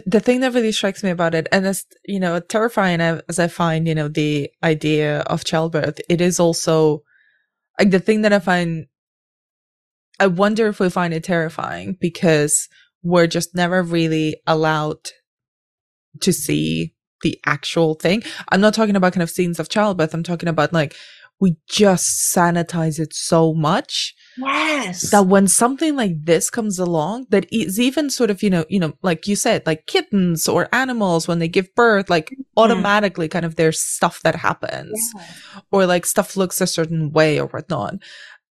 the 0.06 0.20
thing 0.20 0.40
that 0.40 0.54
really 0.54 0.72
strikes 0.72 1.04
me 1.04 1.10
about 1.10 1.36
it 1.36 1.48
and 1.52 1.66
as 1.66 1.86
you 2.06 2.20
know 2.20 2.40
terrifying 2.40 3.02
as 3.02 3.40
i 3.40 3.48
find 3.48 3.88
you 3.88 3.96
know 3.96 4.08
the 4.08 4.50
idea 4.64 5.20
of 5.22 5.44
childbirth 5.44 6.00
it 6.10 6.22
is 6.22 6.40
also 6.40 7.02
like 7.80 7.92
the 7.92 8.00
thing 8.00 8.22
that 8.22 8.32
i 8.34 8.40
find 8.40 8.86
i 10.22 10.28
wonder 10.28 10.68
if 10.68 10.80
we 10.80 10.90
find 10.90 11.14
it 11.14 11.24
terrifying 11.24 11.98
because 12.00 12.70
we're 13.04 13.28
just 13.28 13.56
never 13.56 13.82
really 13.84 14.42
allowed 14.48 14.98
to 16.22 16.34
see 16.34 16.94
the 17.22 17.40
actual 17.46 17.96
thing. 17.96 18.24
I'm 18.50 18.62
not 18.62 18.74
talking 18.74 18.96
about 18.96 19.14
kind 19.14 19.24
of 19.24 19.30
scenes 19.30 19.60
of 19.60 19.70
childbirth. 19.70 20.14
I'm 20.14 20.24
talking 20.24 20.50
about 20.50 20.74
like 20.74 20.96
we 21.40 21.56
just 21.68 22.34
sanitize 22.36 23.00
it 23.00 23.16
so 23.16 23.52
much 23.54 24.14
yes. 24.38 25.10
that 25.10 25.26
when 25.26 25.48
something 25.48 25.96
like 25.96 26.12
this 26.24 26.52
comes 26.52 26.78
along 26.78 27.26
that 27.30 27.48
is 27.52 27.80
even 27.80 28.12
sort 28.12 28.30
of 28.30 28.44
you 28.44 28.50
know 28.50 28.64
you 28.70 28.80
know 28.80 28.94
like 29.02 29.28
you 29.28 29.36
said 29.36 29.66
like 29.66 29.88
kittens 29.88 30.48
or 30.48 30.70
animals 30.72 31.28
when 31.28 31.40
they 31.40 31.48
give 31.48 31.74
birth 31.74 32.12
like 32.12 32.30
mm-hmm. 32.30 32.42
automatically 32.58 33.28
kind 33.28 33.44
of 33.44 33.56
there's 33.56 33.82
stuff 33.82 34.22
that 34.22 34.36
happens 34.36 35.12
or 35.72 35.88
like 35.88 36.06
stuff 36.06 36.38
looks 36.38 36.62
a 36.62 36.68
certain 36.68 37.12
way 37.12 37.40
or 37.40 37.48
whatnot. 37.48 37.96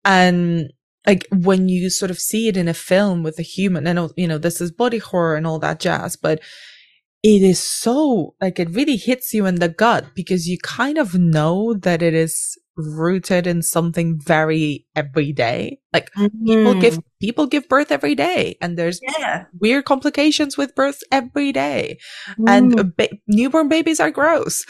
And 0.05 0.73
like 1.07 1.27
when 1.33 1.69
you 1.69 1.91
sort 1.91 2.11
of 2.11 2.19
see 2.19 2.49
it 2.49 2.57
in 2.57 2.69
a 2.69 2.75
film 2.75 3.23
with 3.23 3.39
a 3.39 3.43
human 3.43 3.87
and 3.87 4.11
you 4.17 4.29
know 4.29 4.39
this 4.39 4.61
is 4.61 4.71
body 4.71 4.99
horror 4.99 5.37
and 5.37 5.47
all 5.47 5.59
that 5.59 5.81
jazz 5.81 6.17
but 6.17 6.41
it 7.23 7.43
is 7.43 7.63
so 7.63 8.35
like 8.41 8.59
it 8.59 8.71
really 8.71 8.97
hits 8.97 9.35
you 9.35 9.47
in 9.47 9.57
the 9.57 9.69
gut 9.69 10.07
because 10.15 10.47
you 10.47 10.59
kind 10.63 10.99
of 10.99 11.15
know 11.15 11.75
that 11.75 12.03
it 12.03 12.15
is 12.15 12.59
rooted 12.77 13.47
in 13.47 13.63
something 13.63 14.19
very 14.21 14.87
everyday 14.97 15.80
like 15.93 16.11
people 16.15 16.75
Mm. 16.75 16.81
give 16.81 16.99
people 17.21 17.47
give 17.47 17.69
birth 17.69 17.91
every 17.93 18.15
day 18.15 18.57
and 18.63 18.79
there's 18.79 19.01
yeah 19.03 19.45
weird 19.61 19.85
complications 19.85 20.57
with 20.57 20.75
births 20.75 21.03
every 21.13 21.53
day 21.53 21.99
and 22.47 22.73
Mm. 22.73 22.81
uh, 22.81 22.85
ba- 22.97 23.19
newborn 23.27 23.69
babies 23.69 24.01
are 24.01 24.11
gross 24.11 24.65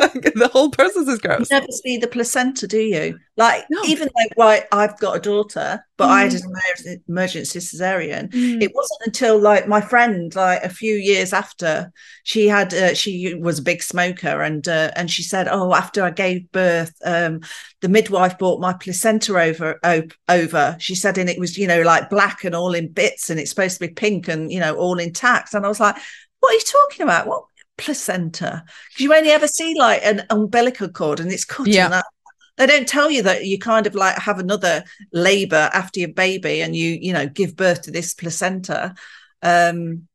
like, 0.00 0.34
the 0.34 0.50
whole 0.52 0.70
process 0.70 1.06
is 1.08 1.08
you 1.08 1.18
gross 1.18 1.50
never 1.50 1.66
see 1.70 1.96
the 1.96 2.06
placenta, 2.08 2.66
do 2.66 2.78
you? 2.80 3.18
Like, 3.36 3.64
No. 3.70 3.80
even 3.86 4.08
though 4.08 4.28
why 4.34 4.64
I've 4.72 4.98
got 4.98 5.16
a 5.16 5.20
daughter, 5.20 5.84
but 5.96 6.08
I 6.08 6.22
had 6.22 6.32
Mm. 6.32 6.44
an 6.86 7.02
emergency 7.08 7.58
cesarean. 7.58 8.30
Mm. 8.32 8.62
It 8.62 8.72
wasn't 8.74 9.00
until 9.06 9.38
like 9.38 9.66
my 9.68 9.80
friend, 9.80 10.34
like 10.34 10.62
a 10.62 10.68
few 10.68 10.94
years 10.94 11.32
after, 11.32 11.90
she 12.24 12.48
had 12.48 12.74
uh, 12.74 12.94
she 12.94 13.34
was 13.34 13.58
a 13.58 13.62
big 13.62 13.82
smoker, 13.82 14.42
and 14.42 14.66
uh, 14.68 14.90
and 14.96 15.10
she 15.10 15.22
said, 15.22 15.48
oh, 15.50 15.74
after 15.74 16.02
I 16.02 16.10
gave 16.10 16.50
birth, 16.52 16.92
um, 17.04 17.40
the 17.80 17.88
midwife 17.88 18.36
brought 18.38 18.60
my 18.60 18.72
placenta 18.74 19.38
over 19.38 19.78
op- 19.84 20.09
over. 20.28 20.76
She 20.78 20.94
said, 20.94 21.18
and 21.18 21.28
it 21.28 21.38
was 21.38 21.56
you 21.58 21.66
know 21.66 21.82
like 21.82 22.10
black 22.10 22.44
and 22.44 22.54
all 22.54 22.74
in 22.74 22.92
bits, 22.92 23.30
and 23.30 23.38
it's 23.40 23.50
supposed 23.50 23.80
to 23.80 23.86
be 23.86 23.92
pink 23.92 24.28
and 24.28 24.52
you 24.52 24.60
know 24.60 24.76
all 24.76 24.98
intact. 24.98 25.54
And 25.54 25.64
I 25.64 25.68
was 25.68 25.80
like, 25.80 25.96
what 26.40 26.50
are 26.50 26.54
you 26.54 26.60
talking 26.60 27.04
about? 27.04 27.26
What 27.26 27.44
placenta? 27.78 28.64
Because 28.88 29.00
you 29.04 29.14
only 29.14 29.30
ever 29.30 29.48
see 29.48 29.74
like 29.78 30.02
an 30.04 30.24
umbilical 30.30 30.88
cord, 30.88 31.20
and 31.20 31.32
it's 31.32 31.44
cut 31.44 31.66
Yeah. 31.66 31.88
that 31.88 32.04
they 32.56 32.66
don't 32.66 32.88
tell 32.88 33.10
you 33.10 33.22
that 33.22 33.46
you 33.46 33.58
kind 33.58 33.86
of 33.86 33.94
like 33.94 34.16
have 34.18 34.38
another 34.38 34.84
labor 35.12 35.70
after 35.72 36.00
your 36.00 36.12
baby 36.12 36.60
and 36.60 36.76
you 36.76 36.98
you 37.00 37.12
know 37.12 37.26
give 37.26 37.56
birth 37.56 37.82
to 37.82 37.90
this 37.90 38.12
placenta 38.12 38.94
um 39.42 40.06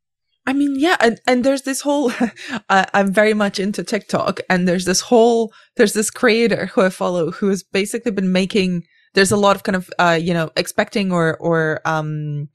I 0.47 0.53
mean, 0.53 0.75
yeah, 0.77 0.95
and, 0.99 1.19
and 1.25 1.43
there's 1.43 1.63
this 1.63 1.81
whole, 1.81 2.11
uh, 2.69 2.85
I'm 2.93 3.11
very 3.11 3.33
much 3.33 3.59
into 3.59 3.83
TikTok, 3.83 4.41
and 4.47 4.67
there's 4.67 4.85
this 4.85 5.01
whole, 5.01 5.51
there's 5.75 5.93
this 5.93 6.11
creator 6.11 6.67
who 6.67 6.81
I 6.81 6.89
follow 6.89 7.31
who 7.31 7.49
has 7.49 7.63
basically 7.63 8.11
been 8.11 8.31
making, 8.31 8.83
there's 9.15 9.31
a 9.31 9.37
lot 9.37 9.55
of 9.55 9.63
kind 9.63 9.75
of, 9.75 9.89
uh, 9.97 10.19
you 10.21 10.33
know, 10.33 10.51
expecting 10.55 11.11
or, 11.11 11.37
or, 11.37 11.81
um, 11.85 12.49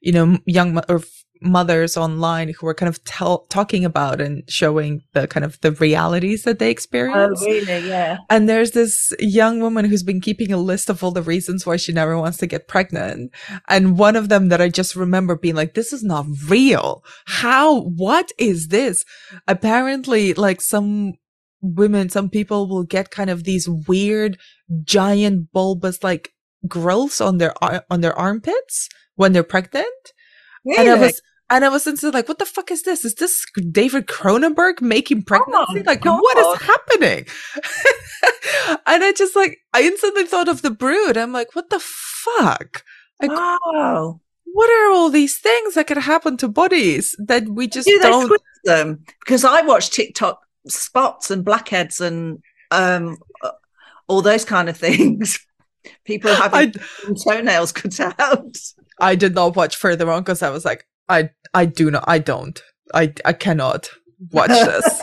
you 0.00 0.12
know, 0.12 0.38
young 0.44 0.74
mo- 0.74 0.82
or 0.88 0.96
f- 0.96 1.08
mothers 1.44 1.96
online 1.96 2.52
who 2.56 2.68
are 2.68 2.74
kind 2.74 2.88
of 2.88 3.02
tell, 3.02 3.46
talking 3.46 3.84
about 3.84 4.20
and 4.20 4.44
showing 4.48 5.02
the 5.12 5.26
kind 5.26 5.44
of 5.44 5.60
the 5.60 5.72
realities 5.72 6.44
that 6.44 6.60
they 6.60 6.70
experience. 6.70 7.40
Oh, 7.42 7.46
really? 7.46 7.88
Yeah. 7.88 8.18
And 8.30 8.48
there's 8.48 8.72
this 8.72 9.12
young 9.18 9.60
woman 9.60 9.84
who's 9.84 10.04
been 10.04 10.20
keeping 10.20 10.52
a 10.52 10.56
list 10.56 10.88
of 10.88 11.02
all 11.02 11.10
the 11.10 11.22
reasons 11.22 11.66
why 11.66 11.76
she 11.76 11.92
never 11.92 12.16
wants 12.16 12.38
to 12.38 12.46
get 12.46 12.68
pregnant. 12.68 13.32
And 13.68 13.98
one 13.98 14.14
of 14.14 14.28
them 14.28 14.50
that 14.50 14.60
I 14.60 14.68
just 14.68 14.94
remember 14.94 15.36
being 15.36 15.56
like, 15.56 15.74
this 15.74 15.92
is 15.92 16.04
not 16.04 16.26
real. 16.46 17.02
How, 17.26 17.82
what 17.82 18.30
is 18.38 18.68
this? 18.68 19.04
Apparently, 19.48 20.34
like 20.34 20.60
some 20.60 21.14
women, 21.62 22.08
some 22.08 22.28
people 22.28 22.68
will 22.68 22.84
get 22.84 23.10
kind 23.10 23.30
of 23.30 23.44
these 23.44 23.68
weird, 23.68 24.38
giant, 24.84 25.52
bulbous, 25.52 26.02
like 26.02 26.30
growths 26.68 27.20
on 27.20 27.38
their, 27.38 27.54
on 27.90 28.00
their 28.00 28.18
armpits 28.18 28.88
when 29.14 29.32
they're 29.32 29.42
pregnant. 29.42 29.86
Really? 30.64 30.78
And 30.78 30.90
I 30.90 31.06
was, 31.06 31.22
and 31.52 31.64
I 31.64 31.68
was 31.68 31.86
instantly 31.86 32.18
like, 32.18 32.28
what 32.28 32.38
the 32.38 32.46
fuck 32.46 32.70
is 32.70 32.82
this? 32.82 33.04
Is 33.04 33.14
this 33.14 33.44
David 33.70 34.06
Cronenberg 34.06 34.80
making 34.80 35.18
oh 35.18 35.22
pregnancy? 35.26 35.82
my 35.84 35.92
like, 35.92 36.04
what 36.04 36.38
is 36.38 36.62
happening? 36.62 37.26
and 38.86 39.04
I 39.04 39.12
just 39.14 39.36
like, 39.36 39.58
I 39.74 39.82
instantly 39.82 40.24
thought 40.24 40.48
of 40.48 40.62
the 40.62 40.70
brood. 40.70 41.16
I'm 41.16 41.32
like, 41.32 41.54
what 41.54 41.68
the 41.70 41.80
fuck? 41.80 42.84
Like, 43.20 43.32
wow. 43.32 44.20
what 44.44 44.70
are 44.70 44.92
all 44.92 45.10
these 45.10 45.38
things 45.38 45.74
that 45.74 45.86
could 45.86 45.98
happen 45.98 46.36
to 46.38 46.48
bodies 46.48 47.14
that 47.26 47.48
we 47.48 47.68
just 47.68 47.86
Do 47.86 47.98
don't? 48.00 48.40
them? 48.64 49.04
Because 49.20 49.44
I 49.44 49.60
watch 49.60 49.90
TikTok 49.90 50.40
spots 50.66 51.30
and 51.30 51.44
blackheads 51.44 52.00
and 52.00 52.42
um, 52.70 53.18
all 54.08 54.22
those 54.22 54.44
kind 54.44 54.68
of 54.68 54.76
things. 54.76 55.38
People 56.04 56.34
having 56.34 56.74
I, 56.76 57.14
toenails 57.24 57.72
cut 57.72 57.98
out. 58.18 58.56
I 59.00 59.14
did 59.16 59.34
not 59.34 59.56
watch 59.56 59.76
further 59.76 60.10
on 60.10 60.22
because 60.22 60.42
I 60.42 60.50
was 60.50 60.64
like, 60.64 60.86
I, 61.08 61.30
I 61.54 61.66
do 61.66 61.90
not, 61.90 62.04
I 62.06 62.18
don't, 62.18 62.62
I, 62.94 63.12
I 63.24 63.32
cannot 63.32 63.90
watch 64.30 64.48
this. 64.50 65.02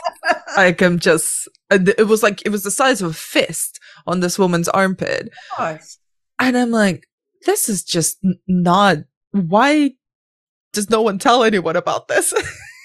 I 0.56 0.72
can 0.72 0.98
just, 0.98 1.48
it 1.70 2.06
was 2.06 2.22
like, 2.22 2.42
it 2.46 2.48
was 2.50 2.62
the 2.62 2.70
size 2.70 3.02
of 3.02 3.10
a 3.10 3.14
fist 3.14 3.78
on 4.06 4.20
this 4.20 4.38
woman's 4.38 4.68
armpit. 4.68 5.30
Nice. 5.58 5.98
And 6.38 6.56
I'm 6.56 6.70
like, 6.70 7.06
this 7.44 7.68
is 7.68 7.84
just 7.84 8.18
not, 8.48 8.98
why 9.32 9.92
does 10.72 10.88
no 10.88 11.02
one 11.02 11.18
tell 11.18 11.44
anyone 11.44 11.76
about 11.76 12.08
this? 12.08 12.32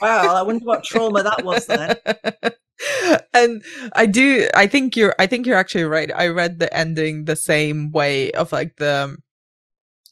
Wow, 0.01 0.35
I 0.35 0.41
wonder 0.41 0.65
what 0.65 0.83
trauma 0.83 1.23
that 1.23 1.43
was 1.43 1.65
then. 1.67 1.95
and 3.33 3.63
I 3.93 4.05
do, 4.05 4.47
I 4.53 4.67
think 4.67 4.95
you're, 4.95 5.15
I 5.17 5.27
think 5.27 5.45
you're 5.45 5.57
actually 5.57 5.85
right. 5.85 6.11
I 6.13 6.27
read 6.27 6.59
the 6.59 6.75
ending 6.75 7.25
the 7.25 7.35
same 7.35 7.91
way 7.91 8.31
of 8.31 8.51
like 8.51 8.75
the, 8.77 9.17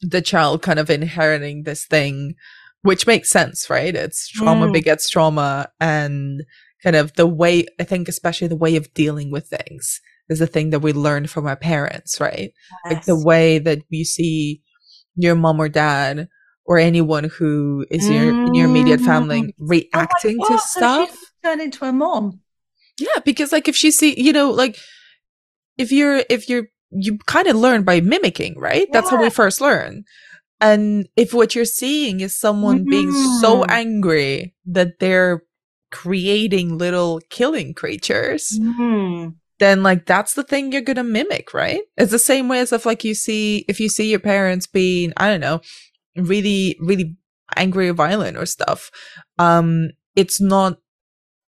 the 0.00 0.22
child 0.22 0.62
kind 0.62 0.78
of 0.78 0.90
inheriting 0.90 1.62
this 1.62 1.86
thing, 1.86 2.34
which 2.82 3.06
makes 3.06 3.30
sense, 3.30 3.68
right? 3.70 3.94
It's 3.94 4.28
trauma 4.28 4.68
Mm. 4.68 4.72
begets 4.72 5.08
trauma 5.08 5.68
and 5.80 6.42
kind 6.82 6.96
of 6.96 7.14
the 7.14 7.26
way, 7.26 7.66
I 7.80 7.84
think, 7.84 8.08
especially 8.08 8.48
the 8.48 8.56
way 8.56 8.76
of 8.76 8.92
dealing 8.94 9.30
with 9.30 9.48
things 9.48 10.00
is 10.28 10.38
the 10.38 10.46
thing 10.46 10.70
that 10.70 10.80
we 10.80 10.92
learn 10.92 11.26
from 11.26 11.46
our 11.46 11.56
parents, 11.56 12.20
right? 12.20 12.52
like 12.90 13.04
the 13.04 13.22
way 13.24 13.58
that 13.58 13.80
you 13.88 14.04
see 14.04 14.62
your 15.16 15.34
mom 15.34 15.60
or 15.60 15.68
dad 15.68 16.28
or 16.64 16.78
anyone 16.78 17.24
who 17.24 17.84
is 17.90 18.08
your 18.08 18.30
in 18.46 18.54
your 18.54 18.68
immediate 18.68 19.00
family 19.00 19.42
Mm. 19.42 19.52
reacting 19.58 20.38
Oh 20.40 20.44
to 20.48 20.54
God, 20.54 20.60
so 20.60 20.80
stuff. 20.80 21.18
turned 21.42 21.60
into 21.60 21.84
a 21.84 21.92
mom. 21.92 22.40
Yeah, 22.98 23.20
because 23.24 23.52
like 23.52 23.68
if 23.68 23.76
she 23.76 23.90
see, 23.90 24.18
you 24.20 24.32
know, 24.32 24.50
like 24.50 24.78
if 25.76 25.90
you're 25.92 26.22
if 26.30 26.48
you're 26.48 26.66
you 26.90 27.18
kind 27.26 27.48
of 27.48 27.56
learn 27.56 27.82
by 27.82 28.00
mimicking, 28.00 28.54
right? 28.58 28.86
That's 28.92 29.10
how 29.10 29.16
we 29.16 29.28
first 29.30 29.60
learn. 29.60 30.04
And 30.60 31.08
if 31.16 31.34
what 31.34 31.54
you're 31.54 31.64
seeing 31.64 32.20
is 32.20 32.38
someone 32.38 32.84
being 32.88 33.10
so 33.42 33.62
Mhm. 33.62 33.66
angry 33.70 34.54
that 34.66 35.00
they're 35.00 35.42
creating 35.90 36.78
little 36.78 37.20
killing 37.30 37.74
creatures, 37.74 38.58
Mm. 38.60 39.34
then 39.58 39.82
like 39.82 40.06
that's 40.06 40.34
the 40.34 40.42
thing 40.44 40.70
you're 40.72 40.82
gonna 40.82 41.04
mimic, 41.04 41.52
right? 41.52 41.80
It's 41.96 42.12
the 42.12 42.18
same 42.18 42.48
way 42.48 42.60
as 42.60 42.72
if 42.72 42.86
like 42.86 43.04
you 43.04 43.14
see 43.14 43.64
if 43.68 43.80
you 43.80 43.88
see 43.88 44.10
your 44.10 44.20
parents 44.20 44.66
being, 44.66 45.12
I 45.16 45.28
don't 45.28 45.40
know, 45.40 45.60
really, 46.16 46.76
really 46.80 47.16
angry 47.56 47.88
or 47.88 47.94
violent 47.94 48.36
or 48.36 48.46
stuff. 48.46 48.90
Um, 49.38 49.90
it's 50.16 50.40
not 50.40 50.78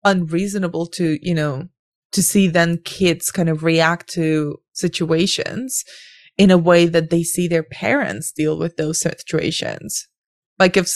unreasonable 0.05 0.87
to, 0.87 1.19
you 1.23 1.35
know, 1.35 1.69
to 2.13 2.23
see 2.23 2.49
then 2.49 2.79
kids 2.85 3.31
kind 3.31 3.49
of 3.49 3.63
react 3.63 4.09
to 4.11 4.59
situations 4.73 5.85
in 6.39 6.51
a 6.51 6.59
way 6.59 6.87
that 6.87 7.11
they 7.11 7.23
see 7.23 7.49
their 7.49 7.63
parents 7.63 8.33
deal 8.33 8.59
with 8.59 8.77
those 8.77 9.01
situations. 9.01 10.07
Like 10.59 10.77
if 10.77 10.89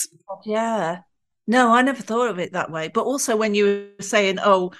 Yeah. 0.45 0.99
No, 1.47 1.73
I 1.73 1.81
never 1.81 2.01
thought 2.01 2.29
of 2.29 2.39
it 2.39 2.53
that 2.53 2.71
way. 2.71 2.87
But 2.87 3.03
also 3.03 3.35
when 3.35 3.55
you 3.55 3.93
were 3.97 4.03
saying, 4.03 4.37
oh, 4.43 4.71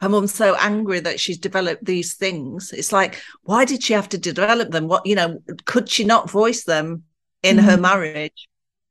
her 0.00 0.08
mum's 0.08 0.34
so 0.34 0.54
angry 0.56 1.00
that 1.00 1.20
she's 1.20 1.38
developed 1.38 1.84
these 1.84 2.14
things, 2.14 2.72
it's 2.72 2.92
like, 2.92 3.20
why 3.42 3.64
did 3.64 3.82
she 3.82 3.92
have 3.94 4.08
to 4.10 4.18
develop 4.18 4.70
them? 4.70 4.88
What, 4.88 5.04
you 5.04 5.14
know, 5.14 5.42
could 5.64 5.88
she 5.88 6.04
not 6.04 6.30
voice 6.30 6.64
them 6.64 7.04
in 7.42 7.58
her 7.58 7.76
Mhm. 7.76 7.80
marriage? 7.80 8.48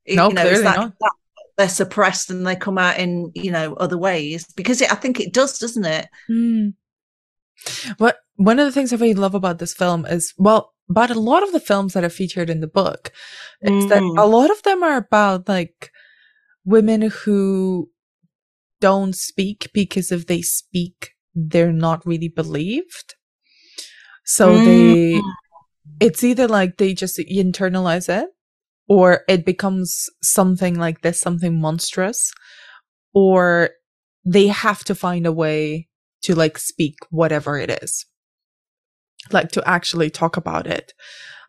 No, 0.08 0.30
you 0.30 0.34
know, 0.34 0.42
clearly 0.42 0.64
that, 0.64 0.78
not. 0.78 0.94
that 1.00 1.12
they're 1.58 1.70
suppressed 1.70 2.30
and 2.30 2.46
they 2.48 2.56
come 2.56 2.78
out 2.78 2.98
in, 2.98 3.32
you 3.36 3.52
know, 3.52 3.74
other 3.76 3.98
ways? 3.98 4.46
Because 4.56 4.82
it, 4.82 4.92
I 4.92 4.96
think 4.96 5.20
it 5.20 5.34
does, 5.34 5.60
doesn't 5.60 5.86
it? 5.86 6.08
Hmm. 6.28 6.70
What 7.98 8.18
one 8.36 8.58
of 8.60 8.66
the 8.66 8.72
things 8.72 8.94
I 8.94 8.96
really 8.96 9.14
love 9.14 9.36
about 9.36 9.60
this 9.60 9.74
film 9.74 10.06
is 10.06 10.34
well, 10.38 10.74
but 10.88 11.12
a 11.12 11.20
lot 11.20 11.44
of 11.44 11.52
the 11.52 11.60
films 11.60 11.94
that 11.94 12.04
are 12.06 12.10
featured 12.10 12.50
in 12.50 12.62
the 12.62 12.68
book, 12.68 13.12
is 13.62 13.88
that 13.88 14.02
Mm. 14.02 14.18
a 14.18 14.26
lot 14.26 14.50
of 14.50 14.64
them 14.64 14.82
are 14.82 14.96
about 14.98 15.48
like 15.50 15.92
women 16.64 17.02
who 17.24 17.90
don't 18.80 19.14
speak 19.16 19.70
because 19.74 20.12
if 20.12 20.26
they 20.28 20.42
speak, 20.42 21.10
they're 21.36 21.74
not 21.74 22.06
really 22.06 22.30
believed. 22.30 23.16
So 24.24 24.58
they 24.58 25.20
Mm. 25.20 25.34
it's 26.00 26.24
either 26.24 26.48
like 26.48 26.78
they 26.78 26.94
just 26.94 27.20
internalize 27.20 28.08
it 28.08 28.30
or 28.90 29.22
it 29.30 29.46
becomes 29.46 30.10
something 30.22 30.76
like 30.76 31.02
this, 31.02 31.22
something 31.22 31.62
monstrous, 31.62 32.34
or 33.14 33.70
they 34.26 34.48
have 34.48 34.84
to 34.84 34.96
find 34.96 35.26
a 35.26 35.32
way 35.32 35.88
to 36.24 36.36
like 36.36 36.58
speak 36.58 36.96
whatever 37.12 37.58
it 37.58 37.70
is, 37.84 38.06
like 39.32 39.52
to 39.52 39.66
actually 39.66 40.10
talk 40.10 40.36
about 40.36 40.68
it. 40.68 40.94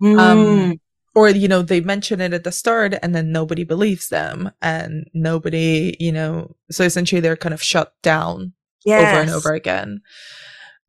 Mm. 0.02 0.18
Um, 0.18 0.80
or, 1.14 1.28
you 1.28 1.48
know, 1.48 1.62
they 1.62 1.80
mention 1.80 2.20
it 2.20 2.32
at 2.32 2.44
the 2.44 2.52
start 2.52 2.94
and 3.02 3.14
then 3.14 3.32
nobody 3.32 3.64
believes 3.64 4.10
them 4.10 4.52
and 4.62 5.06
nobody, 5.12 5.96
you 5.98 6.12
know, 6.12 6.54
so 6.70 6.84
essentially 6.84 7.20
they're 7.20 7.36
kind 7.36 7.54
of 7.54 7.62
shut 7.62 7.94
down 8.02 8.52
over 8.86 9.20
and 9.20 9.30
over 9.30 9.52
again. 9.52 10.02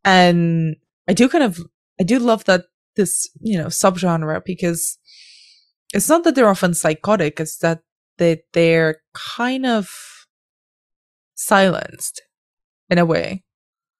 And 0.03 0.75
I 1.07 1.13
do 1.13 1.27
kind 1.27 1.43
of, 1.43 1.59
I 1.99 2.03
do 2.03 2.19
love 2.19 2.45
that 2.45 2.65
this, 2.95 3.29
you 3.39 3.57
know, 3.57 3.67
subgenre 3.67 4.43
because 4.45 4.99
it's 5.93 6.09
not 6.09 6.23
that 6.23 6.35
they're 6.35 6.47
often 6.49 6.73
psychotic, 6.73 7.39
it's 7.39 7.57
that 7.57 7.79
they, 8.17 8.43
they're 8.53 9.01
kind 9.13 9.65
of 9.65 9.89
silenced 11.35 12.21
in 12.89 12.97
a 12.97 13.05
way, 13.05 13.43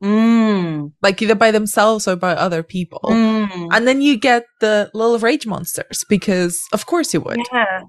Mm. 0.04 0.94
like 1.02 1.22
either 1.22 1.36
by 1.36 1.52
themselves 1.52 2.08
or 2.08 2.16
by 2.16 2.34
other 2.34 2.64
people. 2.64 3.02
Mm. 3.06 3.70
And 3.72 3.88
then 3.88 4.02
you 4.02 4.18
get 4.18 4.46
the 4.60 4.90
little 4.96 5.20
rage 5.20 5.46
monsters 5.46 6.04
because 6.10 6.60
of 6.74 6.88
course 6.88 7.14
you 7.14 7.22
would. 7.22 7.40
Yeah. 7.54 7.82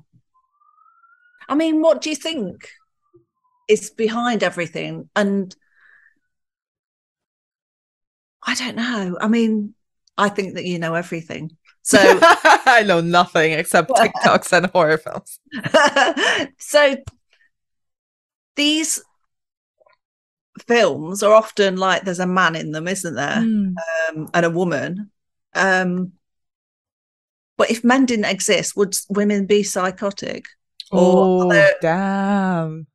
I 1.49 1.55
mean, 1.55 1.81
what 1.81 2.03
do 2.03 2.11
you 2.11 2.17
think 2.17 2.69
is 3.69 3.91
behind 3.91 4.43
everything? 4.43 5.09
And 5.17 5.55
I 8.47 8.55
don't 8.55 8.77
know. 8.77 9.17
I 9.21 9.29
mean, 9.29 9.75
I 10.19 10.29
think 10.29 10.55
that 10.55 10.65
you 10.65 10.79
know 10.79 10.95
everything. 10.95 11.57
So, 11.83 11.99
I 12.23 12.85
know 12.87 13.01
nothing 13.01 13.53
except 13.53 13.91
TikToks 13.91 14.53
and 14.53 14.67
horror 14.67 14.99
films. 14.99 15.41
so 16.59 16.97
these 18.57 19.03
films 20.67 21.23
are 21.23 21.33
often 21.33 21.77
like 21.77 22.05
there's 22.05 22.21
a 22.21 22.27
man 22.27 22.55
in 22.55 22.71
them, 22.71 22.87
isn't 22.87 23.15
there? 23.15 23.37
Mm. 23.39 23.75
Um, 24.11 24.29
and 24.33 24.47
a 24.47 24.51
woman. 24.51 25.11
Um, 25.55 26.13
but 27.59 27.71
if 27.71 27.83
men 27.85 28.07
didn't 28.07 28.27
exist, 28.27 28.77
would 28.77 28.95
women 29.09 29.47
be 29.47 29.63
psychotic? 29.63 30.47
Or 30.91 31.01
Oh, 31.01 31.51
other- 31.51 31.75
damn. 31.81 32.87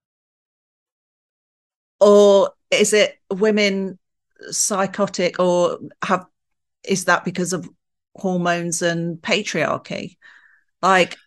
or 1.99 2.51
is 2.71 2.93
it 2.93 3.17
women 3.31 3.97
psychotic 4.51 5.39
or 5.39 5.79
have 6.03 6.25
is 6.83 7.05
that 7.05 7.25
because 7.25 7.53
of 7.53 7.67
hormones 8.17 8.81
and 8.81 9.21
patriarchy 9.21 10.17
like 10.81 11.17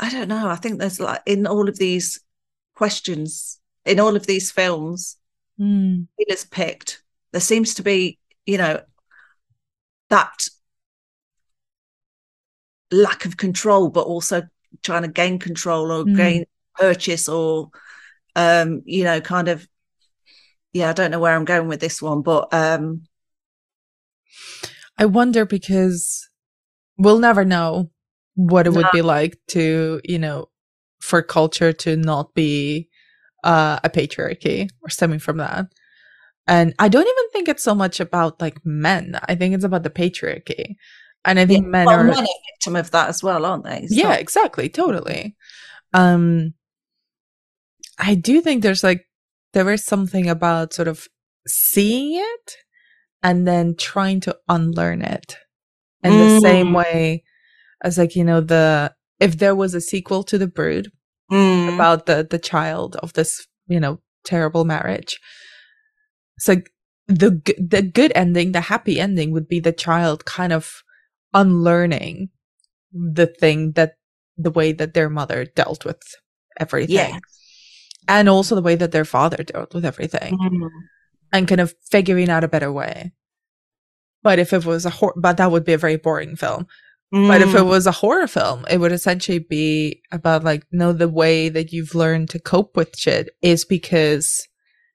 i 0.00 0.10
don't 0.10 0.28
know 0.28 0.48
i 0.48 0.56
think 0.56 0.78
there's 0.78 1.00
like 1.00 1.22
in 1.26 1.46
all 1.46 1.68
of 1.68 1.78
these 1.78 2.20
questions 2.74 3.60
in 3.84 4.00
all 4.00 4.16
of 4.16 4.26
these 4.26 4.50
films 4.50 5.16
Mm. 5.60 6.08
Kier-la's 6.18 6.44
picked, 6.44 7.02
there 7.32 7.40
seems 7.40 7.74
to 7.74 7.82
be, 7.82 8.18
you 8.46 8.58
know, 8.58 8.82
that 10.10 10.48
lack 12.90 13.24
of 13.24 13.36
control, 13.36 13.88
but 13.88 14.06
also 14.06 14.42
trying 14.82 15.02
to 15.02 15.08
gain 15.08 15.38
control 15.38 15.92
or 15.92 16.04
Mm. 16.04 16.16
gain 16.16 16.44
purchase 16.74 17.28
or, 17.28 17.70
um, 18.34 18.82
you 18.84 19.04
know, 19.04 19.20
kind 19.20 19.48
of, 19.48 19.66
yeah, 20.72 20.90
I 20.90 20.92
don't 20.92 21.10
know 21.10 21.20
where 21.20 21.34
I'm 21.36 21.44
going 21.44 21.68
with 21.68 21.80
this 21.80 22.02
one, 22.02 22.22
but 22.22 22.52
um, 22.52 23.06
I 24.98 25.06
wonder 25.06 25.44
because 25.44 26.28
we'll 26.98 27.18
never 27.18 27.44
know 27.44 27.90
what 28.34 28.66
it 28.66 28.70
would 28.70 28.84
No. 28.86 28.90
be 28.92 29.02
like 29.02 29.38
to, 29.48 30.00
you 30.04 30.18
know, 30.18 30.48
for 31.00 31.22
culture 31.22 31.72
to 31.72 31.96
not 31.96 32.34
be 32.34 32.88
uh, 33.42 33.78
a 33.84 33.90
patriarchy 33.90 34.68
or 34.82 34.88
stemming 34.90 35.18
from 35.18 35.36
that. 35.38 35.66
And 36.46 36.74
I 36.78 36.88
don't 36.88 37.02
even 37.06 37.30
think 37.32 37.48
it's 37.48 37.62
so 37.62 37.74
much 37.74 38.00
about 38.00 38.40
like 38.40 38.58
men. 38.64 39.18
I 39.28 39.34
think 39.34 39.54
it's 39.54 39.64
about 39.64 39.82
the 39.82 39.90
patriarchy. 39.90 40.76
And 41.24 41.38
I 41.38 41.46
think 41.46 41.64
yeah, 41.64 41.70
men 41.70 41.86
well, 41.86 42.00
are 42.00 42.04
men 42.04 42.18
are 42.18 42.26
victim 42.52 42.76
of 42.76 42.90
that 42.90 43.08
as 43.08 43.22
well, 43.22 43.44
aren't 43.46 43.64
they? 43.64 43.80
It's 43.80 43.92
yeah 43.94 44.14
exactly 44.14 44.68
totally 44.68 45.36
um 45.94 46.52
i 47.98 48.14
do 48.14 48.40
think 48.40 48.62
there's 48.62 48.82
like 48.84 49.06
there 49.52 49.70
is 49.70 49.84
something 49.84 50.28
about 50.28 50.72
sort 50.74 50.88
of 50.88 51.08
seeing 51.46 52.14
it 52.20 52.56
and 53.24 53.48
then 53.48 53.74
trying 53.74 54.20
to 54.20 54.36
unlearn 54.48 55.02
it 55.02 55.36
in 56.04 56.12
the 56.18 56.40
same 56.40 56.68
Mm. 56.68 56.76
way 56.76 57.24
as 57.82 57.98
like 57.98 58.14
you 58.14 58.22
know 58.24 58.40
the 58.40 58.94
if 59.18 59.38
there 59.38 59.54
was 59.56 59.74
a 59.74 59.80
sequel 59.80 60.22
to 60.24 60.38
the 60.38 60.46
brood 60.46 60.86
Mm. 61.30 61.74
about 61.74 62.04
the 62.06 62.26
the 62.30 62.38
child 62.38 62.96
of 62.96 63.14
this 63.14 63.46
you 63.66 63.80
know 63.80 63.98
terrible 64.24 64.64
marriage 64.64 65.18
so 66.38 66.56
the 67.08 67.30
the 67.58 67.82
good 67.82 68.12
ending 68.14 68.52
the 68.52 68.60
happy 68.72 69.00
ending 69.00 69.30
would 69.32 69.48
be 69.48 69.60
the 69.60 69.72
child 69.72 70.24
kind 70.24 70.52
of 70.52 70.82
unlearning 71.32 72.28
the 72.92 73.26
thing 73.26 73.72
that 73.72 73.92
the 74.36 74.50
way 74.50 74.72
that 74.72 74.94
their 74.94 75.08
mother 75.10 75.44
dealt 75.44 75.84
with 75.84 76.02
everything 76.60 76.94
Yeah. 76.94 77.18
and 78.08 78.28
also 78.28 78.54
the 78.54 78.62
way 78.68 78.76
that 78.76 78.92
their 78.92 79.04
father 79.04 79.42
dealt 79.42 79.74
with 79.74 79.84
everything 79.84 80.38
Mm. 80.38 80.68
And 81.34 81.46
kind 81.48 81.60
of 81.60 81.74
figuring 81.90 82.30
out 82.30 82.44
a 82.44 82.48
better 82.48 82.72
way 82.72 83.12
but 84.22 84.38
if 84.38 84.54
it 84.54 84.64
was 84.64 84.86
a 84.86 84.90
hor- 84.90 85.14
but 85.20 85.36
that 85.36 85.50
would 85.52 85.64
be 85.64 85.74
a 85.74 85.78
very 85.78 85.96
boring 85.96 86.34
film 86.36 86.66
but 87.12 87.42
if 87.42 87.54
it 87.54 87.60
Mm. 87.62 87.68
was 87.68 87.86
a 87.86 87.92
horror 87.92 88.26
film, 88.26 88.66
it 88.68 88.78
would 88.80 88.90
essentially 88.90 89.38
be 89.38 90.02
about 90.10 90.42
like, 90.42 90.64
no, 90.72 90.92
the 90.92 91.08
way 91.08 91.48
that 91.48 91.70
you've 91.70 91.94
learned 91.94 92.28
to 92.30 92.40
cope 92.40 92.76
with 92.76 92.98
shit 92.98 93.28
is 93.40 93.64
because 93.64 94.48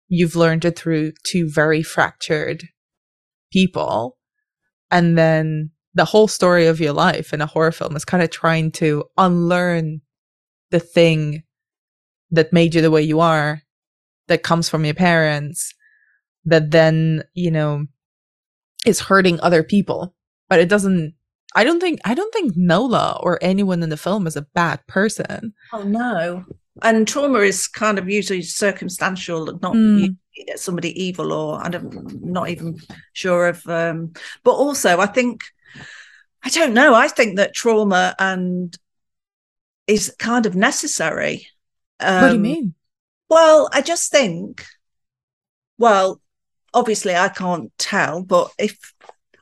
you've 0.10 0.36
learned 0.36 0.66
it 0.66 0.78
through 0.78 1.14
two 1.24 1.50
very 1.50 1.82
fractured 1.82 2.66
people. 3.54 4.18
And 4.92 5.18
then 5.18 5.72
the 5.94 6.04
whole 6.04 6.28
story 6.28 6.66
of 6.68 6.82
your 6.82 6.92
life 6.92 7.32
in 7.32 7.40
a 7.40 7.46
horror 7.46 7.72
film 7.72 7.96
is 7.96 8.04
kind 8.04 8.22
of 8.22 8.32
trying 8.32 8.72
to 8.74 9.06
unlearn 9.18 10.02
the 10.72 10.82
thing 10.82 11.44
that 12.32 12.52
made 12.52 12.76
you 12.76 12.82
the 12.82 12.92
way 12.92 13.02
you 13.02 13.22
are, 13.22 13.62
that 14.28 14.44
comes 14.44 14.68
from 14.68 14.84
your 14.84 14.94
parents, 14.94 15.74
that 16.50 16.72
then, 16.72 17.24
you 17.34 17.52
know, 17.52 17.86
is 18.86 19.00
hurting 19.00 19.40
other 19.42 19.64
people. 19.64 20.14
But 20.50 20.60
it 20.60 20.70
doesn't 20.70 21.14
I 21.56 21.64
don't 21.64 21.80
think 21.80 22.00
I 22.06 22.14
don't 22.14 22.34
think 22.34 22.56
Nola 22.56 23.20
or 23.22 23.40
anyone 23.42 23.82
in 23.84 23.90
the 23.90 23.98
film 23.98 24.28
is 24.28 24.36
a 24.36 24.48
bad 24.54 24.86
person. 24.88 25.54
Oh 25.74 25.84
no. 25.84 26.46
And 26.82 27.08
trauma 27.08 27.40
is 27.40 27.68
kind 27.68 27.98
of 28.00 28.10
usually 28.10 28.42
circumstantial, 28.42 29.46
not 29.62 29.74
Mm. 29.74 30.18
somebody 30.56 30.92
evil 31.02 31.34
or 31.34 31.60
I'm 31.60 31.90
not 32.22 32.50
even 32.50 32.78
sure 33.14 33.48
of 33.48 33.66
um 33.68 34.14
but 34.44 34.52
also 34.52 35.00
I 35.00 35.08
think 35.08 35.44
I 36.44 36.50
don't 36.50 36.74
know, 36.74 36.94
I 36.94 37.08
think 37.10 37.36
that 37.36 37.54
trauma 37.54 38.16
and 38.18 38.78
is 39.88 40.16
kind 40.20 40.46
of 40.46 40.56
necessary. 40.56 41.48
Um, 42.00 42.22
what 42.22 42.28
do 42.30 42.34
you 42.36 42.40
mean? 42.40 42.74
Well, 43.30 43.70
I 43.74 43.82
just 43.82 44.12
think 44.12 44.66
well, 45.78 46.22
obviously 46.74 47.16
I 47.16 47.30
can't 47.30 47.72
tell, 47.78 48.24
but 48.24 48.52
if 48.58 48.94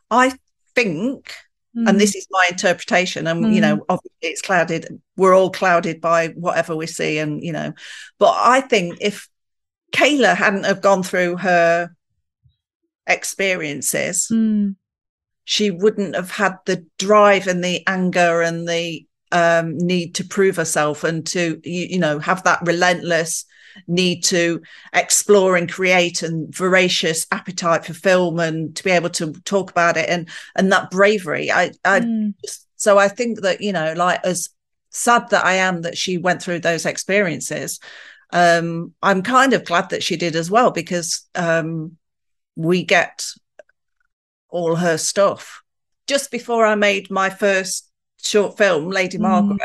I 0.09 0.33
think 0.75 1.33
Mm. 1.75 1.89
and 1.89 1.99
this 2.01 2.15
is 2.15 2.25
my 2.31 2.47
interpretation 2.49 3.27
and 3.27 3.53
you 3.53 3.61
know 3.61 3.85
obviously 3.87 4.11
it's 4.21 4.41
clouded 4.41 4.99
we're 5.15 5.35
all 5.35 5.51
clouded 5.51 6.01
by 6.01 6.29
whatever 6.29 6.75
we 6.75 6.87
see 6.87 7.19
and 7.19 7.43
you 7.43 7.51
know 7.51 7.71
but 8.17 8.33
i 8.39 8.61
think 8.61 8.97
if 8.99 9.29
Kier-la 9.91 10.33
hadn't 10.33 10.65
have 10.65 10.81
gone 10.81 11.03
through 11.03 11.37
her 11.37 11.91
experiences 13.05 14.27
Mm. 14.31 14.75
she 15.43 15.69
wouldn't 15.69 16.15
have 16.15 16.31
had 16.31 16.55
the 16.65 16.85
drive 16.97 17.47
and 17.47 17.63
the 17.63 17.85
anger 17.85 18.41
and 18.41 18.67
the 18.67 19.05
um, 19.31 19.77
need 19.77 20.15
to 20.15 20.23
prove 20.23 20.55
herself 20.55 21.03
and 21.03 21.27
to 21.27 21.59
you, 21.63 21.87
you 21.91 21.99
know 21.99 22.17
have 22.17 22.43
that 22.43 22.61
relentless 22.63 23.45
need 23.87 24.23
to 24.23 24.61
explore 24.93 25.55
and 25.55 25.71
create 25.71 26.23
and 26.23 26.53
voracious 26.55 27.27
appetite 27.31 27.85
for 27.85 27.93
film 27.93 28.39
and 28.39 28.75
to 28.75 28.83
be 28.83 28.91
able 28.91 29.09
to 29.09 29.33
talk 29.45 29.69
about 29.71 29.97
it 29.97 30.09
and 30.09 30.29
and 30.55 30.71
that 30.71 30.89
bravery 30.91 31.51
i 31.51 31.71
i 31.85 31.99
Mm. 31.99 32.33
so 32.75 32.97
i 32.97 33.07
think 33.07 33.41
that 33.41 33.61
you 33.61 33.73
know 33.73 33.93
like 33.95 34.19
as 34.23 34.49
sad 34.89 35.29
that 35.29 35.45
i 35.45 35.53
am 35.53 35.81
that 35.81 35.97
she 35.97 36.17
went 36.17 36.41
through 36.41 36.59
those 36.59 36.85
experiences 36.85 37.79
um 38.33 38.93
i'm 39.01 39.21
kind 39.21 39.53
of 39.53 39.63
glad 39.65 39.89
that 39.89 40.03
she 40.03 40.15
did 40.17 40.35
as 40.35 40.49
well 40.51 40.71
because 40.71 41.27
um 41.35 41.97
we 42.55 42.83
get 42.83 43.23
all 44.49 44.75
her 44.75 44.97
stuff 44.97 45.61
just 46.07 46.31
before 46.31 46.65
i 46.65 46.75
made 46.75 47.11
my 47.11 47.29
first 47.29 47.89
short 48.23 48.57
film 48.57 48.89
lady 48.89 49.17
Mm. 49.17 49.21
margaret 49.21 49.59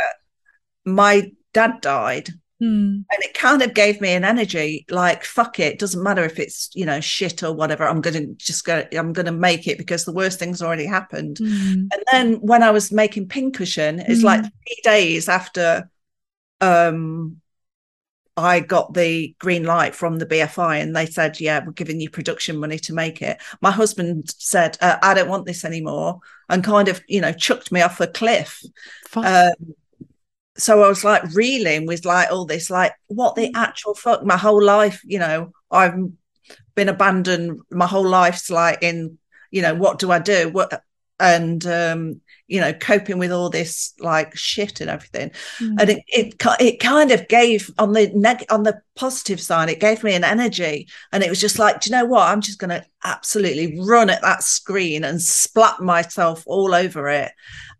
my 0.84 1.30
dad 1.54 1.80
died 1.80 2.28
Mm. 2.62 3.04
and 3.10 3.22
it 3.24 3.34
kind 3.34 3.60
of 3.60 3.74
gave 3.74 4.00
me 4.00 4.12
an 4.12 4.22
energy 4.24 4.86
like 4.88 5.24
fuck 5.24 5.58
it 5.58 5.80
doesn't 5.80 6.02
matter 6.02 6.22
if 6.22 6.38
it's 6.38 6.70
you 6.74 6.86
know 6.86 7.00
shit 7.00 7.42
or 7.42 7.52
whatever 7.52 7.88
i'm 7.88 8.00
gonna 8.00 8.26
just 8.36 8.64
go 8.64 8.84
i'm 8.96 9.12
gonna 9.12 9.32
make 9.32 9.66
it 9.66 9.78
because 9.78 10.04
the 10.04 10.12
worst 10.12 10.38
thing's 10.38 10.62
already 10.62 10.86
happened 10.86 11.38
Mm. 11.38 11.88
and 11.92 12.02
then 12.12 12.34
when 12.34 12.62
I 12.62 12.70
was 12.70 12.92
making 12.92 13.26
Pin 13.28 13.50
Cushion, 13.50 13.98
it's 13.98 14.22
like 14.22 14.42
three 14.42 14.80
days 14.84 15.28
after 15.28 15.90
um 16.60 17.38
I 18.36 18.60
got 18.60 18.94
the 18.94 19.34
green 19.38 19.64
light 19.64 19.94
from 19.94 20.18
the 20.18 20.24
BFI 20.24 20.80
and 20.80 20.96
they 20.96 21.04
said, 21.04 21.38
Yeah, 21.38 21.62
we're 21.64 21.72
giving 21.72 22.00
you 22.00 22.08
production 22.08 22.56
money 22.56 22.78
to 22.78 22.94
make 22.94 23.20
it. 23.20 23.36
My 23.60 23.70
husband 23.70 24.32
said, 24.38 24.78
uh, 24.80 24.96
I 25.02 25.12
don't 25.12 25.28
want 25.28 25.44
this 25.44 25.66
anymore, 25.66 26.20
and 26.48 26.64
kind 26.64 26.88
of, 26.88 27.02
you 27.08 27.20
know, 27.20 27.32
chucked 27.32 27.70
me 27.72 27.82
off 27.82 28.00
a 28.00 28.06
cliff. 28.06 28.62
Um, 29.26 29.74
so 30.57 30.82
I 30.82 30.88
was 30.88 31.05
like 31.05 31.22
reeling 31.34 31.86
with 31.86 32.05
like 32.05 32.30
all 32.30 32.44
this, 32.44 32.70
like, 32.70 32.92
what 33.07 33.34
the 33.34 33.50
actual 33.55 33.94
fuck? 33.94 34.24
My 34.24 34.36
whole 34.36 34.62
life, 34.62 35.00
you 35.05 35.18
know, 35.18 35.53
I've 35.70 35.94
been 36.74 36.88
abandoned. 36.88 37.61
My 37.70 37.86
whole 37.86 38.07
life's 38.07 38.50
like 38.50 38.82
in, 38.82 39.18
you 39.50 39.62
know, 39.62 39.74
what 39.74 39.98
do 39.98 40.11
I 40.11 40.18
do? 40.18 40.50
What 40.50 40.82
and 41.22 41.64
um, 41.66 42.20
you 42.48 42.61
know, 42.61 42.72
coping 42.72 43.18
with 43.18 43.30
all 43.30 43.48
this 43.48 43.94
like 44.00 44.36
shit 44.36 44.80
and 44.80 44.90
everything. 44.90 45.30
Mm. 45.59 45.76
And 45.80 45.90
it 45.90 46.03
it 46.09 46.34
it 46.61 46.80
kind 46.80 47.12
of 47.12 47.28
gave 47.28 47.70
on 47.78 47.92
the 47.92 48.11
neg- 48.14 48.44
on 48.50 48.64
the 48.64 48.80
positive 48.96 49.40
side, 49.40 49.70
it 49.70 49.80
gave 49.80 50.03
me 50.03 50.14
an 50.14 50.24
energy, 50.24 50.88
and 51.12 51.22
it 51.22 51.30
was 51.30 51.40
just 51.40 51.59
like, 51.59 51.80
do 51.80 51.90
you 51.90 51.96
know 51.96 52.05
what? 52.05 52.28
I'm 52.28 52.40
just 52.40 52.59
going 52.59 52.70
to 52.70 52.84
absolutely 53.05 53.80
run 53.80 54.11
at 54.11 54.22
that 54.22 54.42
screen 54.42 55.05
and 55.05 55.22
splat 55.22 55.80
myself 55.80 56.42
all 56.46 56.74
over 56.74 57.09
it. 57.09 57.32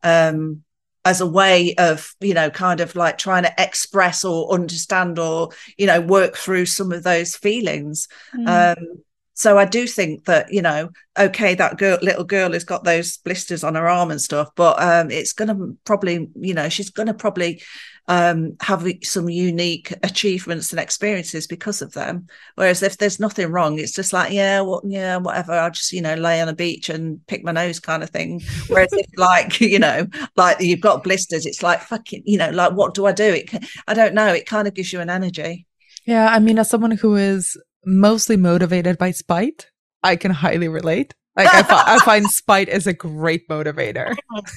Um, 0.03 0.63
as 1.05 1.21
a 1.21 1.27
way 1.27 1.75
of 1.77 2.15
you 2.21 2.35
know 2.35 2.49
kind 2.51 2.81
of 2.81 2.95
like 2.95 3.19
trying 3.19 3.43
to 3.43 3.53
express 3.59 4.25
or 4.25 4.53
understand 4.53 5.19
or 5.19 5.49
you 5.77 5.87
know 5.87 6.01
work 6.01 6.37
through 6.37 6.67
some 6.67 6.93
of 6.93 7.03
those 7.03 7.35
feelings 7.37 8.09
Mm. 8.35 8.77
um 8.77 9.03
so 9.35 9.59
i 9.59 9.65
do 9.65 9.87
think 9.87 10.25
that 10.25 10.53
you 10.53 10.63
know 10.63 10.89
okay 11.19 11.55
that 11.55 11.79
girl 11.79 11.99
little 12.03 12.25
girl 12.25 12.53
has 12.53 12.65
got 12.65 12.85
those 12.85 13.17
blisters 13.19 13.65
on 13.65 13.75
her 13.75 13.89
arm 13.89 14.11
and 14.11 14.21
stuff 14.21 14.49
but 14.57 14.81
um 14.83 15.11
it's 15.11 15.33
gonna 15.33 15.57
probably 15.85 16.29
you 16.37 16.55
know 16.55 16.69
she's 16.69 16.91
gonna 16.91 17.15
probably 17.15 17.63
um 18.09 18.57
have 18.61 18.87
some 19.03 19.29
unique 19.29 19.93
achievements 20.03 20.73
and 20.73 20.81
experiences 20.81 21.47
because 21.47 21.83
of 21.83 21.93
them. 21.93 22.27
Whereas 22.57 22.83
if 22.83 22.99
there's 22.99 23.21
nothing 23.21 23.49
wrong 23.49 23.79
it's 23.79 23.93
just 23.93 24.13
like 24.13 24.33
yeah 24.33 24.61
what 24.61 24.83
yeah 24.85 25.19
whatever 25.19 25.53
i'll 25.53 25.71
just 25.71 25.93
you 25.93 26.03
know 26.03 26.15
lay 26.15 26.41
on 26.41 26.49
a 26.49 26.55
beach 26.55 26.89
and 26.89 27.25
pick 27.29 27.45
my 27.45 27.53
nose 27.53 27.79
kind 27.79 28.03
of 28.03 28.11
thing. 28.11 28.41
Whereas 28.69 28.93
if 28.93 29.07
like 29.17 29.61
you 29.61 29.79
know 29.79 30.07
like 30.37 30.61
you've 30.61 30.81
got 30.81 31.05
blisters 31.05 31.47
it's 31.47 31.63
like 31.63 31.81
fucking 31.81 32.23
you 32.27 32.39
know 32.39 32.51
like 32.51 32.73
what 32.73 32.95
do 32.95 33.07
i 33.07 33.13
do? 33.13 33.33
It 33.33 33.51
i 33.87 33.95
don't 33.95 34.15
know 34.15 34.29
it 34.29 34.47
kind 34.47 34.67
of 34.67 34.75
gives 34.75 34.93
you 34.93 35.01
an 35.01 35.11
energy. 35.11 35.67
Yeah, 36.05 36.27
I 36.27 36.41
mean, 36.41 36.59
as 36.59 36.69
someone 36.69 36.91
who 36.91 37.15
is 37.15 37.57
mostly 37.85 38.37
motivated 38.37 38.99
by 38.99 39.11
spite, 39.11 39.71
I 40.03 40.17
can 40.17 40.31
highly 40.31 40.69
relate. 40.69 41.15
Like, 41.37 41.53
I, 41.53 41.63
fi- 41.63 41.85
I 41.87 41.99
find 42.05 42.31
spite 42.31 42.69
is 42.69 42.87
a 42.87 42.93
great 42.93 43.49
motivator. 43.49 44.15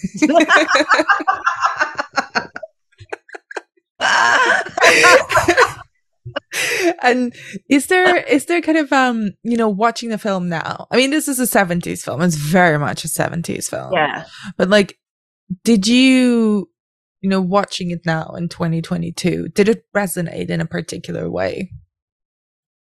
and 7.04 7.34
is 7.70 7.88
there 7.88 8.18
is 8.24 8.46
there 8.46 8.62
kind 8.62 8.78
of 8.78 8.92
um 8.92 9.32
you 9.44 9.58
know 9.58 9.70
watching 9.70 10.10
the 10.10 10.18
film 10.18 10.50
now 10.50 10.88
i 10.92 10.98
mean 10.98 11.12
this 11.12 11.28
is 11.28 11.40
a 11.40 11.44
70s 11.44 12.04
film 12.04 12.22
it's 12.22 12.36
very 12.36 12.78
much 12.80 13.06
a 13.06 13.08
70s 13.08 13.70
film 13.70 13.92
Yeah. 13.94 14.26
but 14.58 14.70
like 14.70 14.98
did 15.64 15.88
you 15.88 16.70
you 17.22 17.30
know 17.30 17.42
watching 17.42 17.92
it 17.92 18.02
now 18.06 18.34
in 18.38 18.50
2022 18.50 19.50
did 19.50 19.70
it 19.70 19.86
resonate 19.96 20.50
in 20.50 20.62
a 20.62 20.66
particular 20.66 21.30
way 21.30 21.72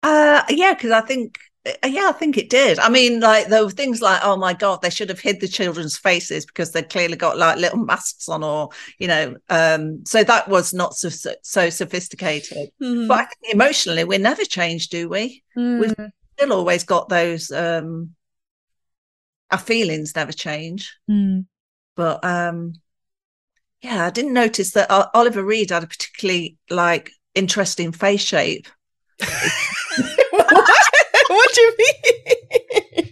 Uh, 0.08 0.44
yeah, 0.50 0.74
because 0.74 0.92
I 0.92 1.02
think, 1.02 1.38
uh, 1.66 1.88
yeah, 1.88 2.08
I 2.08 2.12
think 2.14 2.38
it 2.38 2.50
did. 2.50 2.80
I 2.80 2.88
mean, 2.88 3.20
like 3.20 3.48
there 3.48 3.64
were 3.64 3.72
things 3.72 4.02
like, 4.02 4.22
oh 4.24 4.38
my 4.38 4.54
god, 4.54 4.82
they 4.82 4.90
should 4.90 5.10
have 5.10 5.20
hid 5.20 5.42
the 5.42 5.48
children's 5.48 5.98
faces 5.98 6.46
because 6.46 6.72
they'd 6.72 6.90
clearly 6.90 7.18
got 7.18 7.38
like 7.38 7.58
little 7.58 7.80
masks 7.80 8.30
on, 8.30 8.44
or 8.44 8.70
you 9.00 9.08
know, 9.08 9.36
um, 9.50 10.04
so 10.06 10.24
that 10.24 10.48
was 10.48 10.74
not 10.74 10.96
so 10.96 11.10
so, 11.10 11.34
so 11.44 11.70
sophisticated. 11.70 12.70
Mm-hmm. 12.82 13.08
But 13.08 13.20
I 13.20 13.26
think 13.26 13.54
emotionally, 13.54 14.04
we 14.06 14.18
never 14.18 14.46
change, 14.46 14.88
do 14.90 15.10
we? 15.10 15.44
we've- 15.56 15.94
Mm, 15.96 16.12
Still 16.38 16.54
always 16.54 16.84
got 16.84 17.10
those. 17.10 17.50
um 17.52 18.12
Our 19.52 19.58
feelings 19.58 20.16
never 20.16 20.32
change. 20.32 20.96
mm. 21.10 21.46
But 21.96 22.24
um 22.24 22.74
yeah, 23.82 24.06
I 24.06 24.10
didn't 24.12 24.34
notice 24.34 24.72
that 24.72 24.90
Oliver 25.14 25.44
Reed 25.44 25.72
had 25.72 25.84
a 25.84 25.88
particularly 25.88 26.58
like 26.70 27.12
interesting 27.36 27.92
face 27.92 28.22
shape. 28.24 28.68
what? 31.48 31.54
do 31.56 31.62
you 31.62 31.76
mean? 31.78 33.12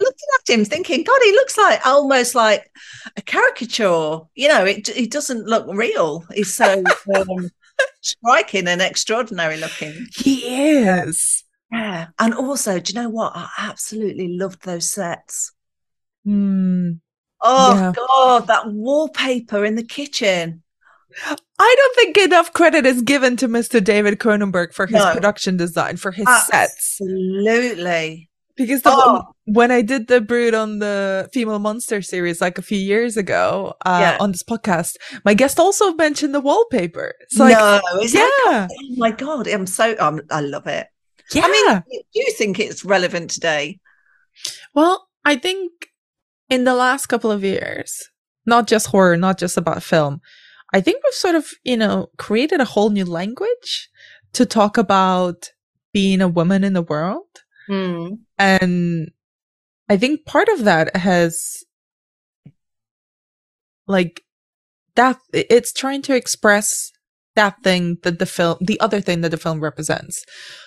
Looking 0.00 0.28
at 0.38 0.54
him 0.54 0.64
thinking 0.64 1.02
god 1.02 1.20
he 1.24 1.32
looks 1.32 1.56
like 1.58 1.84
almost 1.86 2.34
like 2.34 2.70
a 3.16 3.22
caricature. 3.22 4.20
You 4.34 4.48
know 4.48 4.64
it, 4.64 4.88
it 4.90 5.10
doesn't 5.10 5.46
look 5.46 5.66
real. 5.68 6.24
He's 6.32 6.54
so 6.54 6.82
um, 7.14 7.50
striking 8.00 8.68
and 8.68 8.80
extraordinary 8.80 9.56
looking. 9.56 10.06
He 10.14 10.76
is. 10.78 11.44
Yeah 11.72 12.08
and 12.18 12.34
also 12.34 12.78
do 12.78 12.92
you 12.92 13.00
know 13.00 13.08
what? 13.08 13.32
I 13.34 13.48
absolutely 13.58 14.28
loved 14.36 14.64
those 14.64 14.88
sets. 14.88 15.52
Mm. 16.26 17.00
oh 17.40 17.74
Yeah. 17.74 17.92
god 17.94 18.46
that 18.48 18.70
wallpaper 18.70 19.64
in 19.64 19.74
the 19.74 19.84
kitchen 19.84 20.62
I 21.58 21.74
don't 21.78 21.94
think 21.96 22.18
enough 22.18 22.52
credit 22.52 22.84
is 22.84 23.00
given 23.02 23.36
to 23.38 23.48
Mr. 23.48 23.82
David 23.82 24.18
Cronenberg 24.18 24.74
for 24.74 24.86
his 24.86 25.02
No. 25.02 25.12
production 25.12 25.56
design, 25.56 25.96
for 25.96 26.12
his 26.12 26.26
Ah. 26.28 26.44
sets. 26.50 26.98
absolutely 27.00 28.30
Because 28.56 28.80
the, 28.82 28.90
Oh. 28.90 29.22
when 29.44 29.70
I 29.70 29.82
did 29.82 30.08
the 30.08 30.20
Brood 30.20 30.54
on 30.54 30.78
the 30.78 31.28
Female 31.32 31.58
Monster 31.58 32.00
series 32.00 32.40
like 32.40 32.56
a 32.58 32.62
few 32.62 32.78
years 32.78 33.16
ago 33.18 33.74
uh, 33.84 33.98
Yeah. 34.00 34.16
on 34.18 34.32
this 34.32 34.42
podcast, 34.42 34.96
my 35.24 35.34
guest 35.34 35.58
also 35.60 35.92
mentioned 35.94 36.34
the 36.34 36.40
wallpaper. 36.40 37.14
It's 37.20 37.36
like, 37.38 37.52
no 37.56 37.80
is 38.00 38.12
that, 38.14 38.32
yeah, 38.46 38.68
oh 38.70 38.94
my 38.96 39.10
god 39.10 39.46
i'm 39.48 39.66
so 39.66 39.94
um, 39.98 40.20
i 40.30 40.40
love 40.40 40.66
it 40.66 40.86
yeah. 41.34 41.42
i 41.44 41.48
mean 41.50 41.82
do 42.12 42.20
you 42.20 42.32
think 42.32 42.58
it's 42.58 42.84
relevant 42.84 43.30
today 43.30 43.78
well, 44.74 45.08
I 45.24 45.36
think 45.36 45.72
in 46.50 46.64
the 46.64 46.74
last 46.74 47.06
couple 47.06 47.32
of 47.32 47.42
years, 47.42 48.10
not 48.44 48.66
just 48.66 48.88
horror, 48.88 49.16
not 49.16 49.38
just 49.38 49.56
about 49.56 49.82
film, 49.82 50.20
I 50.72 50.80
think 50.80 51.02
we've 51.02 51.14
sort 51.14 51.34
of, 51.34 51.48
you 51.64 51.76
know, 51.76 52.08
created 52.18 52.60
a 52.60 52.64
whole 52.64 52.90
new 52.90 53.04
language 53.04 53.88
to 54.32 54.44
talk 54.44 54.76
about 54.76 55.52
being 55.92 56.20
a 56.20 56.28
woman 56.28 56.64
in 56.64 56.72
the 56.72 56.82
world. 56.82 57.26
Hmm. 57.66 58.14
and 58.38 59.10
i 59.88 59.96
think 59.96 60.24
part 60.24 60.48
of 60.48 60.64
that 60.64 60.96
has 60.96 61.64
like 63.88 64.22
that 64.94 65.18
it's 65.32 65.72
trying 65.72 66.02
to 66.02 66.14
express 66.14 66.92
that 67.34 67.56
thing 67.64 67.98
that 68.04 68.18
the 68.20 68.26
film 68.26 68.56
the 68.60 68.78
other 68.78 69.00
thing 69.00 69.20
that 69.22 69.30
the 69.30 69.36
film 69.36 69.60
represents 69.60 70.24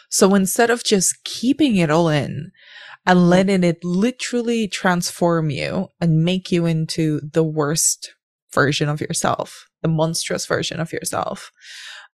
so 0.10 0.36
instead 0.36 0.70
of 0.70 0.84
just 0.84 1.24
keeping 1.24 1.78
it 1.78 1.89
all 1.89 2.10
in 2.10 2.52
and 3.06 3.30
letting 3.30 3.64
it 3.64 3.84
literally 3.84 4.68
transform 4.68 5.50
you 5.50 5.88
and 6.02 6.26
make 6.26 6.52
you 6.52 6.66
into 6.66 7.22
the 7.22 7.43
worst 7.43 8.14
version 8.54 8.89
of 8.89 9.00
yourself 9.00 9.68
the 9.82 9.90
monstrous 9.90 10.46
version 10.46 10.80
of 10.80 10.92
yourself 10.94 11.52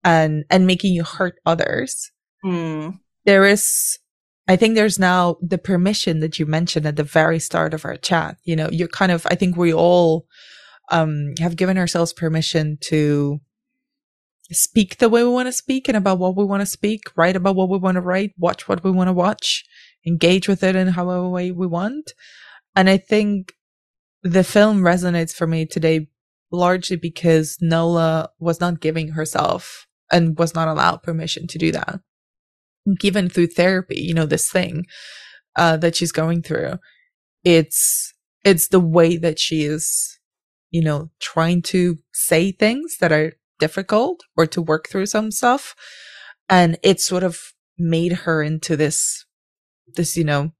and 0.04 0.44
and 0.50 0.68
making 0.68 0.94
you 0.94 1.04
hurt 1.04 1.36
others 1.46 2.12
Hmm. 2.44 2.90
there 3.26 3.46
is 3.46 4.00
I 4.48 4.56
think 4.56 4.76
there's 4.76 5.00
now 5.00 5.38
the 5.42 5.58
permission 5.60 6.20
that 6.20 6.40
you 6.40 6.46
mentioned 6.46 6.86
at 6.86 6.96
the 6.98 7.04
very 7.04 7.40
start 7.40 7.74
of 7.74 7.86
our 7.86 7.96
chat. 7.96 8.38
You 8.44 8.56
know, 8.56 8.70
you're 8.72 8.88
kind 8.88 9.12
of 9.12 9.26
I 9.30 9.36
think 9.36 9.56
we 9.56 9.74
all 9.74 10.26
um 10.92 11.34
have 11.40 11.56
given 11.56 11.78
ourselves 11.78 12.14
permission 12.14 12.78
to 12.82 13.40
speak 14.52 14.98
the 14.98 15.10
way 15.10 15.24
we 15.24 15.30
want 15.30 15.48
to 15.48 15.54
speak 15.54 15.88
and 15.88 15.96
about 15.98 16.20
what 16.20 16.36
we 16.36 16.44
want 16.44 16.62
to 16.62 16.66
speak, 16.66 17.04
write 17.16 17.36
about 17.36 17.56
what 17.56 17.70
we 17.70 17.78
want 17.78 17.96
to 17.96 18.02
write, 18.02 18.34
watch 18.38 18.68
what 18.68 18.84
we 18.84 18.92
want 18.92 19.08
to 19.08 19.14
watch, 19.14 19.64
engage 20.06 20.48
with 20.50 20.64
it 20.64 20.76
in 20.76 20.90
however 20.90 21.30
way 21.30 21.52
we 21.52 21.68
want. 21.68 22.12
And 22.76 22.90
I 22.90 22.98
think 22.98 23.54
the 24.24 24.44
film 24.44 24.82
resonates 24.82 25.34
for 25.34 25.48
me 25.48 25.66
today 25.66 26.08
largely 26.52 26.98
because 26.98 27.58
Nola 27.62 28.30
was 28.40 28.60
not 28.60 28.82
giving 28.82 29.10
herself 29.10 29.88
and 30.12 30.38
was 30.38 30.54
not 30.54 30.68
allowed 30.68 31.04
permission 31.04 31.48
to 31.48 31.58
do 31.58 31.72
that 31.72 32.02
given 33.00 33.30
through 33.30 33.48
therapy, 33.48 34.00
you 34.00 34.14
know, 34.14 34.26
this 34.26 34.50
thing 34.50 34.86
uh, 35.56 35.78
that 35.78 35.96
she's 35.96 36.12
going 36.12 36.42
through. 36.42 36.74
It's 37.44 38.14
it's 38.44 38.68
the 38.70 38.80
way 38.80 39.18
that 39.18 39.40
she 39.40 39.64
is, 39.64 40.20
you 40.72 40.82
know, 40.84 41.10
trying 41.20 41.62
to 41.64 42.00
say 42.12 42.52
things 42.52 42.98
that 43.00 43.12
are 43.12 43.34
difficult 43.60 44.22
or 44.36 44.48
to 44.48 44.62
work 44.62 44.90
through 44.90 45.06
some 45.06 45.32
stuff, 45.32 45.76
and 46.50 46.78
it 46.84 47.00
sort 47.00 47.24
of 47.24 47.40
made 47.78 48.14
her 48.14 48.44
into 48.44 48.76
this 48.76 49.26
this 49.96 50.16
you 50.16 50.24
know 50.24 50.52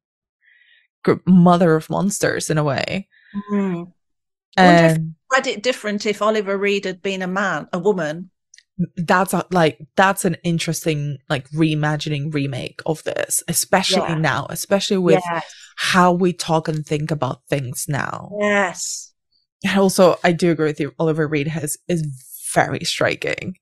mother 1.26 1.76
of 1.76 1.90
monsters 1.90 2.50
in 2.50 2.58
a 2.58 2.64
way. 2.64 3.08
Hmm. 3.50 3.84
I 4.58 4.66
wonder 4.66 4.86
if- 4.86 4.96
And 4.98 5.16
read 5.32 5.48
it 5.48 5.64
different 5.64 6.06
if 6.06 6.22
Oliver 6.22 6.58
Reed 6.58 6.86
had 6.86 7.02
been 7.02 7.22
a 7.22 7.28
man, 7.28 7.68
a 7.74 7.80
woman. 7.80 8.30
that's 8.98 9.34
a, 9.34 9.46
like 9.52 9.78
that's 9.96 10.26
an 10.26 10.36
interesting 10.44 11.18
like 11.30 11.48
reimagining 11.52 12.34
remake 12.34 12.82
of 12.86 13.04
this, 13.04 13.44
especially 13.48 14.02
Yeah. 14.10 14.16
now, 14.16 14.48
especially 14.50 14.98
with 14.98 15.22
yes. 15.24 15.46
how 15.78 16.12
we 16.14 16.34
talk 16.34 16.68
and 16.68 16.86
think 16.86 17.12
about 17.12 17.46
things 17.50 17.86
now. 17.88 18.32
yes. 18.40 19.14
And 19.64 19.78
also, 19.80 20.18
I 20.24 20.32
do 20.32 20.50
agree 20.50 20.66
with 20.70 20.80
you. 20.80 20.92
Oliver 20.98 21.28
Reed 21.28 21.48
has 21.48 21.78
is 21.88 22.02
very 22.56 22.84
striking, 22.84 23.56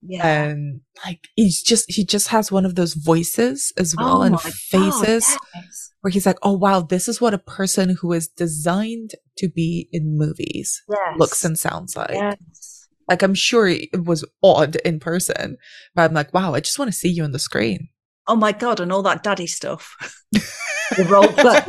Yeah. 0.00 0.42
and 0.44 0.80
like 1.04 1.26
he's 1.34 1.60
just 1.60 1.90
he 1.90 2.04
just 2.04 2.28
has 2.28 2.52
one 2.52 2.64
of 2.64 2.76
those 2.76 2.94
voices 2.94 3.72
as 3.76 3.96
well 3.96 4.18
Oh 4.18 4.22
and 4.22 4.32
my 4.36 4.40
God, 4.42 4.52
faces 4.54 5.36
yes. 5.54 5.90
where 6.02 6.10
he's 6.12 6.24
like, 6.24 6.38
"Oh 6.42 6.56
wow, 6.56 6.80
this 6.82 7.08
is 7.08 7.20
what 7.20 7.34
a 7.34 7.38
person 7.38 7.96
who 8.00 8.12
is 8.12 8.28
designed 8.28 9.10
to 9.38 9.48
be 9.48 9.88
in 9.92 10.16
movies 10.16 10.82
Yes. 10.88 11.18
looks 11.18 11.44
and 11.44 11.58
sounds 11.58 11.96
like." 11.96 12.10
Yes. 12.12 12.86
Like 13.08 13.22
I'm 13.22 13.34
sure 13.34 13.66
it 13.68 14.04
was 14.04 14.24
odd 14.42 14.76
in 14.76 15.00
person, 15.00 15.56
but 15.94 16.02
I'm 16.02 16.14
like, 16.14 16.32
"Wow, 16.32 16.54
I 16.54 16.60
just 16.60 16.78
want 16.78 16.90
to 16.92 16.96
see 16.96 17.08
you 17.08 17.24
on 17.24 17.32
the 17.32 17.38
screen." 17.40 17.88
Oh 18.28 18.36
my 18.36 18.52
god, 18.52 18.78
and 18.80 18.92
all 18.92 19.02
that 19.02 19.24
daddy 19.24 19.46
stuff. 19.48 19.96
the 20.32 21.04
role 21.08 21.26
play. 21.28 21.60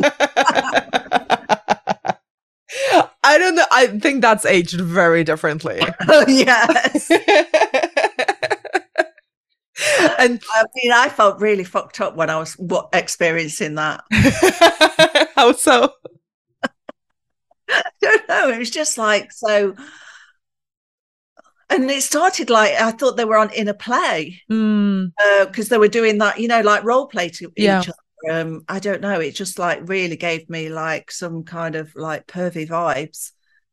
I 3.23 3.37
don't 3.37 3.55
know. 3.55 3.65
I 3.71 3.87
think 3.87 4.21
that's 4.21 4.45
aged 4.45 4.79
very 4.81 5.23
differently. 5.23 5.79
oh 6.07 6.25
yes. 6.27 7.11
and 10.19 10.41
I 10.53 10.63
mean, 10.75 10.91
I 10.91 11.09
felt 11.09 11.39
really 11.39 11.63
fucked 11.63 12.01
up 12.01 12.15
when 12.15 12.29
I 12.29 12.37
was 12.37 12.53
what, 12.53 12.89
experiencing 12.93 13.75
that. 13.75 14.03
how 15.35 15.51
so? 15.53 15.93
I 17.69 17.81
don't 18.01 18.27
know. 18.29 18.49
It 18.49 18.57
was 18.59 18.69
just 18.69 18.97
like 18.97 19.31
so. 19.31 19.75
And 21.69 21.89
it 21.89 22.01
started 22.01 22.49
like 22.49 22.73
I 22.73 22.91
thought 22.91 23.15
they 23.15 23.25
were 23.25 23.37
on 23.37 23.53
in 23.53 23.67
a 23.67 23.73
play 23.73 24.41
Mm, 24.49 25.11
because 25.45 25.69
they 25.69 25.77
were 25.77 25.87
doing 25.87 26.17
that, 26.17 26.39
you 26.39 26.47
know, 26.47 26.61
like 26.61 26.83
role 26.83 27.07
play 27.07 27.29
to 27.29 27.51
Yeah. 27.55 27.79
each 27.79 27.89
other. 27.89 27.97
Um, 28.41 28.65
I 28.67 28.79
don't 28.79 29.01
know. 29.01 29.19
It 29.19 29.35
just 29.35 29.59
like 29.59 29.87
really 29.87 30.17
gave 30.17 30.49
me 30.49 30.69
like 30.69 31.11
some 31.11 31.43
kind 31.43 31.75
of 31.75 31.93
like 31.95 32.27
pervy 32.27 32.67
vibes. 32.67 33.31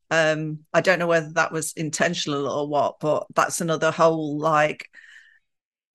Um, 0.09 0.59
I 0.73 0.81
don't 0.81 0.99
know 0.99 1.07
whether 1.07 1.31
that 1.33 1.51
was 1.51 1.73
intentional 1.73 2.47
or 2.47 2.67
what, 2.67 2.99
but 2.99 3.25
that's 3.35 3.61
another 3.61 3.91
whole 3.91 4.37
like 4.37 4.89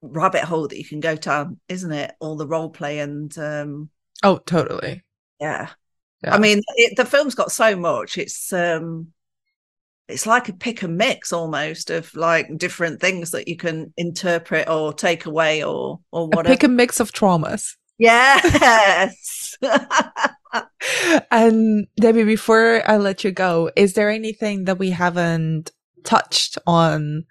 rabbit 0.03 0.43
hole 0.45 0.69
that 0.69 0.77
you 0.79 0.85
can 0.85 1.01
go 1.01 1.17
down, 1.17 1.59
isn't 1.69 1.93
it? 1.93 2.13
All 2.21 2.37
the 2.37 2.47
role 2.47 2.69
play 2.71 2.99
and 2.99 3.37
um, 3.39 3.89
oh, 4.23 4.39
totally. 4.39 5.03
yeah. 5.41 5.71
Yeah. 6.25 6.35
I 6.35 6.39
mean, 6.39 6.61
it, 6.77 6.97
the 6.97 7.05
film's 7.05 7.35
got 7.35 7.51
so 7.51 7.75
much. 7.75 8.17
It's 8.19 8.53
um, 8.53 9.09
it's 10.09 10.27
like 10.27 10.49
a 10.49 10.53
pick 10.53 10.83
and 10.83 10.97
mix 10.97 11.33
almost 11.33 11.91
of 11.91 12.15
like 12.15 12.47
different 12.59 13.01
things 13.01 13.33
that 13.33 13.49
you 13.49 13.57
can 13.57 13.93
interpret 13.97 14.69
or 14.69 14.93
take 14.93 15.27
away 15.27 15.65
or 15.65 15.99
or 16.13 16.23
A 16.23 16.27
whatever. 16.27 16.55
pick 16.55 16.63
a 16.63 16.69
mix 16.69 17.01
of 17.01 17.11
traumas. 17.13 17.75
yes. 17.99 19.57
and 21.31 21.87
Debbie, 21.97 22.25
before 22.25 22.83
I 22.89 22.97
let 22.99 23.25
you 23.25 23.31
go, 23.33 23.71
is 23.77 23.95
there 23.95 24.11
anything 24.11 24.65
that 24.65 24.79
we 24.79 24.91
haven't 24.91 25.71
touched 26.05 26.59
on 26.67 27.25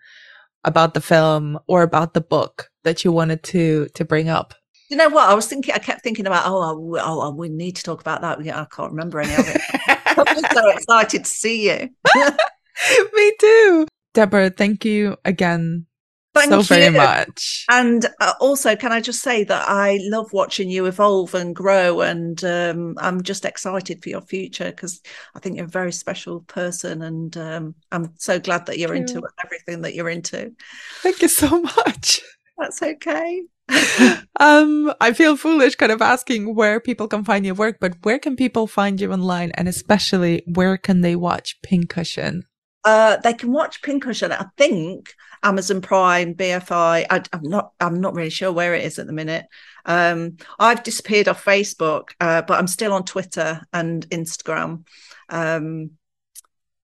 about 0.63 0.93
the 0.93 1.01
film 1.01 1.59
or 1.67 1.81
about 1.81 2.13
the 2.13 2.21
book 2.21 2.69
that 2.83 3.03
you 3.03 3.11
wanted 3.11 3.43
to 3.43 3.87
to 3.95 4.05
bring 4.05 4.29
up? 4.29 4.53
You 4.89 4.97
know 4.97 5.09
what? 5.09 5.29
I 5.29 5.33
was 5.33 5.47
thinking. 5.47 5.73
I 5.73 5.79
kept 5.79 6.03
thinking 6.03 6.27
about. 6.27 6.43
Oh, 6.45 6.97
I, 6.97 7.01
oh, 7.01 7.31
we 7.31 7.49
need 7.49 7.77
to 7.77 7.83
talk 7.83 8.01
about 8.01 8.21
that. 8.21 8.43
Yeah, 8.43 8.61
I 8.61 8.65
can't 8.65 8.91
remember 8.91 9.21
any 9.21 9.33
of 9.33 9.47
it. 9.47 9.61
I'm 10.05 10.39
so 10.53 10.69
excited 10.69 11.23
to 11.23 11.29
see 11.29 11.69
you. 11.69 11.89
Me 13.13 13.33
too, 13.39 13.87
Deborah. 14.13 14.49
Thank 14.49 14.83
you 14.83 15.17
again 15.23 15.85
Thank 16.33 16.51
you 16.51 16.63
so 16.63 16.75
very 16.75 16.89
much. 16.89 17.65
And 17.69 18.05
uh, 18.21 18.33
also, 18.39 18.75
can 18.75 18.93
I 18.93 19.01
just 19.01 19.21
say 19.21 19.43
that 19.43 19.65
I 19.67 19.99
love 20.03 20.31
watching 20.31 20.69
you 20.69 20.85
evolve 20.85 21.35
and 21.35 21.53
grow, 21.53 21.99
and 22.01 22.41
um, 22.45 22.95
I'm 22.99 23.21
just 23.21 23.43
excited 23.43 24.01
for 24.01 24.09
your 24.09 24.21
future 24.21 24.71
because 24.71 25.01
I 25.35 25.39
think 25.39 25.57
you're 25.57 25.65
a 25.65 25.69
very 25.69 25.91
special 25.91 26.41
person, 26.41 27.01
and 27.01 27.35
um, 27.35 27.75
I'm 27.91 28.13
so 28.17 28.39
glad 28.39 28.65
that 28.67 28.79
you're 28.79 28.89
Thank 28.89 29.09
into 29.09 29.19
you. 29.19 29.27
everything 29.43 29.81
that 29.81 29.93
you're 29.93 30.09
into. 30.09 30.53
Thank 31.01 31.21
you 31.21 31.27
so 31.27 31.61
much. 31.61 32.21
That's 32.57 32.81
okay. 32.81 33.43
um, 34.39 34.93
I 35.01 35.13
feel 35.13 35.35
foolish 35.35 35.75
kind 35.75 35.91
of 35.91 36.01
asking 36.01 36.55
where 36.55 36.79
people 36.79 37.07
can 37.07 37.25
find 37.25 37.45
your 37.45 37.55
work, 37.55 37.77
but 37.81 37.95
where 38.03 38.19
can 38.19 38.37
people 38.37 38.67
find 38.67 39.01
you 39.01 39.11
online, 39.11 39.51
and 39.55 39.67
especially 39.67 40.43
where 40.47 40.77
can 40.77 41.01
they 41.01 41.17
watch 41.17 41.61
Pin 41.61 41.87
Cushion? 41.87 42.43
Uh, 42.83 43.17
they 43.17 43.33
can 43.33 43.51
watch 43.51 43.81
Pin 43.81 43.99
Cushion. 43.99 44.31
I 44.31 44.45
think 44.57 45.13
Amazon 45.43 45.81
Prime, 45.81 46.35
BFI. 46.35 47.05
I, 47.09 47.23
am 47.33 47.43
not. 47.43 47.71
I'm 47.79 47.99
not 47.99 48.13
really 48.13 48.29
sure 48.29 48.51
where 48.51 48.75
it 48.75 48.85
is 48.85 48.99
at 48.99 49.07
the 49.07 49.13
minute. 49.13 49.47
Um, 49.85 50.37
I've 50.59 50.83
disappeared 50.83 51.27
off 51.27 51.43
Facebook, 51.43 52.09
uh, 52.19 52.43
but 52.43 52.59
I'm 52.59 52.67
still 52.67 52.93
on 52.93 53.03
Twitter 53.03 53.61
and 53.73 54.07
Instagram. 54.09 54.85
Um, 55.29 55.91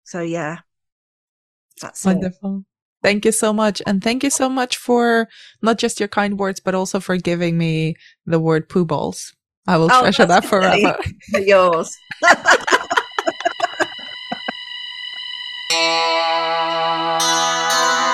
so 0.04 0.20
yeah, 0.20 0.58
that's 1.80 2.04
wonderful. 2.04 2.58
It. 2.58 2.64
Thank 3.02 3.24
you 3.24 3.32
so 3.32 3.52
much. 3.52 3.82
And 3.86 4.02
thank 4.02 4.22
you 4.22 4.30
so 4.30 4.48
much 4.48 4.76
for 4.76 5.28
not 5.60 5.78
just 5.78 5.98
your 5.98 6.08
kind 6.08 6.38
words, 6.38 6.60
but 6.60 6.74
also 6.74 7.00
for 7.00 7.16
giving 7.16 7.58
me 7.58 7.96
the 8.26 8.38
word 8.38 8.68
poo 8.68 8.84
balls. 8.84 9.34
I 9.66 9.76
will 9.76 9.88
oh, 9.90 10.02
treasure 10.02 10.26
that 10.26 10.44
forever. 10.44 10.98
Yours. 11.32 11.96